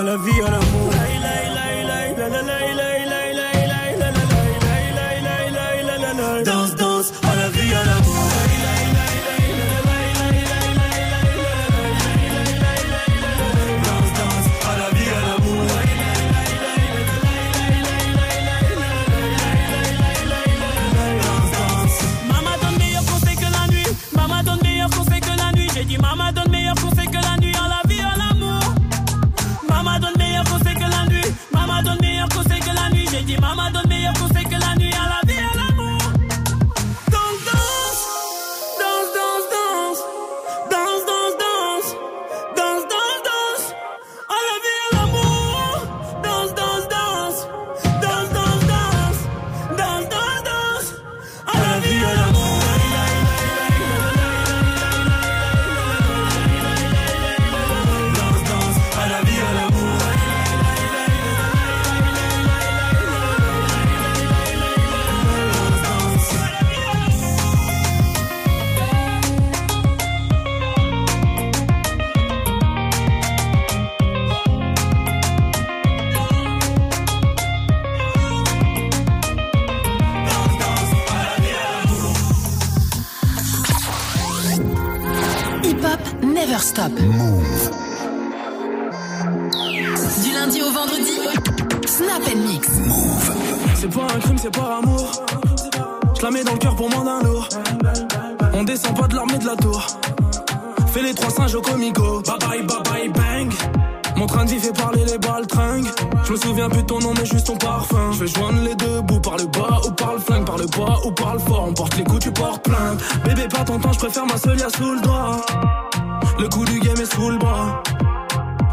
[0.00, 0.69] à la vie, à.
[106.40, 108.12] Souviens plus ton nom, mais juste ton parfum.
[108.12, 110.66] Je vais joindre les deux bouts par le bas ou par le flingue, par le
[110.66, 111.66] bas ou par le fort.
[111.68, 113.00] On porte les coups, tu portes plainte.
[113.24, 115.40] Bébé, pas ton temps, je préfère ma seule, sous le doigt.
[116.38, 117.82] Le coup du game est sous le bras.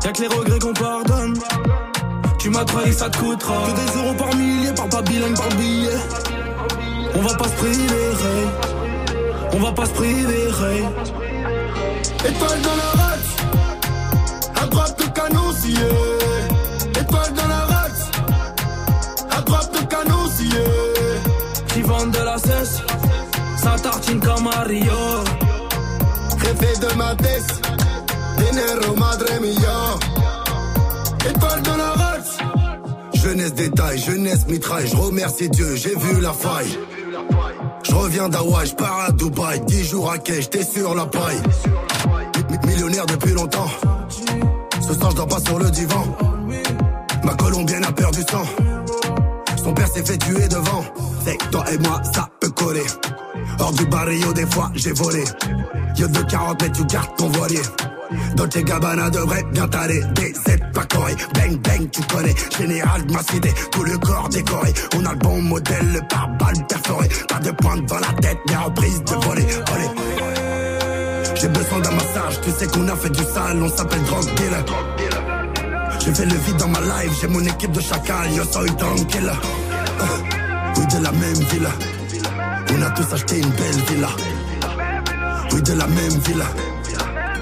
[0.03, 1.38] Y'a que les regrets qu'on pardonne.
[2.39, 3.56] Tu m'as trahi, ça te coûtera.
[3.68, 5.99] Que des euros par millier, par pas bilingue, par billet.
[7.15, 8.07] On va pas se priver.
[9.53, 10.48] On va pas se priver.
[12.26, 16.16] Étoile dans la race, à droite le canon.
[21.88, 22.81] Vendent de la cesse,
[23.57, 24.47] ça tartine comme
[26.80, 27.61] de ma tête,
[28.38, 31.30] dinero madre mia.
[31.30, 32.38] Étoile dans la race,
[33.14, 36.77] Jeunesse détail, jeunesse mitraille, je remercie Dieu, j'ai vu la faille.
[37.84, 41.41] Je reviens d'Hawaï, je pars à Dubaï, 10 jours à quai, j'étais sur la paille.
[42.49, 43.69] Mi- Millionnaire depuis longtemps,
[44.81, 46.03] ce soir je dors pas sur le divan.
[47.23, 48.45] Ma colombienne a perdu sang,
[49.64, 50.84] son père s'est fait tuer devant.
[51.52, 52.86] Toi et moi, ça peut coller.
[53.60, 55.24] Hors du barrio, des fois j'ai volé.
[55.98, 57.62] Yo de 40 mètres, tu gardes ton voilier.
[58.36, 60.02] Dolce Gabbana devrait bien t'aller.
[60.16, 62.36] Des aides pas coré, bang bang tu connais.
[62.58, 64.74] Général de ma cité, tout le corps décoré.
[64.95, 67.10] On a le bon modèle, le pare-balles perforé.
[67.28, 69.45] Pas de pointe dans la tête, mais en prise de voler.
[71.36, 74.66] J'ai besoin d'un massage, tu sais qu'on a fait du sale On s'appelle drug dealer.
[75.99, 79.32] J'ai fait le vide dans ma life, j'ai mon équipe de chacal Yo soy tranquille
[80.76, 81.72] Oui de la même villa
[82.72, 84.10] On a tous acheté une belle villa
[85.52, 86.45] Oui de la même villa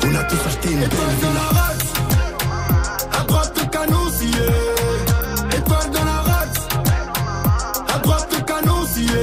[0.07, 1.41] on a tous acheté une belle villa.
[3.19, 4.29] à droite le canon scié.
[5.57, 6.67] Étoile dans la race,
[7.93, 9.21] à droite le canon scié.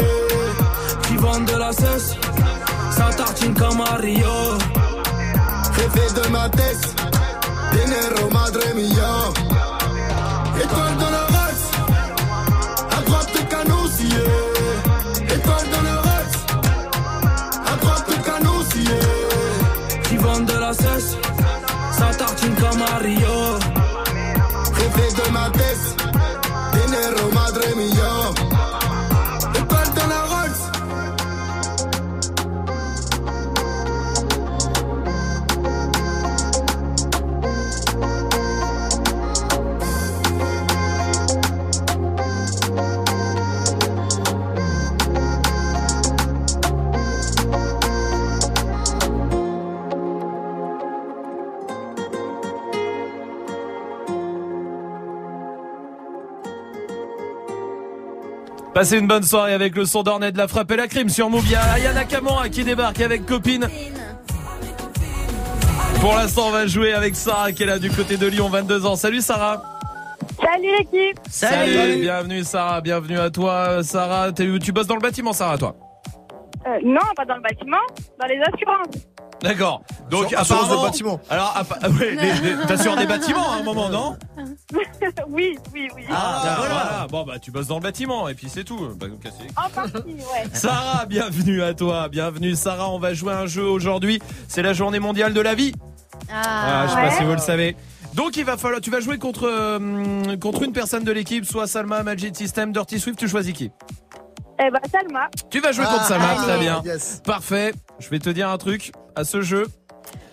[1.07, 2.17] Qui vendent de la cesse,
[2.91, 4.59] ça tartine comme à Rio.
[5.77, 6.95] Jefe de ma tête,
[7.73, 9.42] dinero madre mia.
[22.63, 23.42] Tartine
[58.75, 61.29] Passez une bonne soirée avec le son d'Ornette de la frappe et la crime sur
[61.29, 61.43] Move.
[61.45, 63.69] Il y a Ayana Kamura qui débarque avec copine.
[66.01, 68.87] Pour l'instant, on va jouer avec Sarah qui est là du côté de Lyon, 22
[68.87, 68.97] ans.
[68.97, 69.63] Salut Sarah.
[70.41, 71.19] Salut l'équipe
[72.01, 74.33] bienvenue Sarah, bienvenue à toi Sarah.
[74.33, 75.77] Tu bosses dans le bâtiment Sarah toi?
[76.67, 77.77] Euh, Non, pas dans le bâtiment,
[78.21, 79.12] dans les assurances.
[79.43, 79.83] D'accord.
[80.11, 81.21] Donc Sur- apparemment, de bâtiment.
[81.29, 84.17] Alors, appa- ouais, les- t'assures des bâtiments à un moment, non
[85.29, 86.03] oui, oui, oui.
[86.11, 87.07] Ah, voilà.
[87.11, 88.79] Bon bah tu bosses dans le bâtiment et puis c'est tout.
[88.97, 90.45] Bah, donc, c'est- En partie, ouais.
[90.53, 92.89] Sarah, bienvenue à toi, bienvenue Sarah.
[92.91, 94.21] On va jouer à un jeu aujourd'hui.
[94.49, 95.73] C'est la journée mondiale de la vie.
[96.33, 97.77] Ah, je sais pas si vous le savez.
[98.15, 101.67] Donc il va falloir, tu vas jouer contre euh, contre une personne de l'équipe, soit
[101.67, 103.19] Salma, Magic System, Dirty Swift.
[103.19, 103.71] Tu choisis qui?
[104.65, 105.29] Eh ben, Salma.
[105.51, 106.43] Tu vas jouer contre Ah, Salma, allez.
[106.43, 106.83] très bien.
[106.85, 107.21] Yes.
[107.25, 107.73] Parfait.
[107.99, 108.93] Je vais te dire un truc.
[109.17, 109.67] À ce jeu,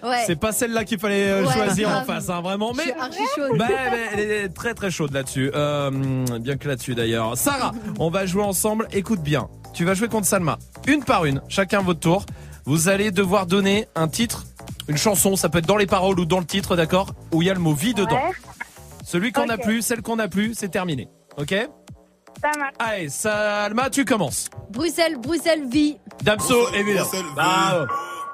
[0.03, 0.23] Ouais.
[0.25, 2.71] c'est pas celle-là qu'il fallait euh, Ouais, choisir en face, hein, vraiment.
[2.73, 3.57] Je Mais suis archi chaude.
[3.57, 5.51] bah, mais elle est très très chaude là-dessus.
[5.53, 5.91] Euh,
[6.39, 7.35] bien que là-dessus d'ailleurs.
[7.37, 8.87] Sarah, on va jouer ensemble.
[8.93, 9.49] Écoute bien.
[9.73, 10.57] Tu vas jouer contre Salma.
[10.87, 12.25] Une par une, chacun votre tour.
[12.65, 14.45] Vous allez devoir donner un titre,
[14.87, 15.35] une chanson.
[15.35, 17.13] Ça peut être dans les paroles ou dans le titre, d'accord?
[17.33, 18.15] Où il y a le mot vie dedans.
[18.15, 18.31] Ouais.
[19.03, 19.63] Celui qu'on a Ok.
[19.63, 21.09] plus, celle qu'on a plus, c'est terminé.
[21.37, 21.53] Ok?
[22.41, 22.73] Ça marche.
[22.79, 24.49] Allez, Salma, tu commences.
[24.69, 25.97] Bruxelles, Bruxelles, vie.
[26.23, 27.07] Damso, évidemment.
[27.35, 27.85] Bravo.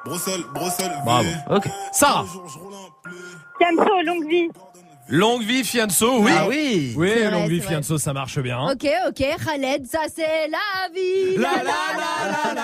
[0.06, 1.30] Bruxelles, Bruxelles, Bravo.
[1.50, 1.66] Ok.
[1.92, 2.26] Sarah,
[3.60, 4.50] Camso, longue vie.
[5.10, 6.32] longue vie Fianso, oui.
[6.36, 6.94] Ah oui.
[6.98, 7.70] Oui, vrai, longue vie vrai.
[7.70, 8.60] Fianso, ça marche bien.
[8.72, 11.38] Ok, ok, Khaled, ça c'est la vie.
[11.38, 12.62] La, la, la, la, la,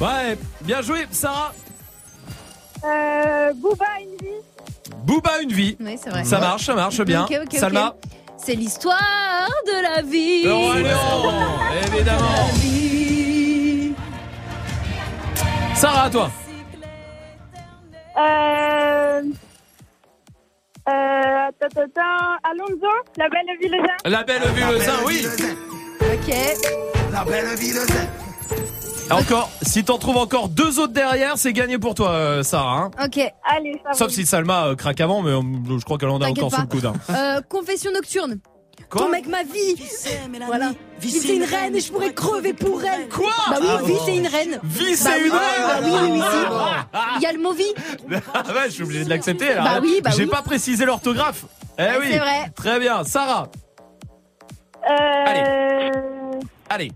[0.00, 0.30] ouais.
[0.30, 1.52] Ouais, bien joué, Sarah.
[2.84, 4.33] Euh, Booba, une vie.
[5.04, 5.76] Booba, une vie.
[5.80, 6.24] Oui, c'est vrai.
[6.24, 7.24] Ça marche, ça marche bien.
[7.24, 7.58] Ok, ok, ok.
[7.58, 7.94] Salma.
[8.36, 10.44] C'est l'histoire de la vie.
[10.44, 11.32] Le Roi Lion,
[11.86, 12.48] évidemment.
[15.74, 16.30] Sarah, à toi.
[18.16, 19.22] Euh,
[20.88, 22.38] euh, attends, attends, attends.
[22.44, 22.86] Alonso,
[23.16, 25.26] la belle ville de La belle vue le Zin, oui.
[26.00, 26.34] Ok.
[27.12, 28.08] La belle vie de zen.
[29.10, 32.84] Encore, si t'en trouves encore deux autres derrière, c'est gagné pour toi, euh, Sarah.
[32.98, 33.04] hein.
[33.04, 33.20] Ok.
[33.44, 34.14] Allez, ça Sauf va.
[34.14, 35.42] si Salma euh, craque avant, mais euh,
[35.78, 36.86] je crois qu'elle en a T'inquiète encore sous le coude.
[36.86, 36.94] hein.
[37.10, 38.38] Euh, confession nocturne.
[38.90, 39.76] Quoi Ton mec, ma vie.
[40.46, 40.72] Voilà.
[41.00, 43.08] Vie, c'est une reine et je pourrais crever pour elle.
[43.08, 44.58] Quoi Bah oui, Ah vie, c'est une reine.
[44.64, 46.46] Vie, c'est Bah une reine Bah oui, oui, oui, si.
[46.92, 47.08] Ah.
[47.16, 47.72] Il y a le mot vie.
[48.34, 49.50] Ah ouais, je suis obligé de l'accepter.
[49.50, 49.64] alors.
[49.64, 50.30] Bah oui, bah J'ai oui.
[50.30, 51.44] pas précisé l'orthographe.
[51.78, 52.06] Eh oui.
[52.10, 52.50] c'est vrai.
[52.56, 53.48] Très bien, Sarah.
[54.90, 55.90] Euh,
[56.68, 56.90] Allez.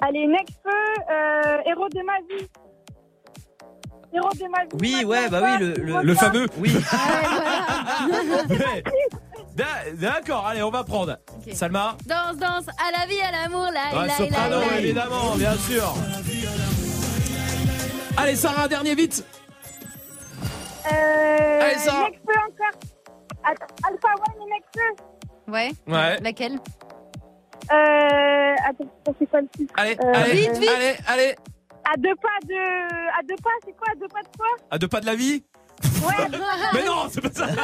[0.00, 0.70] Allez, Necfeu,
[1.10, 2.48] euh, héros de ma vie.
[4.14, 4.70] Héros de ma vie.
[4.80, 6.46] Oui, ouais, bah oui, le, le, Le fameux.
[6.58, 6.74] Oui.
[8.48, 8.82] Ouais.
[9.56, 11.16] D'a- D'accord, allez, on va prendre.
[11.52, 11.96] Salma.
[12.06, 14.78] Danse, danse, à la vie, à l'amour, la, Ouais, la, soprano, la, la.
[14.78, 15.94] évidemment, bien sûr.
[18.16, 19.24] Allez, Sarah, un dernier vite.
[20.92, 22.08] Euh, Allez, Sarah.
[22.08, 22.80] Necfeu encore.
[23.44, 25.04] Attends, Alpha One et Necfeu.
[25.48, 25.70] Ouais.
[25.86, 26.20] Ouais.
[26.20, 26.58] Laquelle?
[27.70, 30.70] Euh, attends, c'est quoi le titre Allez, Euh, allez, vite, vite.
[30.74, 31.34] allez, allez.
[31.84, 32.54] À deux pas de.
[33.18, 34.46] À deux pas, c'est quoi À deux pas de quoi?
[34.70, 35.42] À deux pas de la vie?
[36.02, 36.14] Ouais.
[36.74, 37.46] Mais non, c'est pas ça.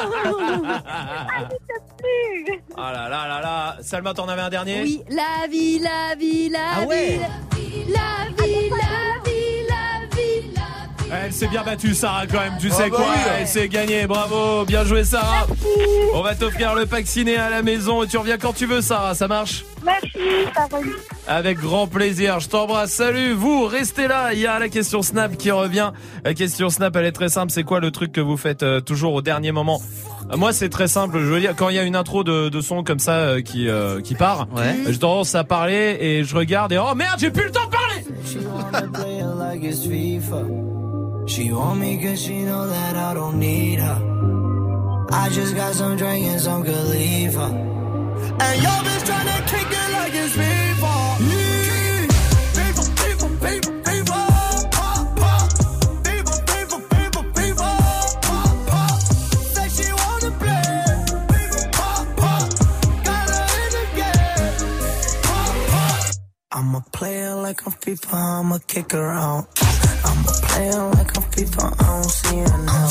[0.87, 1.57] Ah, je
[1.97, 2.61] plus.
[2.77, 3.77] Ah là là là là.
[3.81, 4.81] Salma, t'en avais un dernier?
[4.83, 7.19] Oui, la vie, la vie, la Ah vie, ouais.
[7.19, 8.69] la vie, la vie, la vie,
[11.11, 12.53] Elle s'est bien battue, Sarah, quand même.
[12.59, 13.21] Tu Ah sais bah quoi oui.
[13.39, 14.07] Elle s'est gagnée.
[14.07, 14.65] Bravo.
[14.65, 15.45] Bien joué, Sarah.
[16.13, 18.81] On va t'offrir le pack ciné à la maison et tu reviens quand tu veux,
[18.81, 19.13] Sarah.
[19.15, 19.65] Ça marche?
[19.83, 20.17] Merci.
[21.27, 22.39] Avec grand plaisir.
[22.39, 22.91] Je t'embrasse.
[22.91, 23.33] Salut.
[23.33, 24.33] Vous, restez là.
[24.33, 25.91] Il y a la question Snap qui revient.
[26.23, 27.51] La question Snap, elle est très simple.
[27.51, 29.81] C'est quoi le truc que vous faites euh, toujours au dernier moment?
[30.33, 31.19] Euh, moi, c'est très simple.
[31.19, 33.41] Je veux dire, quand il y a une intro de, de son comme ça euh,
[33.41, 34.75] qui euh, qui part, Ouais.
[34.89, 37.69] j'ai tendance à parler et je regarde et oh merde, j'ai plus le temps de
[37.69, 38.05] parler.
[41.27, 41.75] She wanna play it like it's FIFA.
[41.75, 43.99] She want me cause she know that I don't need her.
[45.11, 47.51] I just got some drink and some good leave her.
[48.45, 50.93] And yo bitch tryna kick it like it's FIFA.
[52.55, 54.19] FIFA, FIFA, FIFA, FIFA.
[54.71, 55.49] Pop, pop.
[56.05, 57.69] FIFA, FIFA, FIFA, FIFA.
[58.27, 58.99] Pop, pop.
[59.53, 60.79] Say she wanna play.
[61.31, 62.47] FIFA, pop, pop.
[63.07, 64.53] Got her in the game.
[65.27, 66.03] Pop, pop.
[66.51, 69.47] I'm a player like I'm FIFA, I'ma kick her out.
[70.15, 72.87] I'm a like I'm FIFA, I don't see her now.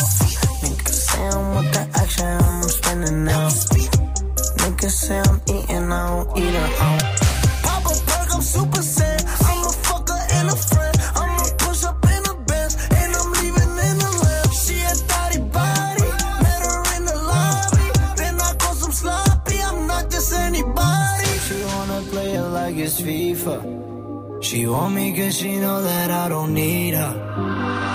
[0.60, 3.48] Niggas say I'm with the action, I'm spinning now.
[4.60, 7.02] Niggas say I'm eating, I don't eat her out.
[7.64, 9.24] Pop a perk, I'm super sad.
[9.24, 10.96] I'm a fucker and a friend.
[11.16, 14.50] I'ma push up in a Benz, and I'm leaving in the lamb.
[14.52, 16.04] She a thotty body,
[16.44, 17.88] met her in the lobby.
[18.20, 21.30] Then I call some sloppy, I'm not just anybody.
[21.48, 23.93] She wanna play it like it's FIFA.
[24.54, 27.93] She want me cause she know that I don't need her.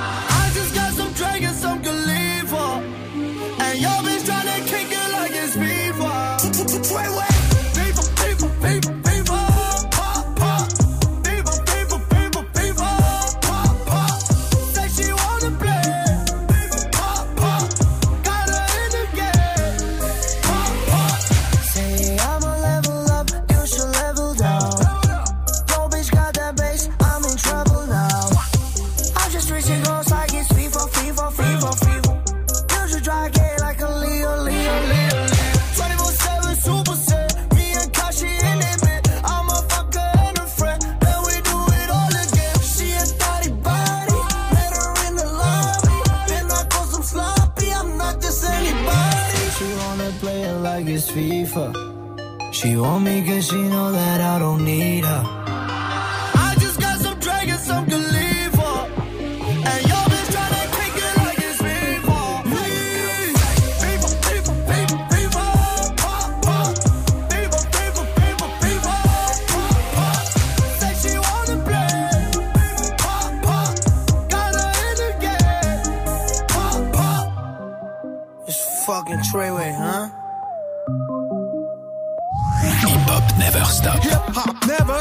[51.12, 52.54] FIFA.
[52.54, 55.39] She want me cause she know that I don't need her.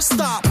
[0.08, 0.47] stop.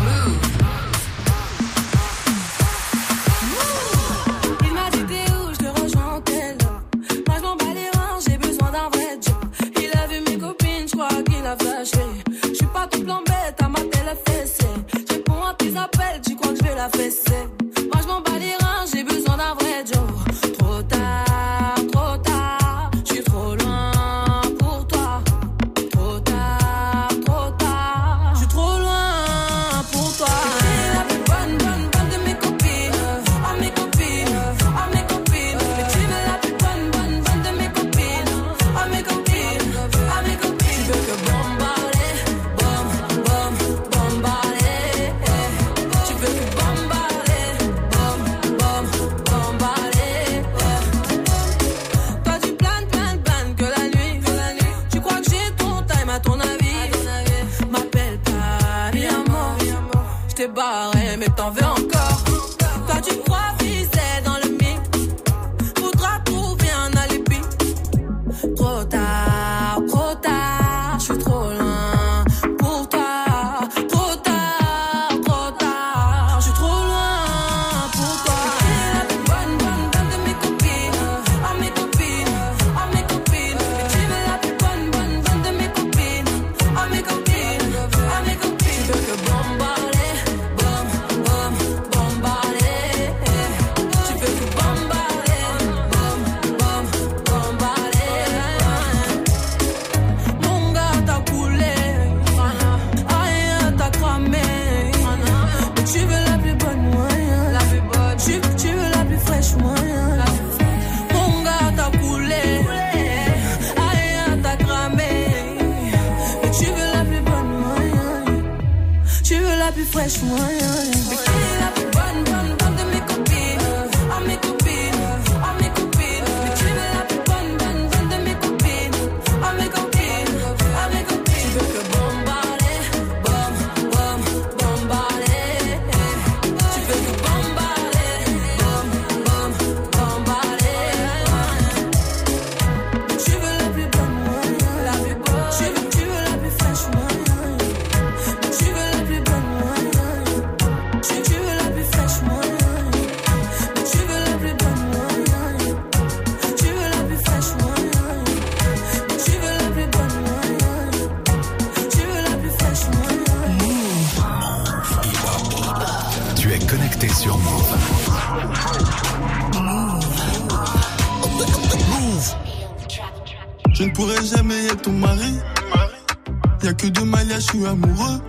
[177.66, 178.22] amoureux.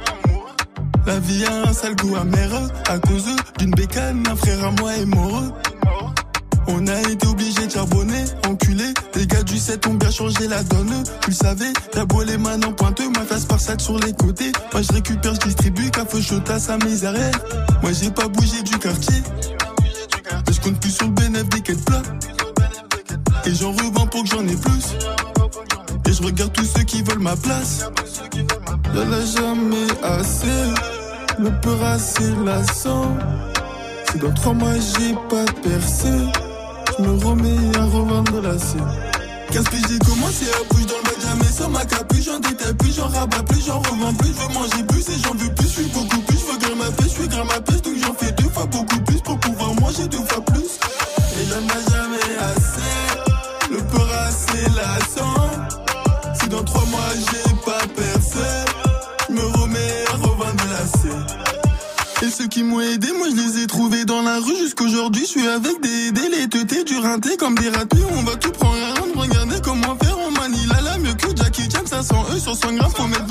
[1.06, 2.50] La vie a un sale goût amer
[2.88, 3.26] à cause
[3.58, 5.52] d'une bécane, un frère à moi est moreux.
[6.70, 8.84] On a été obligé de charbonner, enculé.
[9.14, 11.02] Les gars du 7 ont bien changé la donne.
[11.22, 14.12] Tu le savais, t'as beau les mains en pointeux, ma face par sac sur les
[14.12, 14.52] côtés.
[14.72, 17.14] Moi je récupère, je distribue, café chaud à sa misère.
[17.82, 18.62] Moi j'ai pas bougé
[34.20, 36.08] Dans trois mois, j'ai pas percé.
[36.98, 38.80] Je me remets à revendre la scène.
[39.52, 42.07] Casse j'ai commencé à bouger dans le bac, jamais sans ma cap
[67.38, 68.04] comme des ratés.
[68.10, 69.16] On va tout prendre à rendre.
[69.16, 70.16] Regardez comment faire.
[70.18, 71.86] On manie la mieux que Jackie Chan.
[71.86, 72.90] 500 E sur 100 grammes.
[72.90, 73.27] Faut mettre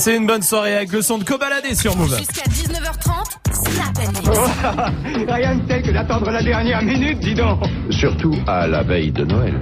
[0.00, 2.16] Passez une bonne soirée avec le son de Cobaladé sur Move.
[2.16, 3.20] Jusqu'à 19h30,
[3.52, 4.90] Snap
[5.28, 7.60] Rien de tel que d'attendre la dernière minute, dis donc.
[7.90, 9.60] Surtout à la veille de Noël.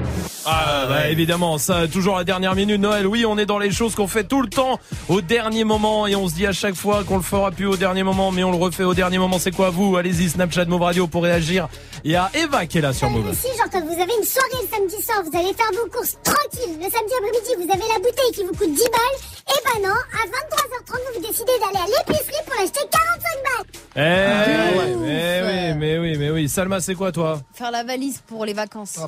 [0.81, 3.05] Ah bah évidemment, ça toujours la dernière minute Noël.
[3.07, 4.79] Oui, on est dans les choses qu'on fait tout le temps
[5.09, 7.77] au dernier moment et on se dit à chaque fois qu'on le fera plus au
[7.77, 9.41] dernier moment, mais on le refait au dernier moment.
[9.41, 9.97] C'est quoi vous?
[9.97, 11.69] Allez-y, Snapchat Move Radio pour réagir.
[12.05, 13.33] Il y a Eva qui est là sur Move.
[13.33, 16.17] Ici, genre quand vous avez une soirée le samedi soir, vous allez faire vos courses
[16.23, 16.77] tranquille.
[16.77, 19.19] Le samedi après-midi, vous avez la bouteille qui vous coûte 10 balles.
[19.49, 23.67] Et ben non, à 23h30, vous décidez d'aller à l'épicerie pour acheter 45 balles.
[23.97, 26.49] Eh oui, mais oui, mais oui, mais oui.
[26.49, 27.41] Salma, c'est quoi toi?
[27.53, 29.01] Faire la valise pour les vacances.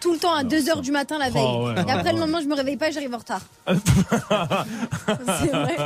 [0.00, 1.44] Tout le temps à 2h du matin la veille.
[1.46, 1.74] Oh, ouais.
[1.86, 3.42] Et après le lendemain, je me réveille pas et j'arrive en retard.
[3.68, 5.76] C'est vrai.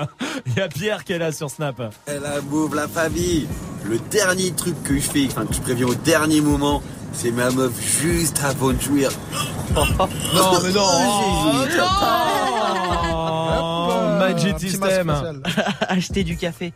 [0.46, 1.82] Il y a Pierre qui est là sur Snap.
[2.06, 3.48] La mauve, la famille.
[3.84, 6.80] Le dernier truc que je fais, enfin que je préviens au dernier moment,
[7.12, 9.10] c'est ma meuf juste avant de jouir.
[9.74, 10.86] Non, mais non.
[13.16, 15.42] Oh, Magic System.
[15.88, 16.72] Acheter du café.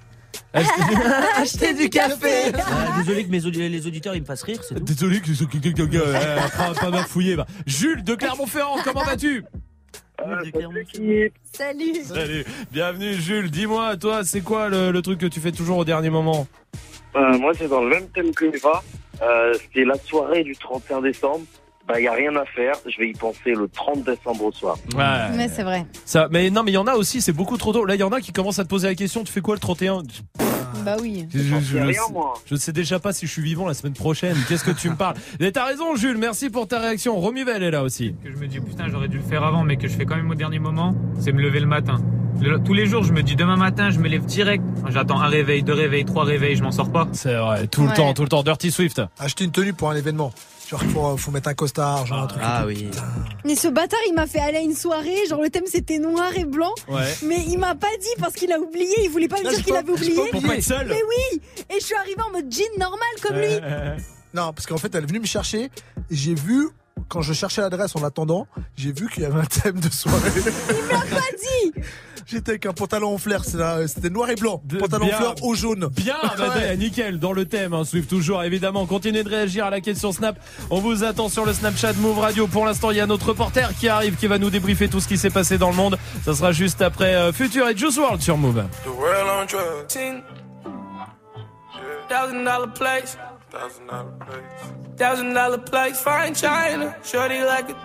[0.55, 2.53] Acheter du café.
[2.57, 4.85] Ah, désolé que mes audi- les auditeurs ils me fassent rire, c'est tout.
[4.85, 7.35] Désolé que ce euh, pas, pas bafouiller.
[7.37, 7.47] va.
[7.67, 9.45] Jules de Clermont-Ferrand, comment vas-tu?
[11.53, 11.95] Salut.
[12.05, 13.51] Salut, bienvenue Jules.
[13.51, 16.47] Dis-moi, toi, c'est quoi le, le truc que tu fais toujours au dernier moment?
[17.15, 18.83] Euh, moi, c'est dans le même thème que Eva.
[19.23, 21.45] Euh, C'était la soirée du 31 décembre.
[21.89, 22.75] Bah, il n'y a rien à faire.
[22.87, 24.77] Je vais y penser le 30 décembre au soir.
[24.95, 25.37] Ouais.
[25.37, 25.87] Mais c'est vrai.
[26.05, 27.85] Ça, mais non, mais il y en a aussi, c'est beaucoup trop tôt.
[27.87, 29.55] Là, il y en a qui commencent à te poser la question, tu fais quoi
[29.55, 30.03] le 31
[30.85, 31.27] Bah oui.
[31.33, 32.35] je, je, je, rien, moi.
[32.45, 34.37] je sais déjà pas si je suis vivant la semaine prochaine.
[34.49, 35.17] Qu'est-ce que tu me parles?
[35.41, 36.19] Mais t'as raison, Jules.
[36.19, 37.17] Merci pour ta réaction.
[37.17, 38.15] Romuvel est là aussi.
[38.23, 40.17] que je me dis putain j'aurais dû le faire avant mais que je fais quand
[40.17, 42.01] même au dernier moment c'est me lever le matin
[42.41, 45.27] Le- tous les jours je me dis demain matin je me lève direct j'attends un
[45.29, 47.95] réveil deux réveils trois réveils je m'en sors pas c'est vrai tout le Ouais.
[47.95, 50.33] temps tout le temps Dirty Swift Acheter une tenue pour un événement.
[50.69, 52.43] Genre, faut, faut mettre un costard, genre un truc.
[52.45, 52.91] Ah oui.
[53.45, 56.31] Mais ce bâtard, il m'a fait aller à une soirée, genre le thème c'était noir
[56.37, 56.75] et blanc.
[56.89, 57.15] Ouais.
[57.25, 59.75] Mais il m'a pas dit parce qu'il a oublié, il voulait pas me dire qu'il
[59.75, 60.15] avait oublié.
[60.15, 60.87] pas Pour pas être seul.
[60.89, 61.41] Mais oui
[61.71, 63.55] Et je suis arrivée en mode jean normal comme lui.
[64.35, 65.65] Non, parce qu'en fait, elle est venue me chercher.
[65.65, 65.71] et
[66.11, 66.69] J'ai vu,
[67.09, 68.47] quand je cherchais l'adresse en attendant,
[68.77, 70.31] j'ai vu qu'il y avait un thème de soirée.
[70.37, 71.81] Il m'a pas dit
[72.31, 74.61] J'étais avec un pantalon en flair, c'était noir et blanc.
[74.65, 75.17] De- pantalon bien.
[75.17, 75.89] fleur au jaune.
[75.97, 76.77] Bien, bah, Ouais.
[76.77, 78.85] nickel, dans le thème, hein, Swift toujours, évidemment.
[78.85, 80.39] Continuez de réagir à la question Snap.
[80.69, 82.47] On vous attend sur le Snapchat Move Radio.
[82.47, 85.09] Pour l'instant, il y a notre reporter qui arrive, qui va nous débriefer tout ce
[85.09, 85.97] qui s'est passé dans le monde.
[86.23, 88.63] Ça sera juste après euh, Future et Juice WRLD sur Move.
[88.85, 90.23] The world on drugs.
[92.09, 93.19] Thousand dollar place,
[93.51, 94.99] Thousand dollar place.
[94.99, 96.95] thousand dollar place, fine china.
[97.03, 97.77] Shorty like it.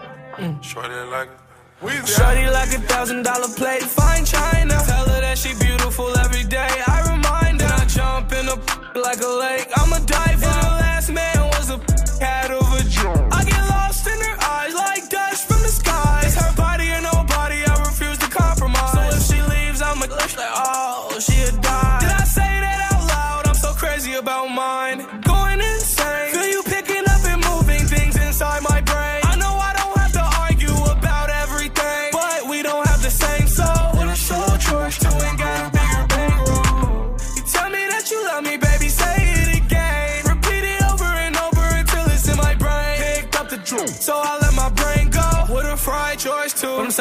[0.62, 1.43] Shorty like it.
[1.84, 4.76] Shorty like a thousand dollar plate, fine china.
[4.88, 6.82] Tell her that she beautiful every day.
[6.88, 7.68] I remind her.
[7.68, 8.56] I jump in a
[9.00, 9.68] like a lake.
[9.76, 10.46] I'm a diver.
[10.46, 11.80] And the last man was a
[12.20, 12.52] cat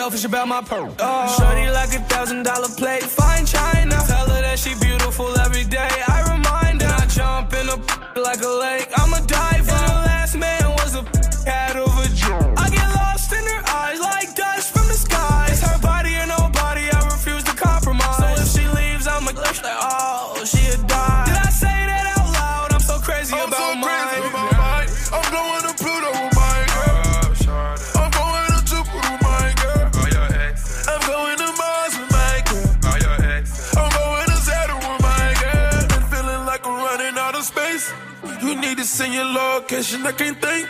[0.03, 0.93] selfish about my pearl.
[0.99, 1.37] Oh.
[1.39, 3.32] Shorty like a thousand dollar plate, fine
[39.83, 40.69] location, I can't think.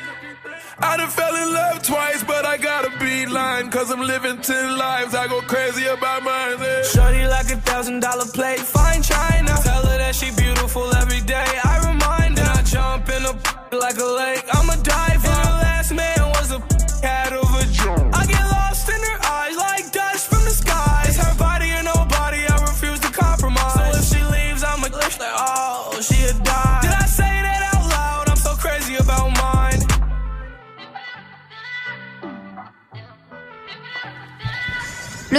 [0.78, 3.70] I done fell in love twice, but I got a beat line.
[3.70, 6.56] Cause I'm living ten lives, I go crazy about mine.
[6.60, 6.82] eh.
[6.84, 8.24] Shorty like a thousand dollar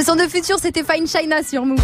[0.03, 1.79] Le son de futur, c'était Fine China sur Move.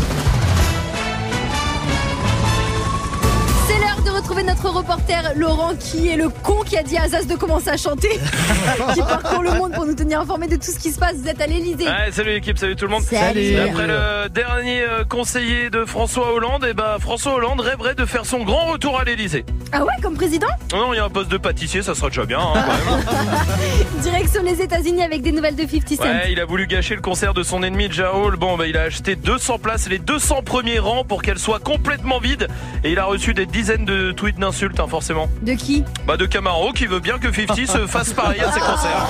[4.63, 7.77] Notre reporter Laurent qui est le con qui a dit à Azaz de commencer à
[7.77, 8.09] chanter.
[8.93, 11.15] qui parcourt le monde pour nous tenir informés de tout ce qui se passe.
[11.17, 11.85] Vous êtes à l'Elysée.
[11.85, 13.03] Ouais, salut l'équipe, salut tout le monde.
[13.03, 13.57] Salut.
[13.57, 18.25] Après le dernier euh, conseiller de François Hollande, et ben François Hollande rêverait de faire
[18.25, 19.45] son grand retour à l'Elysée.
[19.71, 20.47] Ah ouais, comme président?
[20.73, 22.39] Non, non, il y a un poste de pâtissier, ça sera déjà bien.
[22.39, 24.01] hein, quand même.
[24.01, 26.03] Direction les États-Unis avec des nouvelles de 50 Cent.
[26.03, 28.35] Ouais, il a voulu gâcher le concert de son ennemi Ja Rule.
[28.35, 32.19] Bon, bah, il a acheté 200 places, les 200 premiers rangs pour qu'elles soient complètement
[32.19, 32.47] vides.
[32.83, 35.29] Et il a reçu des dizaines de tweets d'insultes, hein, forcément.
[35.43, 38.59] De qui Bah, de Camaro qui veut bien que 50 se fasse pareil à ses
[38.59, 39.07] concerts.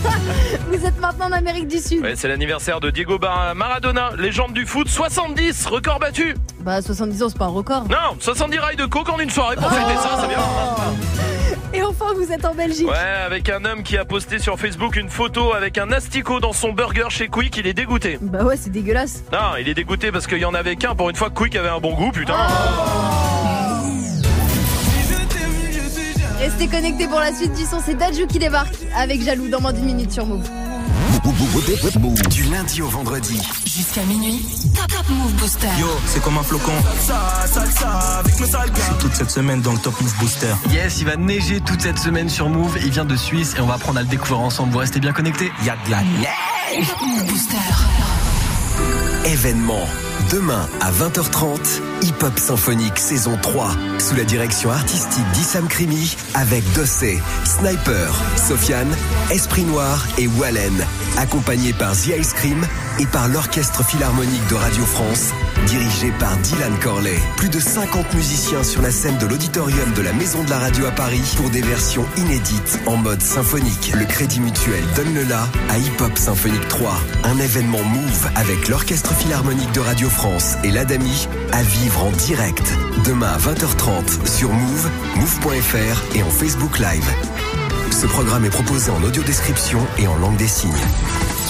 [0.70, 2.02] Vous êtes maintenant en Amérique du Sud.
[2.02, 6.34] Ouais, c'est l'anniversaire de Diego Bar- Maradona, légende du foot, 70, record battu.
[6.60, 7.84] Bah 70 ans, c'est pas un record.
[7.88, 10.38] Non, 70 rails de coke en une soirée pour fêter ça, c'est bien.
[11.74, 12.88] Et enfin, vous êtes en Belgique.
[12.88, 12.96] Ouais,
[13.26, 16.72] avec un homme qui a posté sur Facebook une photo avec un asticot dans son
[16.72, 18.18] burger chez Quick, il est dégoûté.
[18.22, 19.24] Bah ouais, c'est dégueulasse.
[19.32, 21.68] Non, il est dégoûté parce qu'il y en avait qu'un pour une fois Quick avait
[21.68, 22.34] un bon goût, putain.
[26.38, 27.80] Restez connectés pour la suite du son.
[27.84, 30.48] C'est Dajou qui débarque avec Jaloux dans moins d'une minute sur Move.
[32.30, 33.40] Du lundi au vendredi.
[33.64, 34.44] Jusqu'à minuit,
[34.74, 35.66] Top Top Move Booster.
[35.78, 36.72] Yo, c'est comme un flocon.
[37.00, 38.94] Sales gars.
[39.00, 40.54] toute cette semaine dans le Top Move Booster.
[40.70, 42.78] Yes, il va neiger toute cette semaine sur Move.
[42.84, 44.72] Il vient de Suisse et on va apprendre à le découvrir ensemble.
[44.72, 45.50] Vous restez bien connectés.
[45.60, 46.86] Il y a de la neige.
[46.86, 47.56] Top Move Booster.
[49.24, 49.86] Événement.
[50.30, 56.64] Demain à 20h30, Hip Hop Symphonique saison 3, sous la direction artistique d'Issam Krimi, avec
[56.72, 58.94] Dossé, Sniper, Sofiane,
[59.30, 60.84] Esprit Noir et Wallen,
[61.16, 62.66] accompagné par The Ice Cream
[62.98, 65.32] et par l'Orchestre Philharmonique de Radio France,
[65.66, 67.18] dirigé par Dylan Corley.
[67.36, 70.86] Plus de 50 musiciens sur la scène de l'auditorium de la Maison de la Radio
[70.86, 73.92] à Paris pour des versions inédites en mode symphonique.
[73.94, 78.68] Le Crédit Mutuel donne le la à Hip Hop Symphonique 3, un événement Move avec
[78.68, 82.62] l'Orchestre Philharmonique de Radio France et l'Adami à vivre en direct.
[83.04, 87.08] Demain à 20h30 sur Move, Move.fr et en Facebook Live.
[87.90, 90.72] Ce programme est proposé en audio description et en langue des signes.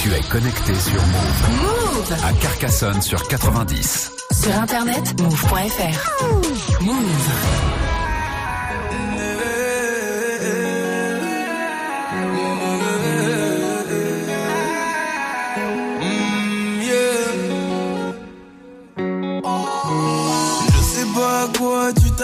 [0.00, 1.62] Tu es connecté sur Move.
[1.62, 2.16] Move.
[2.24, 4.12] À Carcassonne sur 90.
[4.30, 6.82] Sur internet, move.fr.
[6.82, 7.95] Move.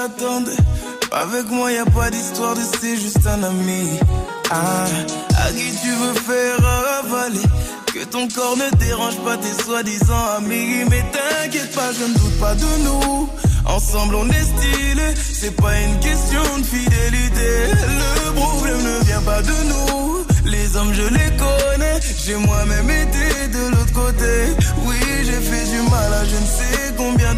[0.04, 4.00] Avec moi, y a pas d'histoire de c'est juste un ami.
[4.50, 4.84] Ah,
[5.44, 6.58] à qui tu veux faire
[6.98, 7.46] avaler?
[7.86, 10.84] Que ton corps ne dérange pas tes soi-disant amis.
[10.90, 13.28] Mais t'inquiète pas, je ne doute pas de nous.
[13.64, 15.14] Ensemble, on est stylé.
[15.32, 17.50] C'est pas une question de fidélité.
[18.26, 20.26] Le problème ne vient pas de nous.
[20.46, 22.00] Les hommes, je les connais.
[22.24, 24.32] J'ai moi-même été de l'autre côté.
[24.84, 27.31] Oui, j'ai fait du mal à je ne sais combien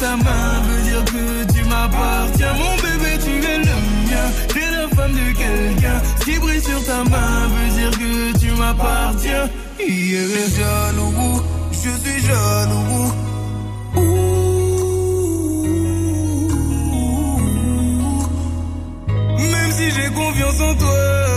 [0.00, 2.54] Ta main veut dire que tu m'appartiens.
[2.54, 3.76] Mon bébé, tu es le
[4.08, 4.26] mien.
[4.48, 6.00] T'es la femme de quelqu'un.
[6.24, 9.48] Qui brille sur ta main veut dire que tu m'appartiens.
[9.78, 11.42] Il est jaloux.
[11.72, 13.12] Je suis jaloux.
[19.52, 21.29] Même si j'ai confiance en toi.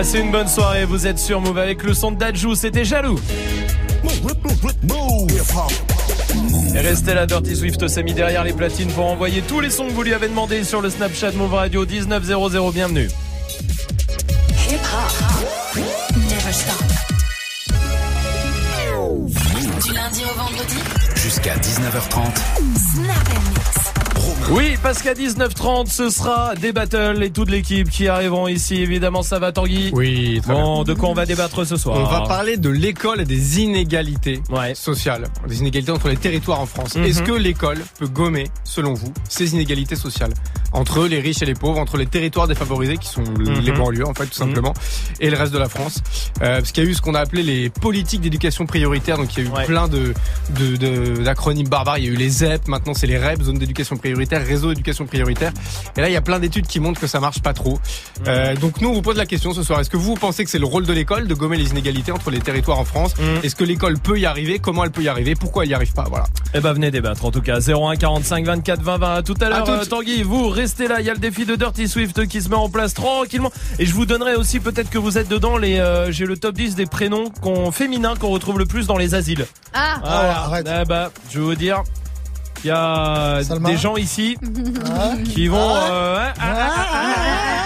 [0.00, 3.20] Passez une bonne soirée, vous êtes sur Move avec le son de Dajou, c'était jaloux.
[6.74, 9.88] Et restez là, Dirty Swift s'est mis derrière les platines pour envoyer tous les sons
[9.88, 12.70] que vous lui avez demandé sur le Snapchat Move Radio 1900.
[12.70, 13.10] Bienvenue.
[14.70, 15.84] Hip hop.
[16.16, 16.82] Never stop.
[19.84, 20.78] Du lundi au vendredi.
[21.16, 22.38] Jusqu'à 19h30.
[22.94, 23.79] Snap and mix.
[24.52, 28.74] Oui, parce qu'à 19h30, ce sera des battles et toute l'équipe qui arriveront ici.
[28.82, 32.04] Évidemment, ça va, Tanguy Oui, très Bon, de quoi on va débattre ce soir On
[32.04, 34.42] va parler de l'école et des inégalités
[34.74, 36.96] sociales, des inégalités entre les territoires en France.
[36.96, 37.04] Mhm.
[37.04, 40.32] Est-ce que l'école peut gommer, selon vous, ces inégalités sociales
[40.72, 43.78] entre les riches et les pauvres, entre les territoires défavorisés qui sont les Mhm.
[43.78, 44.72] banlieues en fait tout simplement,
[45.20, 45.98] et le reste de la France
[46.42, 49.36] Euh, Parce qu'il y a eu ce qu'on a appelé les politiques d'éducation prioritaire, donc
[49.36, 50.14] il y a eu plein de
[50.50, 51.98] de- de- d'acronymes barbares.
[51.98, 55.06] Il y a eu les ZEP, maintenant c'est les REP, zone d'éducation prioritaire, réseau d'éducation
[55.06, 55.52] prioritaire.
[55.96, 57.78] Et là il y a plein d'études qui montrent que ça marche pas trop.
[58.26, 59.80] Euh, donc nous on vous pose la question ce soir.
[59.80, 62.30] Est-ce que vous pensez que c'est le rôle de l'école de gommer les inégalités entre
[62.30, 63.14] les territoires en France?
[63.42, 64.58] Est-ce que l'école peut y arriver?
[64.58, 65.34] Comment elle peut y arriver?
[65.34, 66.06] Pourquoi elle y arrive pas?
[66.08, 66.26] Voilà.
[66.54, 69.48] Eh ben venez débattre en tout cas 01 45 24 20 20 à tout à
[69.48, 72.42] l'heure euh, Tanguy vous restez là il y a le défi de Dirty Swift qui
[72.42, 75.56] se met en place tranquillement et je vous donnerai aussi peut-être que vous êtes dedans
[75.56, 78.96] les euh, j'ai le top 10 des prénoms qu'on féminins qu'on retrouve le plus dans
[78.96, 79.46] les asiles.
[79.72, 80.48] Ah.
[80.50, 80.82] Voilà.
[80.82, 81.82] Eh ben, je vais vous dire
[82.64, 84.36] il y a des gens ici
[85.24, 87.60] qui vont ah, ah.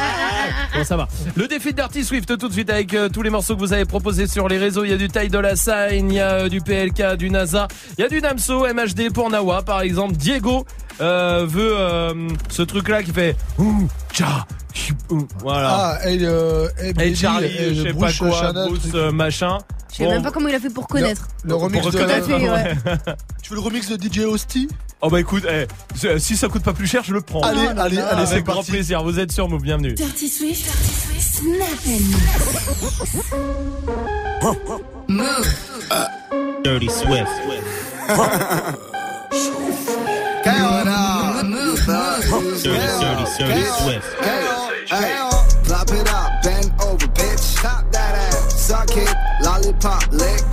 [0.76, 1.08] Bon, ça va.
[1.36, 3.72] Le défi de Dirty Swift tout de suite avec euh, tous les morceaux que vous
[3.72, 4.84] avez proposés sur les réseaux.
[4.84, 7.30] Il y a du Taille de la Sign, il y a euh, du PLK, du
[7.30, 10.16] NASA, il y a du Namso, MHD pour Nawa par exemple.
[10.16, 10.64] Diego
[11.00, 14.46] euh, veut euh, ce truc là qui fait ouh, tcha,
[15.40, 15.98] voilà.
[16.02, 16.68] Ah, et, euh,
[17.00, 18.94] et, Charlie, et je sais pas quoi, Chanel, Bruce truc.
[18.94, 19.58] euh, machin.
[19.90, 21.28] Je sais Bon, même pas comment il a fait pour connaître.
[21.44, 22.74] Le remix pour de ouais.
[23.42, 24.68] Tu veux le remix de DJ Hosty
[25.00, 25.66] Oh bah écoute, eh,
[26.18, 27.40] si ça coûte pas plus cher, je le prends.
[27.42, 28.70] Allez, Oh allez, allez, c'est Avec grand parti.
[28.70, 29.02] plaisir.
[29.02, 29.92] Vous êtes sur Move, bienvenue.
[29.94, 30.64] Dirty Swift.
[31.20, 32.00] Snap and
[32.80, 33.14] mix.
[35.08, 36.62] Move.
[36.64, 37.30] Dirty Swift.
[42.62, 44.06] Dirty, dirty, dirty Swift.
[44.90, 45.16] Hey,
[45.64, 47.62] clap it up, bend over, bitch.
[47.62, 50.44] Tap that ass, suck it, lollipop, lick.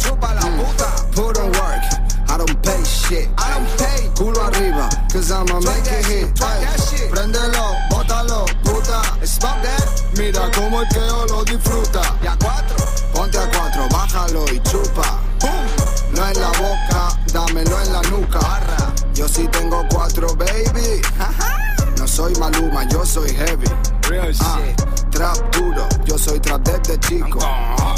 [5.12, 6.40] Cause I'ma make it hit.
[6.40, 9.02] Hey, Prendelo, bótalo, puta.
[9.26, 10.04] Smoke that.
[10.18, 12.02] Mira como el queo lo disfruta.
[12.24, 12.78] Y a cuatro,
[13.14, 15.20] ponte a cuatro, bájalo y chupa.
[15.42, 16.16] Boom.
[16.16, 18.40] No en la boca, dámelo en la nuca.
[19.14, 21.02] Yo sí tengo cuatro, baby.
[22.22, 23.66] Soy Maluma, yo soy heavy.
[24.42, 24.60] Ah,
[25.10, 27.40] trap duro, yo soy trap desde chico.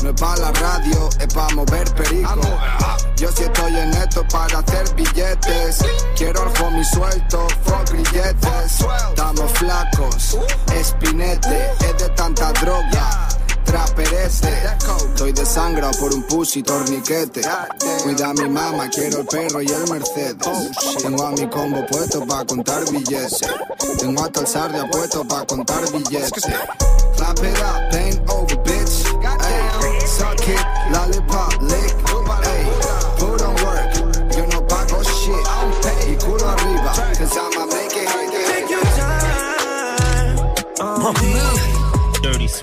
[0.01, 2.39] No es pa' la radio, es pa' mover perico.
[3.17, 5.79] Yo sí estoy en esto para hacer billetes.
[6.15, 8.85] Quiero al homie suelto, fuck grilletes.
[9.09, 10.37] Estamos flacos,
[10.73, 13.27] espinete, es de tanta droga.
[13.65, 14.49] Traperete,
[15.09, 17.41] estoy desangrado por un pussy torniquete.
[18.03, 20.37] Cuida a mi mamá, quiero el perro y el Mercedes.
[21.01, 23.41] Tengo a mi combo puesto pa' contar billetes.
[23.99, 26.43] Tengo hasta el sardia puesto pa' contar billetes.
[27.17, 28.62] Clap it up, bend over,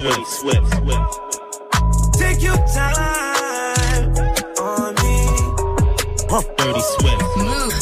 [0.01, 2.15] Swift, Swift, Swift.
[2.15, 4.17] Take your time
[4.59, 5.27] on me.
[6.57, 7.21] Dirty Swift.
[7.37, 7.80] Don't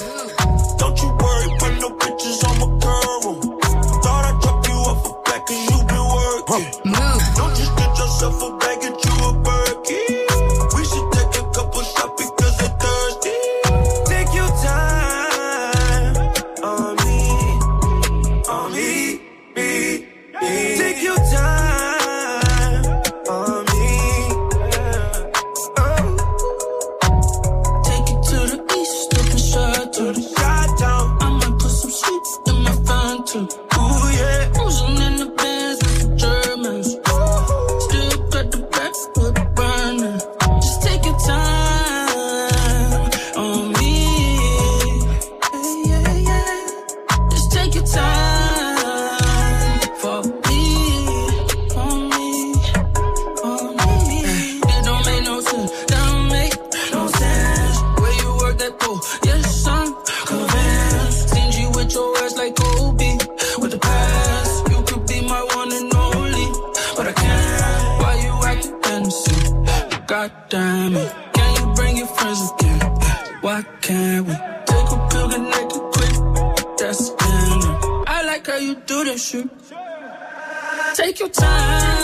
[79.34, 81.06] you do that shit.
[81.06, 81.97] Take your time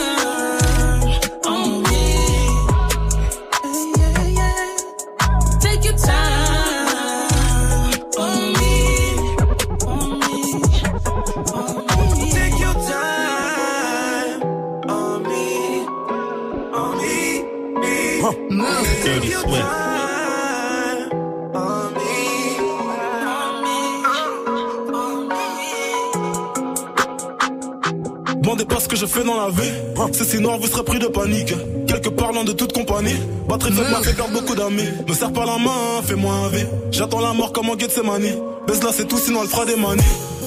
[28.95, 29.73] que je fais dans la vie.
[30.13, 31.53] C'est si noir, vous serez pris de panique.
[31.89, 33.17] Quelque parlant de toute compagnie.
[33.49, 34.89] Batterie faible m'a fait beaucoup d'amis.
[35.09, 36.67] Me serre pas la main, fais-moi un V.
[36.93, 38.35] J'attends la mort comme en guet de manie.
[38.69, 40.03] Baisse là, c'est tout, sinon elle fera des manies.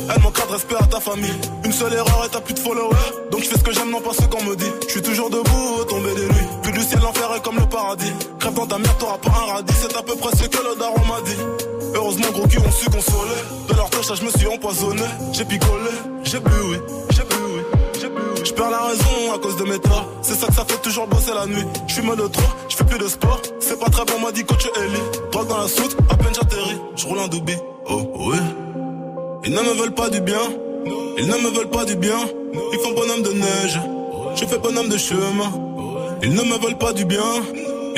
[0.09, 1.37] Elle manquera de respect à ta famille.
[1.65, 2.95] Une seule erreur et t'as plus de followers.
[3.31, 4.71] Donc je fais ce que j'aime, non pas ce qu'on me dit.
[4.87, 6.47] Je suis toujours debout, tombé des nuits.
[6.63, 8.13] Plus du ciel, l'enfer est comme le paradis.
[8.39, 9.73] Crève dans ta mère, t'auras pas un radis.
[9.81, 11.37] C'est à peu près ce que le daron m'a dit.
[11.95, 13.41] Heureusement, gros cul ont su consoler.
[13.67, 15.03] De leur touche, je me suis empoisonné.
[15.33, 15.91] J'ai picolé,
[16.23, 16.77] j'ai bu, oui,
[18.57, 20.07] perds la raison à cause de mes torts.
[20.21, 21.65] C'est ça que ça fait toujours bosser la nuit.
[21.87, 23.41] Je suis de trop, je fais plus de sport.
[23.59, 25.05] C'est pas très bon, m'a dit coach Ellie.
[25.31, 26.81] Drogue dans la soute, à peine j'atterris.
[26.95, 27.53] Je roule un doubi.
[27.89, 28.37] Oh, oui.
[29.45, 30.41] Ils ne me veulent pas du bien.
[31.19, 32.19] Ils ne me veulent pas du bien.
[32.73, 33.79] Ils font bonhomme de neige.
[34.35, 35.51] Je fais bonhomme de chemin.
[36.23, 37.23] Ils ne me veulent pas du bien.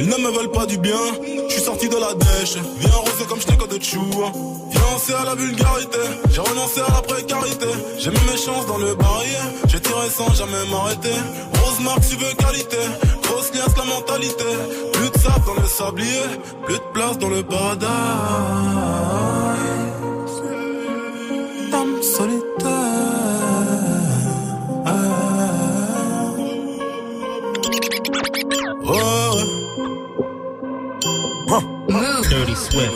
[0.01, 1.01] Ils ne me veulent pas du bien.
[1.49, 2.55] Je suis sorti de la dèche.
[2.79, 3.99] Viens arroser comme je t'ai de chou.
[4.71, 5.97] Fiancé à la vulgarité.
[6.31, 7.67] J'ai renoncé à la précarité.
[7.97, 9.47] J'ai mis mes chances dans le barrière.
[9.67, 11.17] J'ai tiré sans jamais m'arrêter.
[11.61, 12.77] Rose marque, tu veux qualité.
[13.23, 14.45] Grosse liasse, la mentalité.
[14.93, 16.23] Plus de sable dans le sablier.
[16.65, 17.85] Plus de place dans le paradis.
[32.75, 32.89] Ouais.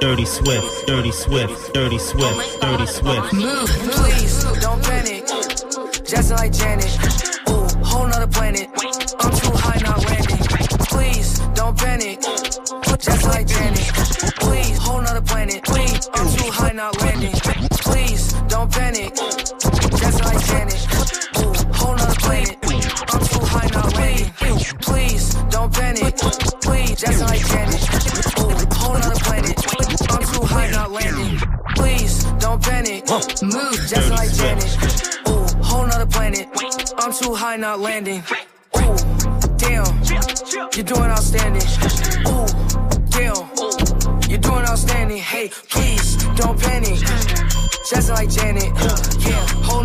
[0.00, 0.86] Dirty Swift.
[0.86, 3.30] Dirty Swift, Dirty Swift, Dirty Swift, Dirty Swift.
[3.30, 5.26] Please, don't panic.
[6.06, 6.98] Just like Janet.
[7.50, 8.68] Ooh, whole nother planet.
[9.20, 10.38] I'm too high, not landing.
[10.88, 12.20] Please, don't panic.
[12.98, 13.92] Just like Janet.
[14.40, 15.62] Please, whole nother planet.
[15.64, 17.32] Please, I'm too high, not landing.
[17.32, 19.49] Please, don't panic.
[37.60, 38.22] Not landing.
[38.78, 38.96] Ooh,
[39.58, 39.84] damn,
[40.72, 41.62] you're doing outstanding.
[42.26, 42.46] Ooh,
[43.10, 43.36] damn,
[44.30, 45.18] you're doing outstanding.
[45.18, 46.98] Hey, please, don't panic.
[47.90, 48.72] Just like Janet.
[49.26, 49.84] Yeah, whole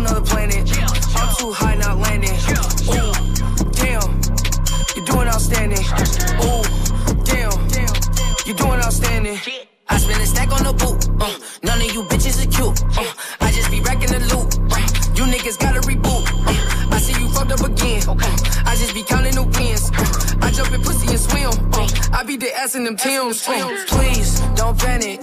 [23.36, 23.76] Swing.
[23.86, 25.20] Please don't panic.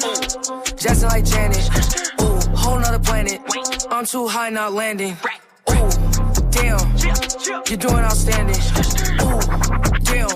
[0.77, 1.67] Jackson like Janet.
[2.21, 3.41] Ooh, whole nother planet.
[3.89, 5.17] I'm too high, not landing.
[5.71, 5.89] Ooh,
[6.51, 6.79] damn.
[7.67, 8.61] You're doing outstanding.
[9.21, 9.39] Ooh,
[10.03, 10.29] damn.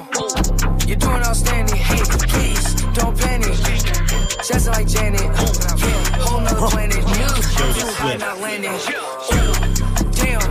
[0.87, 1.77] You're doing outstanding.
[1.77, 2.01] Hey,
[2.33, 3.53] please don't panic.
[4.47, 5.21] Jackson like Janet.
[5.21, 5.27] Ooh,
[5.77, 6.97] yeah, whole nother planet.
[6.97, 8.73] I'm too high, not landing.
[8.73, 9.53] Ooh,
[10.13, 10.41] damn.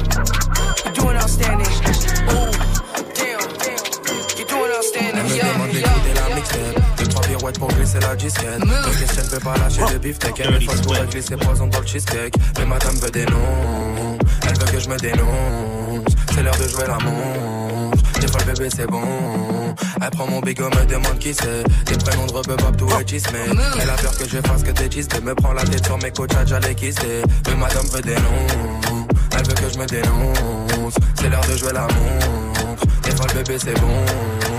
[0.84, 2.05] You're doing outstanding.
[7.46, 8.58] boîte pour glisser la disquette.
[8.58, 10.40] Le question ne peut pas lâcher le beefsteak.
[10.40, 12.34] Elle me faut pour glisser poison dans le cheesecake.
[12.58, 16.12] Mais madame veut des noms, elle veut que je me dénonce.
[16.34, 18.20] C'est l'heure de jouer la montre.
[18.20, 19.02] Des fois le bébé c'est bon.
[20.02, 21.62] Elle prend mon bigot, me demande qui c'est.
[21.84, 23.38] Des prénoms de rebeu, pop, tout est chismé.
[23.80, 25.20] Elle a peur que je fasse que t'es chisté.
[25.20, 27.22] Me prend la tête sur mes coachs, j'allais kisser.
[27.46, 29.06] Mais madame veut des noms.
[29.38, 30.94] Elle veut que je me dénonce.
[31.14, 32.86] C'est l'heure de jouer la montre.
[33.04, 34.55] Des fois le bébé c'est bon.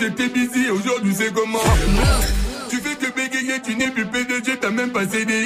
[0.00, 1.58] j'étais busy, aujourd'hui c'est comment?
[2.70, 5.39] Tu fais que bégayer, tu n'es plus PDG, t'as même pas cédé.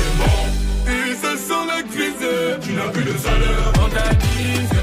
[0.00, 0.46] démons.
[0.86, 4.79] Ils se sont maîtrisés, tu n'as plus de salaire dans ta vie.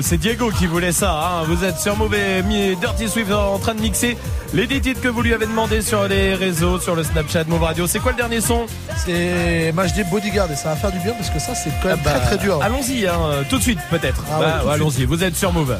[0.00, 1.12] C'est Diego qui voulait ça.
[1.12, 1.44] Hein.
[1.48, 2.44] Vous êtes sur Mauvais
[2.80, 4.16] Dirty Swift en train de mixer
[4.54, 7.64] les 10 titres que vous lui avez demandé sur les réseaux, sur le Snapchat, Move
[7.64, 7.88] Radio.
[7.88, 8.66] C'est quoi le dernier son?
[9.04, 11.98] C'est MHD Bodyguard et ça va faire du bien parce que ça, c'est quand même
[12.00, 12.62] ah bah, très très dur.
[12.62, 13.42] Allons-y, hein.
[13.50, 14.22] tout de suite peut-être.
[14.30, 15.76] Ah bah, allons-y, vous êtes sur Move.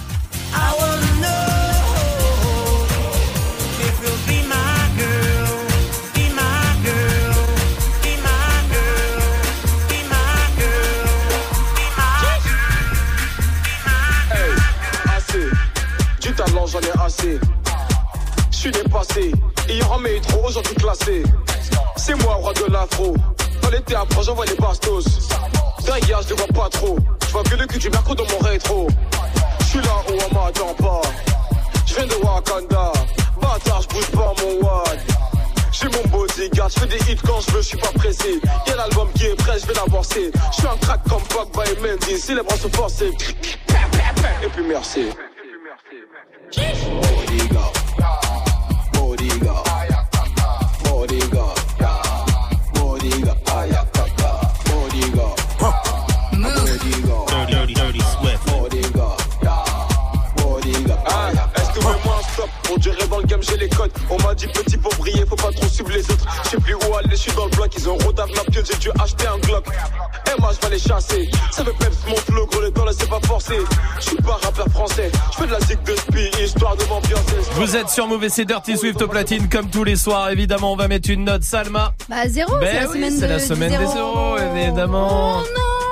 [77.91, 80.31] sur Mauvais, c'est Dirty Swift au platine comme tous les soirs.
[80.31, 81.95] Évidemment, on va mettre une note, Salma.
[82.09, 85.43] Bah, zéro, c'est ben la semaine, des zéros, évidemment.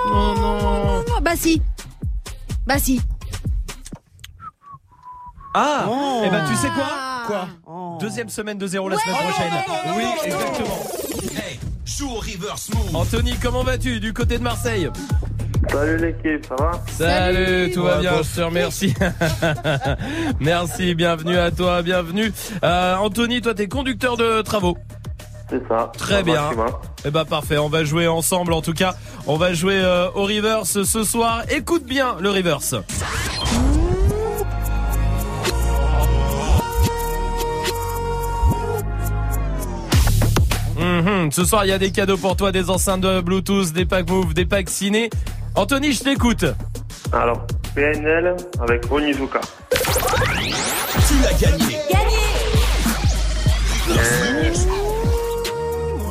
[0.07, 1.63] Oh non, oh, oh, Bah si.
[2.67, 3.01] Bah si.
[5.55, 5.85] Ah.
[6.25, 7.25] Et bah tu sais quoi ah.
[7.27, 7.49] Quoi.
[8.01, 9.53] Deuxième semaine de zéro la semaine prochaine.
[9.97, 10.79] Oui, exactement.
[12.95, 14.89] Anthony, comment vas-tu du côté de Marseille?
[15.69, 18.95] Salut l'équipe, ça va Salut, tout va bien, je te remercie.
[20.41, 22.33] Merci, bienvenue à toi, bienvenue.
[22.65, 24.79] Euh, Anthony, toi t'es conducteur de travaux.
[25.51, 25.93] C'est ça.
[25.99, 26.51] Très Ça bien.
[27.05, 28.95] Eh ben parfait, on va jouer ensemble en tout cas.
[29.27, 31.43] On va jouer euh, au reverse ce soir.
[31.51, 32.75] Écoute bien le reverse.
[40.79, 43.85] Mhm, Ce soir, il y a des cadeaux pour toi, des enceintes de Bluetooth, des
[43.85, 45.11] packs Move, des packs ciné.
[45.55, 46.45] Anthony, je t'écoute.
[47.13, 49.41] Alors, PNL avec Onizuka.
[49.71, 51.77] Tu l'as gagné.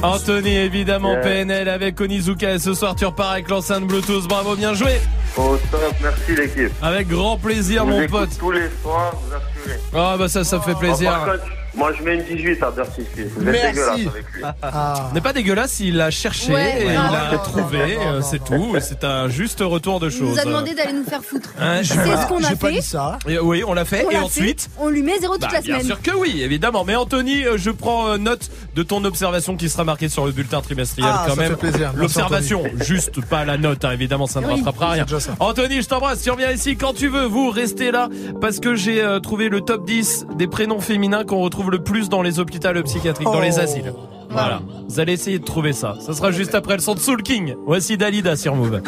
[0.01, 1.21] Anthony, évidemment, Yeah.
[1.21, 2.53] PNL avec Onizuka.
[2.53, 4.27] Et ce soir, tu repars avec l'enceinte Bluetooth.
[4.27, 4.97] Bravo, bien joué.
[5.37, 6.71] Au top, merci l'équipe.
[6.81, 8.29] Avec grand plaisir, Je mon pote.
[8.39, 9.79] tous les soirs, vous assurez.
[9.93, 11.11] Ah, bah ça, ça fait plaisir.
[11.11, 11.43] Par contre,
[11.75, 13.09] moi je mets une 18 à Swift.
[13.15, 13.67] Vous êtes Merci.
[13.73, 14.43] dégueulasse avec lui.
[15.09, 18.43] Ce n'est pas dégueulasse, il l'a cherché, Ouais, et il l'a non, trouvé, euh, c'est
[18.43, 18.75] tout.
[18.81, 20.29] C'est un juste retour de Il choses.
[20.35, 21.49] nous a demandé d'aller nous faire foutre.
[21.59, 22.73] Hein, C'est ce qu'on a J'ai pas fait.
[22.73, 23.19] dit ça.
[23.27, 24.61] Et oui, on l'a fait, On et l'a ensuite.
[24.63, 25.85] fait, on lui met zéro toute Bah, la bien semaine.
[25.87, 26.83] sûr que oui, évidemment.
[26.85, 30.31] Mais Anthony, euh, je prends euh, note de ton observation qui sera marquée sur le
[30.31, 31.49] bulletin trimestriel Ah, quand ça même.
[31.51, 31.79] fait plaisir.
[31.79, 35.05] Merci, L'observation, juste pas la note, hein, évidemment, ça ne Oui, rattrapera rien.
[35.39, 37.25] Anthony, je t'embrasse, tu reviens ici quand tu veux.
[37.25, 38.09] Vous restez là
[38.41, 42.09] parce que j'ai euh, trouvé le top 10 des prénoms féminins qu'on retrouve le plus
[42.09, 43.61] dans les hôpitaux psychiatriques, dans les Oh.
[43.61, 43.93] asiles.
[44.29, 44.61] Voilà.
[44.87, 45.95] Vous allez essayer de trouver ça.
[46.05, 47.55] Ça sera juste après le son de Soul King.
[47.65, 48.81] Voici Dalida sur Move.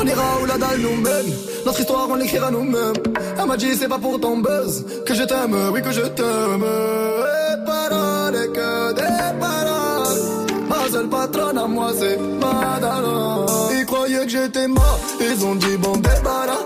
[0.00, 1.32] On ira où la dalle nous mène
[1.66, 2.92] Notre histoire on l'écrira nous-mêmes
[3.36, 6.62] Elle m'a dit c'est pas pour ton buzz Que je t'aime, oui que je t'aime
[6.62, 14.24] Et paroles et que des paroles Ma seule patronne à moi c'est Madonna Ils croyaient
[14.24, 16.62] que j'étais mort Ils ont dit bon débarras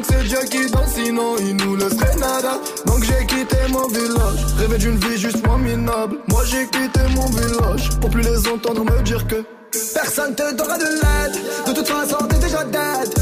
[0.00, 2.58] Que c'est Dieu qui danse Sinon il nous laisserait nada.
[2.86, 6.18] Donc j'ai quitté mon village Rêvé d'une vie juste moins minable.
[6.28, 9.44] Moi j'ai quitté mon village Pour plus les entendre me dire que
[9.94, 11.66] Personne te donnera de l'aide.
[11.66, 13.21] De toute façon t'es déjà dead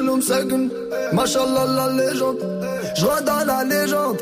[0.00, 0.70] jaloux.
[1.12, 2.38] Machallah la légende.
[2.96, 4.20] Je dans la légende.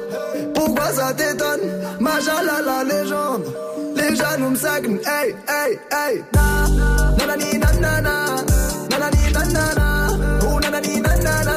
[0.54, 1.60] Pourquoi ça t'étonne?
[2.00, 3.44] Machallah la légende.
[3.96, 4.98] Les jaloux me.
[5.06, 6.24] Hey, hey, hey.
[6.34, 6.42] Na,
[7.18, 8.14] nanani, nanana.
[8.90, 10.08] Nanani, nanana.
[10.42, 10.58] Oh.
[10.60, 11.56] Nanani, nanana.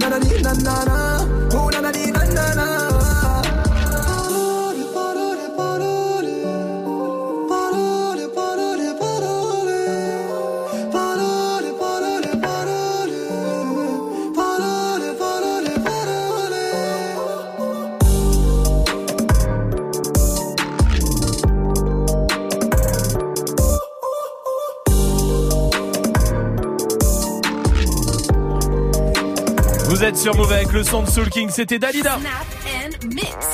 [0.00, 0.93] Nanani, nanana.
[30.14, 32.18] Êtes sur Move avec le son de Soul King, c'était Dalida.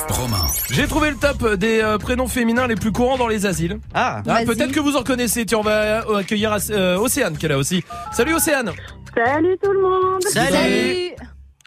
[0.09, 0.45] Romain.
[0.69, 3.79] J'ai trouvé le top des euh, prénoms féminins les plus courants dans les asiles.
[3.93, 4.45] Ah, Vas-y.
[4.45, 5.45] peut-être que vous en connaissez.
[5.45, 7.83] Tiens, on va euh, accueillir euh, Océane qui est là aussi.
[8.11, 8.71] Salut Océane.
[9.15, 11.11] Salut tout le monde Salut.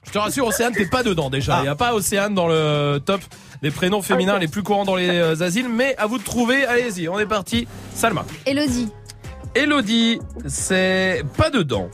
[0.07, 1.59] Je te rassure, Océane, t'es pas dedans déjà.
[1.59, 3.21] Il n'y a pas Océane dans le top
[3.63, 5.69] des prénoms féminins les plus courants dans les euh, asiles.
[5.69, 6.67] Mais à vous de trouver.
[6.67, 7.67] Allez-y, on est parti.
[7.95, 8.25] Salma.
[8.47, 8.91] Elodie.
[9.55, 11.89] Elodie, c'est pas dedans.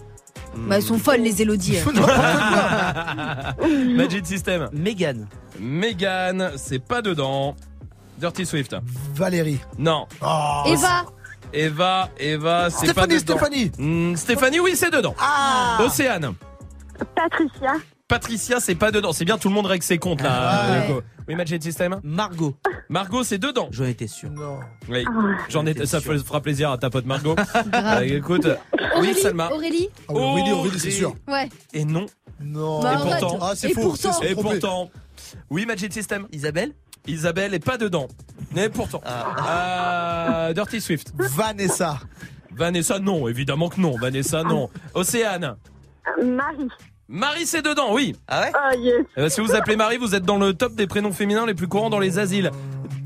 [0.56, 1.76] Bah, elles sont folles, les Elodie.
[3.96, 4.68] Magic System.
[4.72, 5.26] Megan.
[5.58, 7.56] Megan, c'est pas dedans.
[8.18, 8.76] Dirty Swift.
[9.14, 9.60] Valérie.
[9.78, 10.06] Non.
[10.66, 11.06] Eva.
[11.52, 13.36] Eva, Eva, c'est pas Stéphanie, dedans.
[13.38, 13.72] Stéphanie.
[13.78, 15.14] Hmm, Stéphanie, oui, c'est dedans.
[15.18, 15.78] Ah.
[15.84, 16.34] Océane.
[17.16, 17.74] Patricia.
[18.10, 19.12] Patricia, c'est pas dedans.
[19.12, 20.66] C'est bien, tout le monde règle ses comptes là.
[20.68, 20.92] Ouais.
[20.94, 22.00] Euh, Oui, Magic System.
[22.02, 22.56] Margot.
[22.88, 23.68] Margot, c'est dedans.
[23.70, 24.30] J'en étais sûr.
[24.30, 24.58] Non.
[24.88, 25.04] Oui.
[25.06, 25.36] Ah.
[25.48, 26.18] J'en ai, ça sûr.
[26.24, 27.36] fera plaisir à ta pote Margot.
[27.72, 28.46] Euh, écoute.
[28.46, 29.14] Oui, Aurélie.
[29.20, 29.50] Salma.
[29.52, 29.88] Aurélie.
[30.08, 31.14] Ah, oui, Aurélie, Aurélie, c'est sûr.
[31.28, 31.48] Ouais.
[31.72, 32.06] Et non.
[32.40, 32.82] Non.
[32.82, 33.38] Bah, Et pourtant.
[33.42, 33.82] Ah, c'est Et faux.
[33.82, 34.20] pourtant.
[34.22, 34.90] Et pourtant.
[35.48, 36.26] Oui, Magic System.
[36.32, 36.72] Isabelle
[37.06, 38.08] Isabelle est pas dedans.
[38.56, 39.00] Mais pourtant.
[39.06, 41.12] Euh, Dirty Swift.
[41.16, 42.00] Vanessa.
[42.50, 43.96] Vanessa, non, évidemment que non.
[43.96, 44.68] Vanessa, non.
[44.94, 45.56] Océane.
[46.20, 46.68] Marie.
[47.12, 48.14] Marie, c'est dedans, oui.
[48.28, 49.06] Ah ouais Oh yes.
[49.18, 51.66] Euh, si vous appelez Marie, vous êtes dans le top des prénoms féminins les plus
[51.66, 52.52] courants dans les asiles.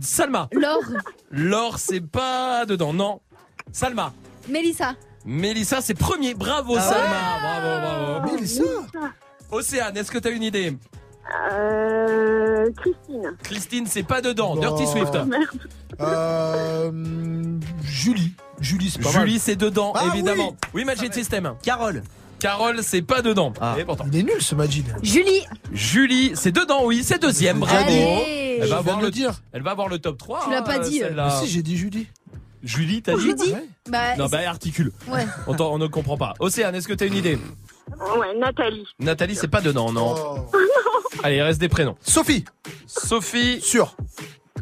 [0.03, 0.49] Salma.
[0.53, 0.83] Laure.
[1.31, 3.21] Laure, c'est pas dedans, non.
[3.73, 4.13] Salma.
[4.49, 4.95] Mélissa.
[5.25, 6.35] Mélissa, c'est premier.
[6.35, 7.17] Bravo, Ah ouais Salma.
[7.41, 8.35] Bravo, bravo.
[8.35, 8.63] Mélissa.
[9.51, 10.77] Océane, est-ce que t'as une idée
[11.51, 13.37] Euh, Christine.
[13.43, 14.55] Christine, c'est pas dedans.
[14.57, 15.15] Dirty Swift.
[15.15, 15.47] Merde.
[16.01, 16.91] Euh,
[17.85, 18.35] Julie.
[18.61, 19.27] Julie, c'est pas mal.
[19.27, 20.55] Julie, c'est dedans, Ah évidemment.
[20.75, 21.55] Oui, Magic System.
[21.63, 22.03] Carole.
[22.45, 23.55] Carole, c'est pas dedans.
[23.59, 23.75] Ah.
[23.79, 24.05] Et pourtant.
[24.13, 24.85] Il est nul ce Majid.
[25.03, 25.47] Julie.
[25.73, 27.61] Julie, c'est dedans, oui, c'est deuxième.
[27.61, 27.87] Bravo.
[27.87, 28.59] Allez.
[28.61, 29.41] Elle va, avoir le, dire.
[29.55, 30.43] elle va avoir le top 3.
[30.45, 31.07] Tu l'as pas dit, euh.
[31.07, 31.29] celle-là.
[31.41, 32.07] Mais si, j'ai dit Julie.
[32.63, 33.31] Julie, t'as dit.
[33.31, 33.67] Ouais.
[33.89, 34.93] Bah, Non, bah articule.
[35.09, 35.27] ouais.
[35.59, 36.35] On ne comprend pas.
[36.39, 37.39] Océane, est-ce que t'as une idée
[38.19, 38.87] Ouais, Nathalie.
[38.99, 40.15] Nathalie, c'est pas dedans, non.
[40.15, 40.51] Oh.
[41.23, 41.97] Allez, il reste des prénoms.
[42.03, 42.45] Sophie.
[42.87, 43.63] Sophie.
[43.63, 43.97] Sûr.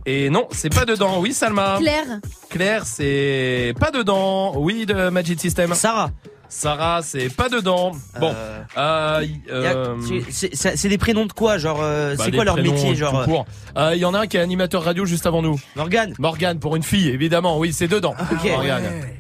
[0.07, 1.21] Et non, c'est pas dedans.
[1.21, 1.77] Oui, Salma.
[1.79, 2.21] Claire.
[2.51, 4.55] Claire, c'est pas dedans.
[4.57, 5.75] Oui, de Magic System.
[5.75, 6.11] Sarah.
[6.49, 7.93] Sarah, c'est pas dedans.
[8.21, 8.35] Bon.
[8.35, 9.97] Euh, Euh, euh,
[10.31, 13.47] c'est- des prénoms de quoi Genre, euh, bah, c'est quoi leur métier Genre.
[13.79, 15.59] Euh, Il y en a un qui est animateur radio juste avant nous.
[15.77, 16.13] Morgane.
[16.19, 17.59] Morgane, pour une fille, évidemment.
[17.59, 18.15] Oui, c'est dedans.
[18.31, 18.51] Ok.
[18.51, 18.83] Morgane.
[18.83, 19.17] Ouais.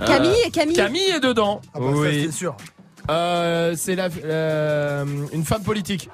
[0.00, 0.50] Euh, Camille.
[0.52, 0.76] Camille.
[0.76, 1.60] Camille est dedans.
[1.72, 2.24] Ah bah oui.
[2.26, 2.56] c'est sûr.
[3.10, 6.10] Euh, c'est la, euh, une femme politique.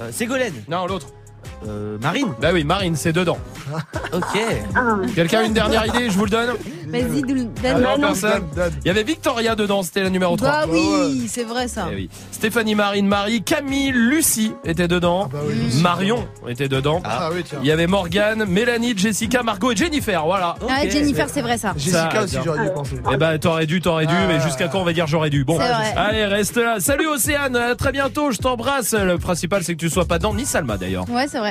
[0.00, 0.54] Euh, Ségolène.
[0.68, 1.08] Non, l'autre.
[1.66, 2.28] Euh, Marine.
[2.40, 3.38] Bah oui, Marine, c'est dedans.
[4.12, 4.40] Ok.
[4.74, 4.96] Ah.
[5.14, 6.50] Quelqu'un a une dernière idée, je vous le donne
[6.86, 7.50] Vas-y, donne.
[7.62, 8.06] Alors, donne.
[8.06, 8.30] personne.
[8.56, 8.72] Dan, Dan.
[8.82, 10.48] Il y avait Victoria dedans, c'était la numéro 3.
[10.48, 11.88] Bah oui, c'est vrai ça.
[11.92, 12.10] Eh oui.
[12.32, 15.24] Stéphanie, Marine, Marie, Camille, Lucie était dedans.
[15.26, 15.82] Ah bah oui, Lucie.
[15.82, 17.02] Marion était dedans.
[17.04, 17.58] Ah oui, tiens.
[17.62, 20.24] Il y avait Morgane, Mélanie, Jessica, Margot et Jennifer.
[20.24, 20.54] Voilà.
[20.62, 20.90] Ah, Ok.
[20.90, 21.74] Jennifer, c'est vrai ça.
[21.76, 22.96] Jessica Ça, aussi, j'aurais dû penser.
[23.12, 24.26] Eh ben, t'aurais dû, t'aurais dû, Ah.
[24.26, 25.44] mais jusqu'à quand on va dire j'aurais dû?
[25.44, 25.94] Bon, C'est vrai.
[25.96, 26.76] allez, reste là.
[26.80, 28.94] Salut Océane, à très bientôt, je t'embrasse.
[28.94, 31.04] Le principal, c'est que tu sois pas dedans, ni Salma d'ailleurs.
[31.10, 31.47] Ouais, c'est vrai.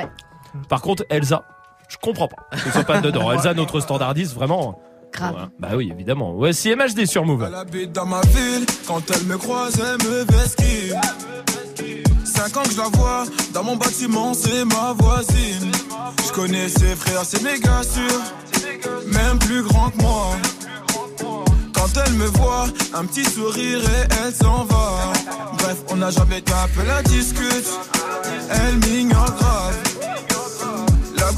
[0.68, 1.44] Par contre, Elsa,
[1.88, 3.30] je comprends pas que tu sois pas dedans.
[3.32, 4.80] Elsa, notre standardiste, vraiment.
[5.12, 5.34] Grave.
[5.34, 5.40] Ouais.
[5.58, 6.34] Bah oui, évidemment.
[6.34, 7.44] Voici MHD sur Move.
[7.46, 10.94] Elle habite dans ma ville, quand elle me croise, elle me vesquille.
[12.24, 15.72] Cinq ans que je la vois, dans mon bâtiment, c'est ma voisine.
[16.26, 18.20] Je connais ses frères, c'est méga sûr,
[19.06, 20.26] même plus grand que moi.
[21.72, 25.12] Quand elle me voit, un petit sourire et elle s'en va.
[25.58, 27.66] Bref, on n'a jamais peu la discute,
[28.50, 29.87] elle m'ignore grave.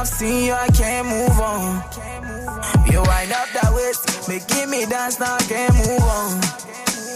[0.00, 1.76] I've seen you, I can't move on.
[2.88, 6.40] You wind up that waist, making me dance, now I can't move on.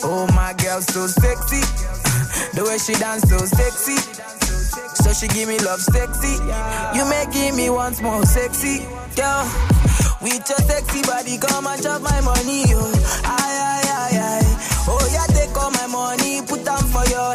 [0.05, 1.65] Oh, my girl, so sexy.
[2.53, 3.97] The way she dance, so sexy.
[5.01, 6.37] So she give me love sexy.
[6.93, 8.85] You making me once more sexy.
[9.17, 9.49] Girl,
[10.21, 12.85] with your sexy body, come and chop my money, yo.
[13.25, 14.51] Aye, aye, aye, aye.
[14.93, 17.33] Oh, yeah, take all my money, put them for your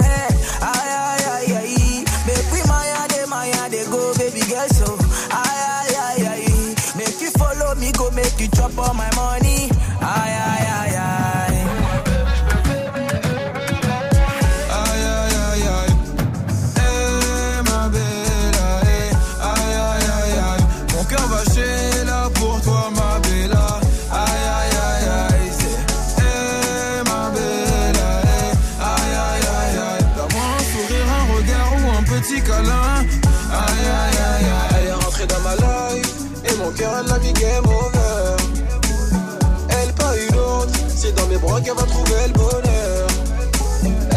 [41.69, 43.07] qu'elle va trouver le bonheur.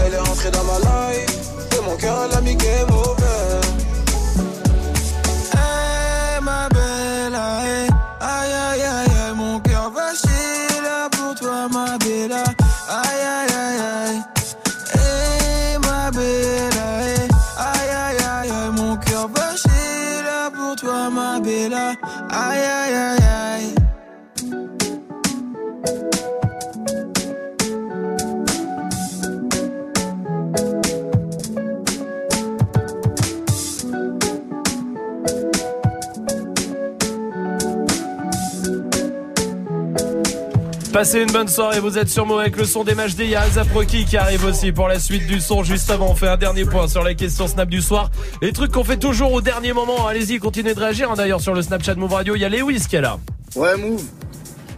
[0.05, 1.39] Elle est rentrée dans ma life,
[1.77, 3.61] et mon cœur elle l'a mis game over.
[5.55, 7.89] Hey ma belle, aïe
[8.21, 12.33] aïe aïe aïe, mon cœur va chier là pour toi ma belle.
[12.33, 14.23] Aïe aïe aïe aïe.
[14.95, 21.41] Hey ma belle, aïe aïe aïe aïe, mon cœur va chier là pour toi ma
[21.41, 21.75] belle.
[21.75, 23.32] Aïe aïe aïe
[40.93, 43.35] Passez une bonne soirée, vous êtes sur Move avec le son des matchs Il y
[43.35, 45.63] a Azaproki qui arrive aussi pour la suite du son.
[45.65, 48.11] Juste avant, on fait un dernier point sur les questions Snap du soir.
[48.43, 50.07] Les trucs qu'on fait toujours au dernier moment.
[50.07, 51.11] Allez-y, continuez de réagir.
[51.11, 53.19] hein, D'ailleurs, sur le Snapchat Move Radio, il y a Lewis qui est là.
[53.57, 54.03] Ouais, Move.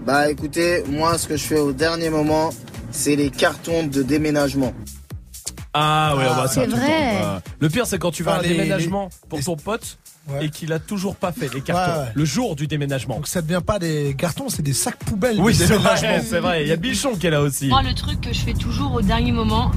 [0.07, 2.51] Bah écoutez, moi ce que je fais au dernier moment,
[2.93, 4.73] c'est les cartons de déménagement.
[5.73, 6.81] Ah ouais, Ah, bah, ça, c'est vrai.
[6.87, 7.43] temps, bah.
[7.59, 9.99] Le pire, c'est quand tu vas à un les- déménagement pour ton pote
[10.41, 12.01] et qu'il a toujours pas fait les cartons.
[12.01, 12.13] Ouais, ouais.
[12.15, 13.17] Le jour du déménagement.
[13.17, 15.41] Donc ça devient pas des cartons, c'est des sacs poubelles.
[15.41, 16.63] Oui, c'est vrai, c'est vrai.
[16.63, 17.69] Il y a Bichon qui est là aussi.
[17.69, 19.71] Moi, le truc que je fais toujours au dernier moment,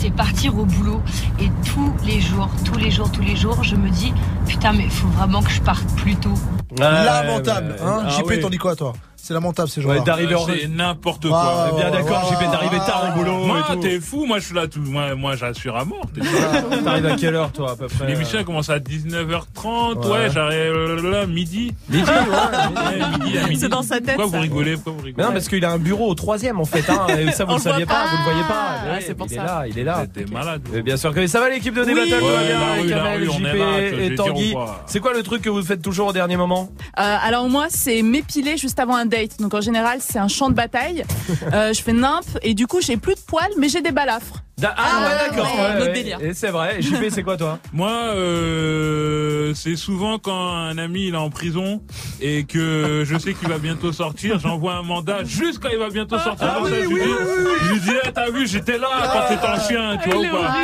[0.00, 1.00] c'est partir au boulot.
[1.40, 4.12] Et tous les jours, tous les jours, tous les jours, je me dis,
[4.46, 6.34] putain, mais faut vraiment que je parte plus tôt.
[6.78, 7.72] lamentable.
[7.72, 7.86] ouais.
[7.86, 8.40] Hein Ah JP, oui.
[8.40, 8.92] t'en dis quoi, toi?
[9.24, 10.00] C'est lamentable ces jours-là.
[10.00, 11.70] Ouais, d'arriver en C'est n'importe quoi.
[11.76, 13.80] Bien d'accord, ouais, JP, d'arriver tard au boulot Moi, et tout.
[13.80, 14.26] t'es fou.
[14.26, 14.80] Moi, je suis là tout.
[14.80, 16.06] Moi, moi j'assure à mort.
[16.12, 16.20] t'es
[16.84, 19.98] T'arrives à quelle heure, toi, à peu près L'émission elle commence à 19h30.
[19.98, 20.10] Ouais.
[20.10, 21.72] Ouais, j'arrive euh, là, midi.
[21.88, 23.18] Midi, ouais.
[23.20, 23.56] midi à midi.
[23.60, 25.70] C'est dans sa tête, Pourquoi vous rigolez Pourquoi vous rigolez Mais non, parce qu'il a
[25.70, 26.90] un bureau au troisième en fait.
[26.90, 28.10] Hein, et ça, vous le saviez pas, pas.
[28.10, 28.92] vous le voyez pas.
[28.92, 29.42] Ouais, c'est pour il ça.
[29.42, 30.04] est là, il est là.
[30.12, 30.62] T'es malade.
[30.72, 34.54] Mais bien sûr que ça va l'équipe de rue, on est JP et Tanguy.
[34.86, 36.70] C'est quoi le truc que vous faites toujours au dernier moment?
[36.98, 40.54] Euh, alors moi, c'est m'épiler juste avant un Donc en général, c'est un champ de
[40.54, 41.04] bataille.
[41.52, 44.42] Euh, je fais nimp et du coup, j'ai plus de poils, mais j'ai des balafres.
[44.62, 45.54] Da- Ah, ouais, d'accord.
[45.58, 46.18] ouais, ouais, délire.
[46.22, 46.80] Et c'est vrai.
[46.80, 47.58] JP, c'est quoi toi?
[47.72, 51.82] Moi, euh, c'est souvent quand un ami il est en prison
[52.20, 55.90] et que je sais qu'il va bientôt sortir, j'envoie un mandat juste quand il va
[55.90, 56.48] bientôt sortir.
[56.48, 58.46] Ah Comme oui, ça, je lui oui, dis, oui, je lui dis, Eh, t'as vu,
[58.46, 60.54] j'étais là quand t'étais en chien, tu vois ou pas?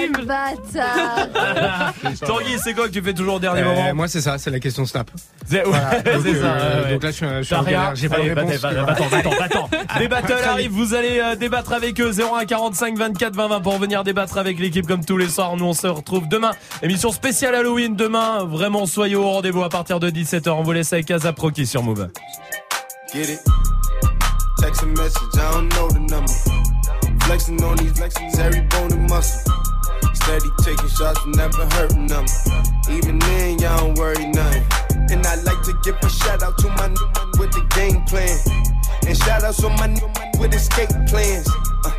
[0.81, 1.93] Ah.
[2.27, 3.95] Tanguy, c'est quoi que tu fais toujours au dernier Euh, moment?
[3.95, 5.11] Moi, c'est ça, c'est la question Snap.
[5.47, 6.47] C'est ouais, Voilà, donc, c'est ça.
[6.47, 6.93] euh, ouais.
[6.93, 8.61] donc là, je suis, en galère, j'ai pas de réponse.
[8.61, 9.71] bah, bah, bah, Attends, attends, attends.
[9.99, 13.79] Des battles arrivent, vous allez euh, débattre avec eux 01 45 24 20 20 pour
[13.79, 15.57] venir débattre avec l'équipe comme tous les soirs.
[15.57, 16.53] Nous on se retrouve demain.
[16.83, 18.45] Émission spéciale Halloween demain.
[18.45, 20.51] Vraiment soyez au rendez-vous à partir de 17h.
[20.51, 22.09] On vous laisse avec Azapro qui sur Move.
[23.13, 23.41] Get it?
[24.61, 26.33] Text a message, I don't know the number.
[27.25, 29.53] Flexing on these flexing every bone and muscle.
[30.15, 32.25] Steady taking shots, never hurting them.
[32.91, 34.65] Even then, y'all don't worry nothing.
[35.11, 37.09] And I like to give a shout out to my new
[37.39, 38.37] with the game plan.
[39.07, 40.09] And shout outs to my new
[40.41, 41.49] with escape plans.
[41.85, 41.93] Uh,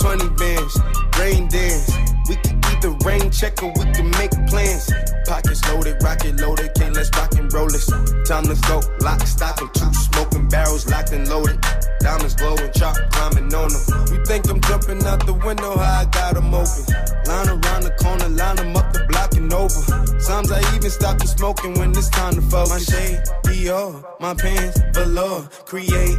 [0.00, 0.80] 20 bands,
[1.18, 1.92] rain dance.
[2.28, 4.90] We can either rain check or we can make plans.
[5.26, 7.86] Pockets loaded, rocket loaded, can't let's rock and roll this.
[8.26, 11.60] Time to go, lock, stock, and two smoking barrels locked and loaded.
[12.00, 14.04] Diamonds glowing, chop climbing on them.
[14.10, 16.84] We think I'm jumping out the window, how I got 'em open.
[17.26, 19.82] Line around the corner, line 'em up the block and over.
[20.18, 22.70] Sometimes I even stop the smoking when it's time to focus.
[22.70, 25.46] My shade, Dior, my pants, velour.
[25.66, 26.18] Create,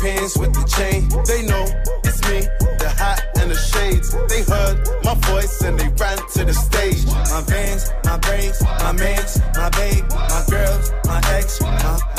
[0.00, 1.08] pants with the chain.
[1.28, 1.64] They know
[2.04, 2.40] it's me,
[2.78, 4.16] the hat and the shades.
[4.28, 7.04] They heard my voice and they ran to the stage.
[7.06, 12.09] My vans, my brains, my mans, my babe, my girls, my ex, my,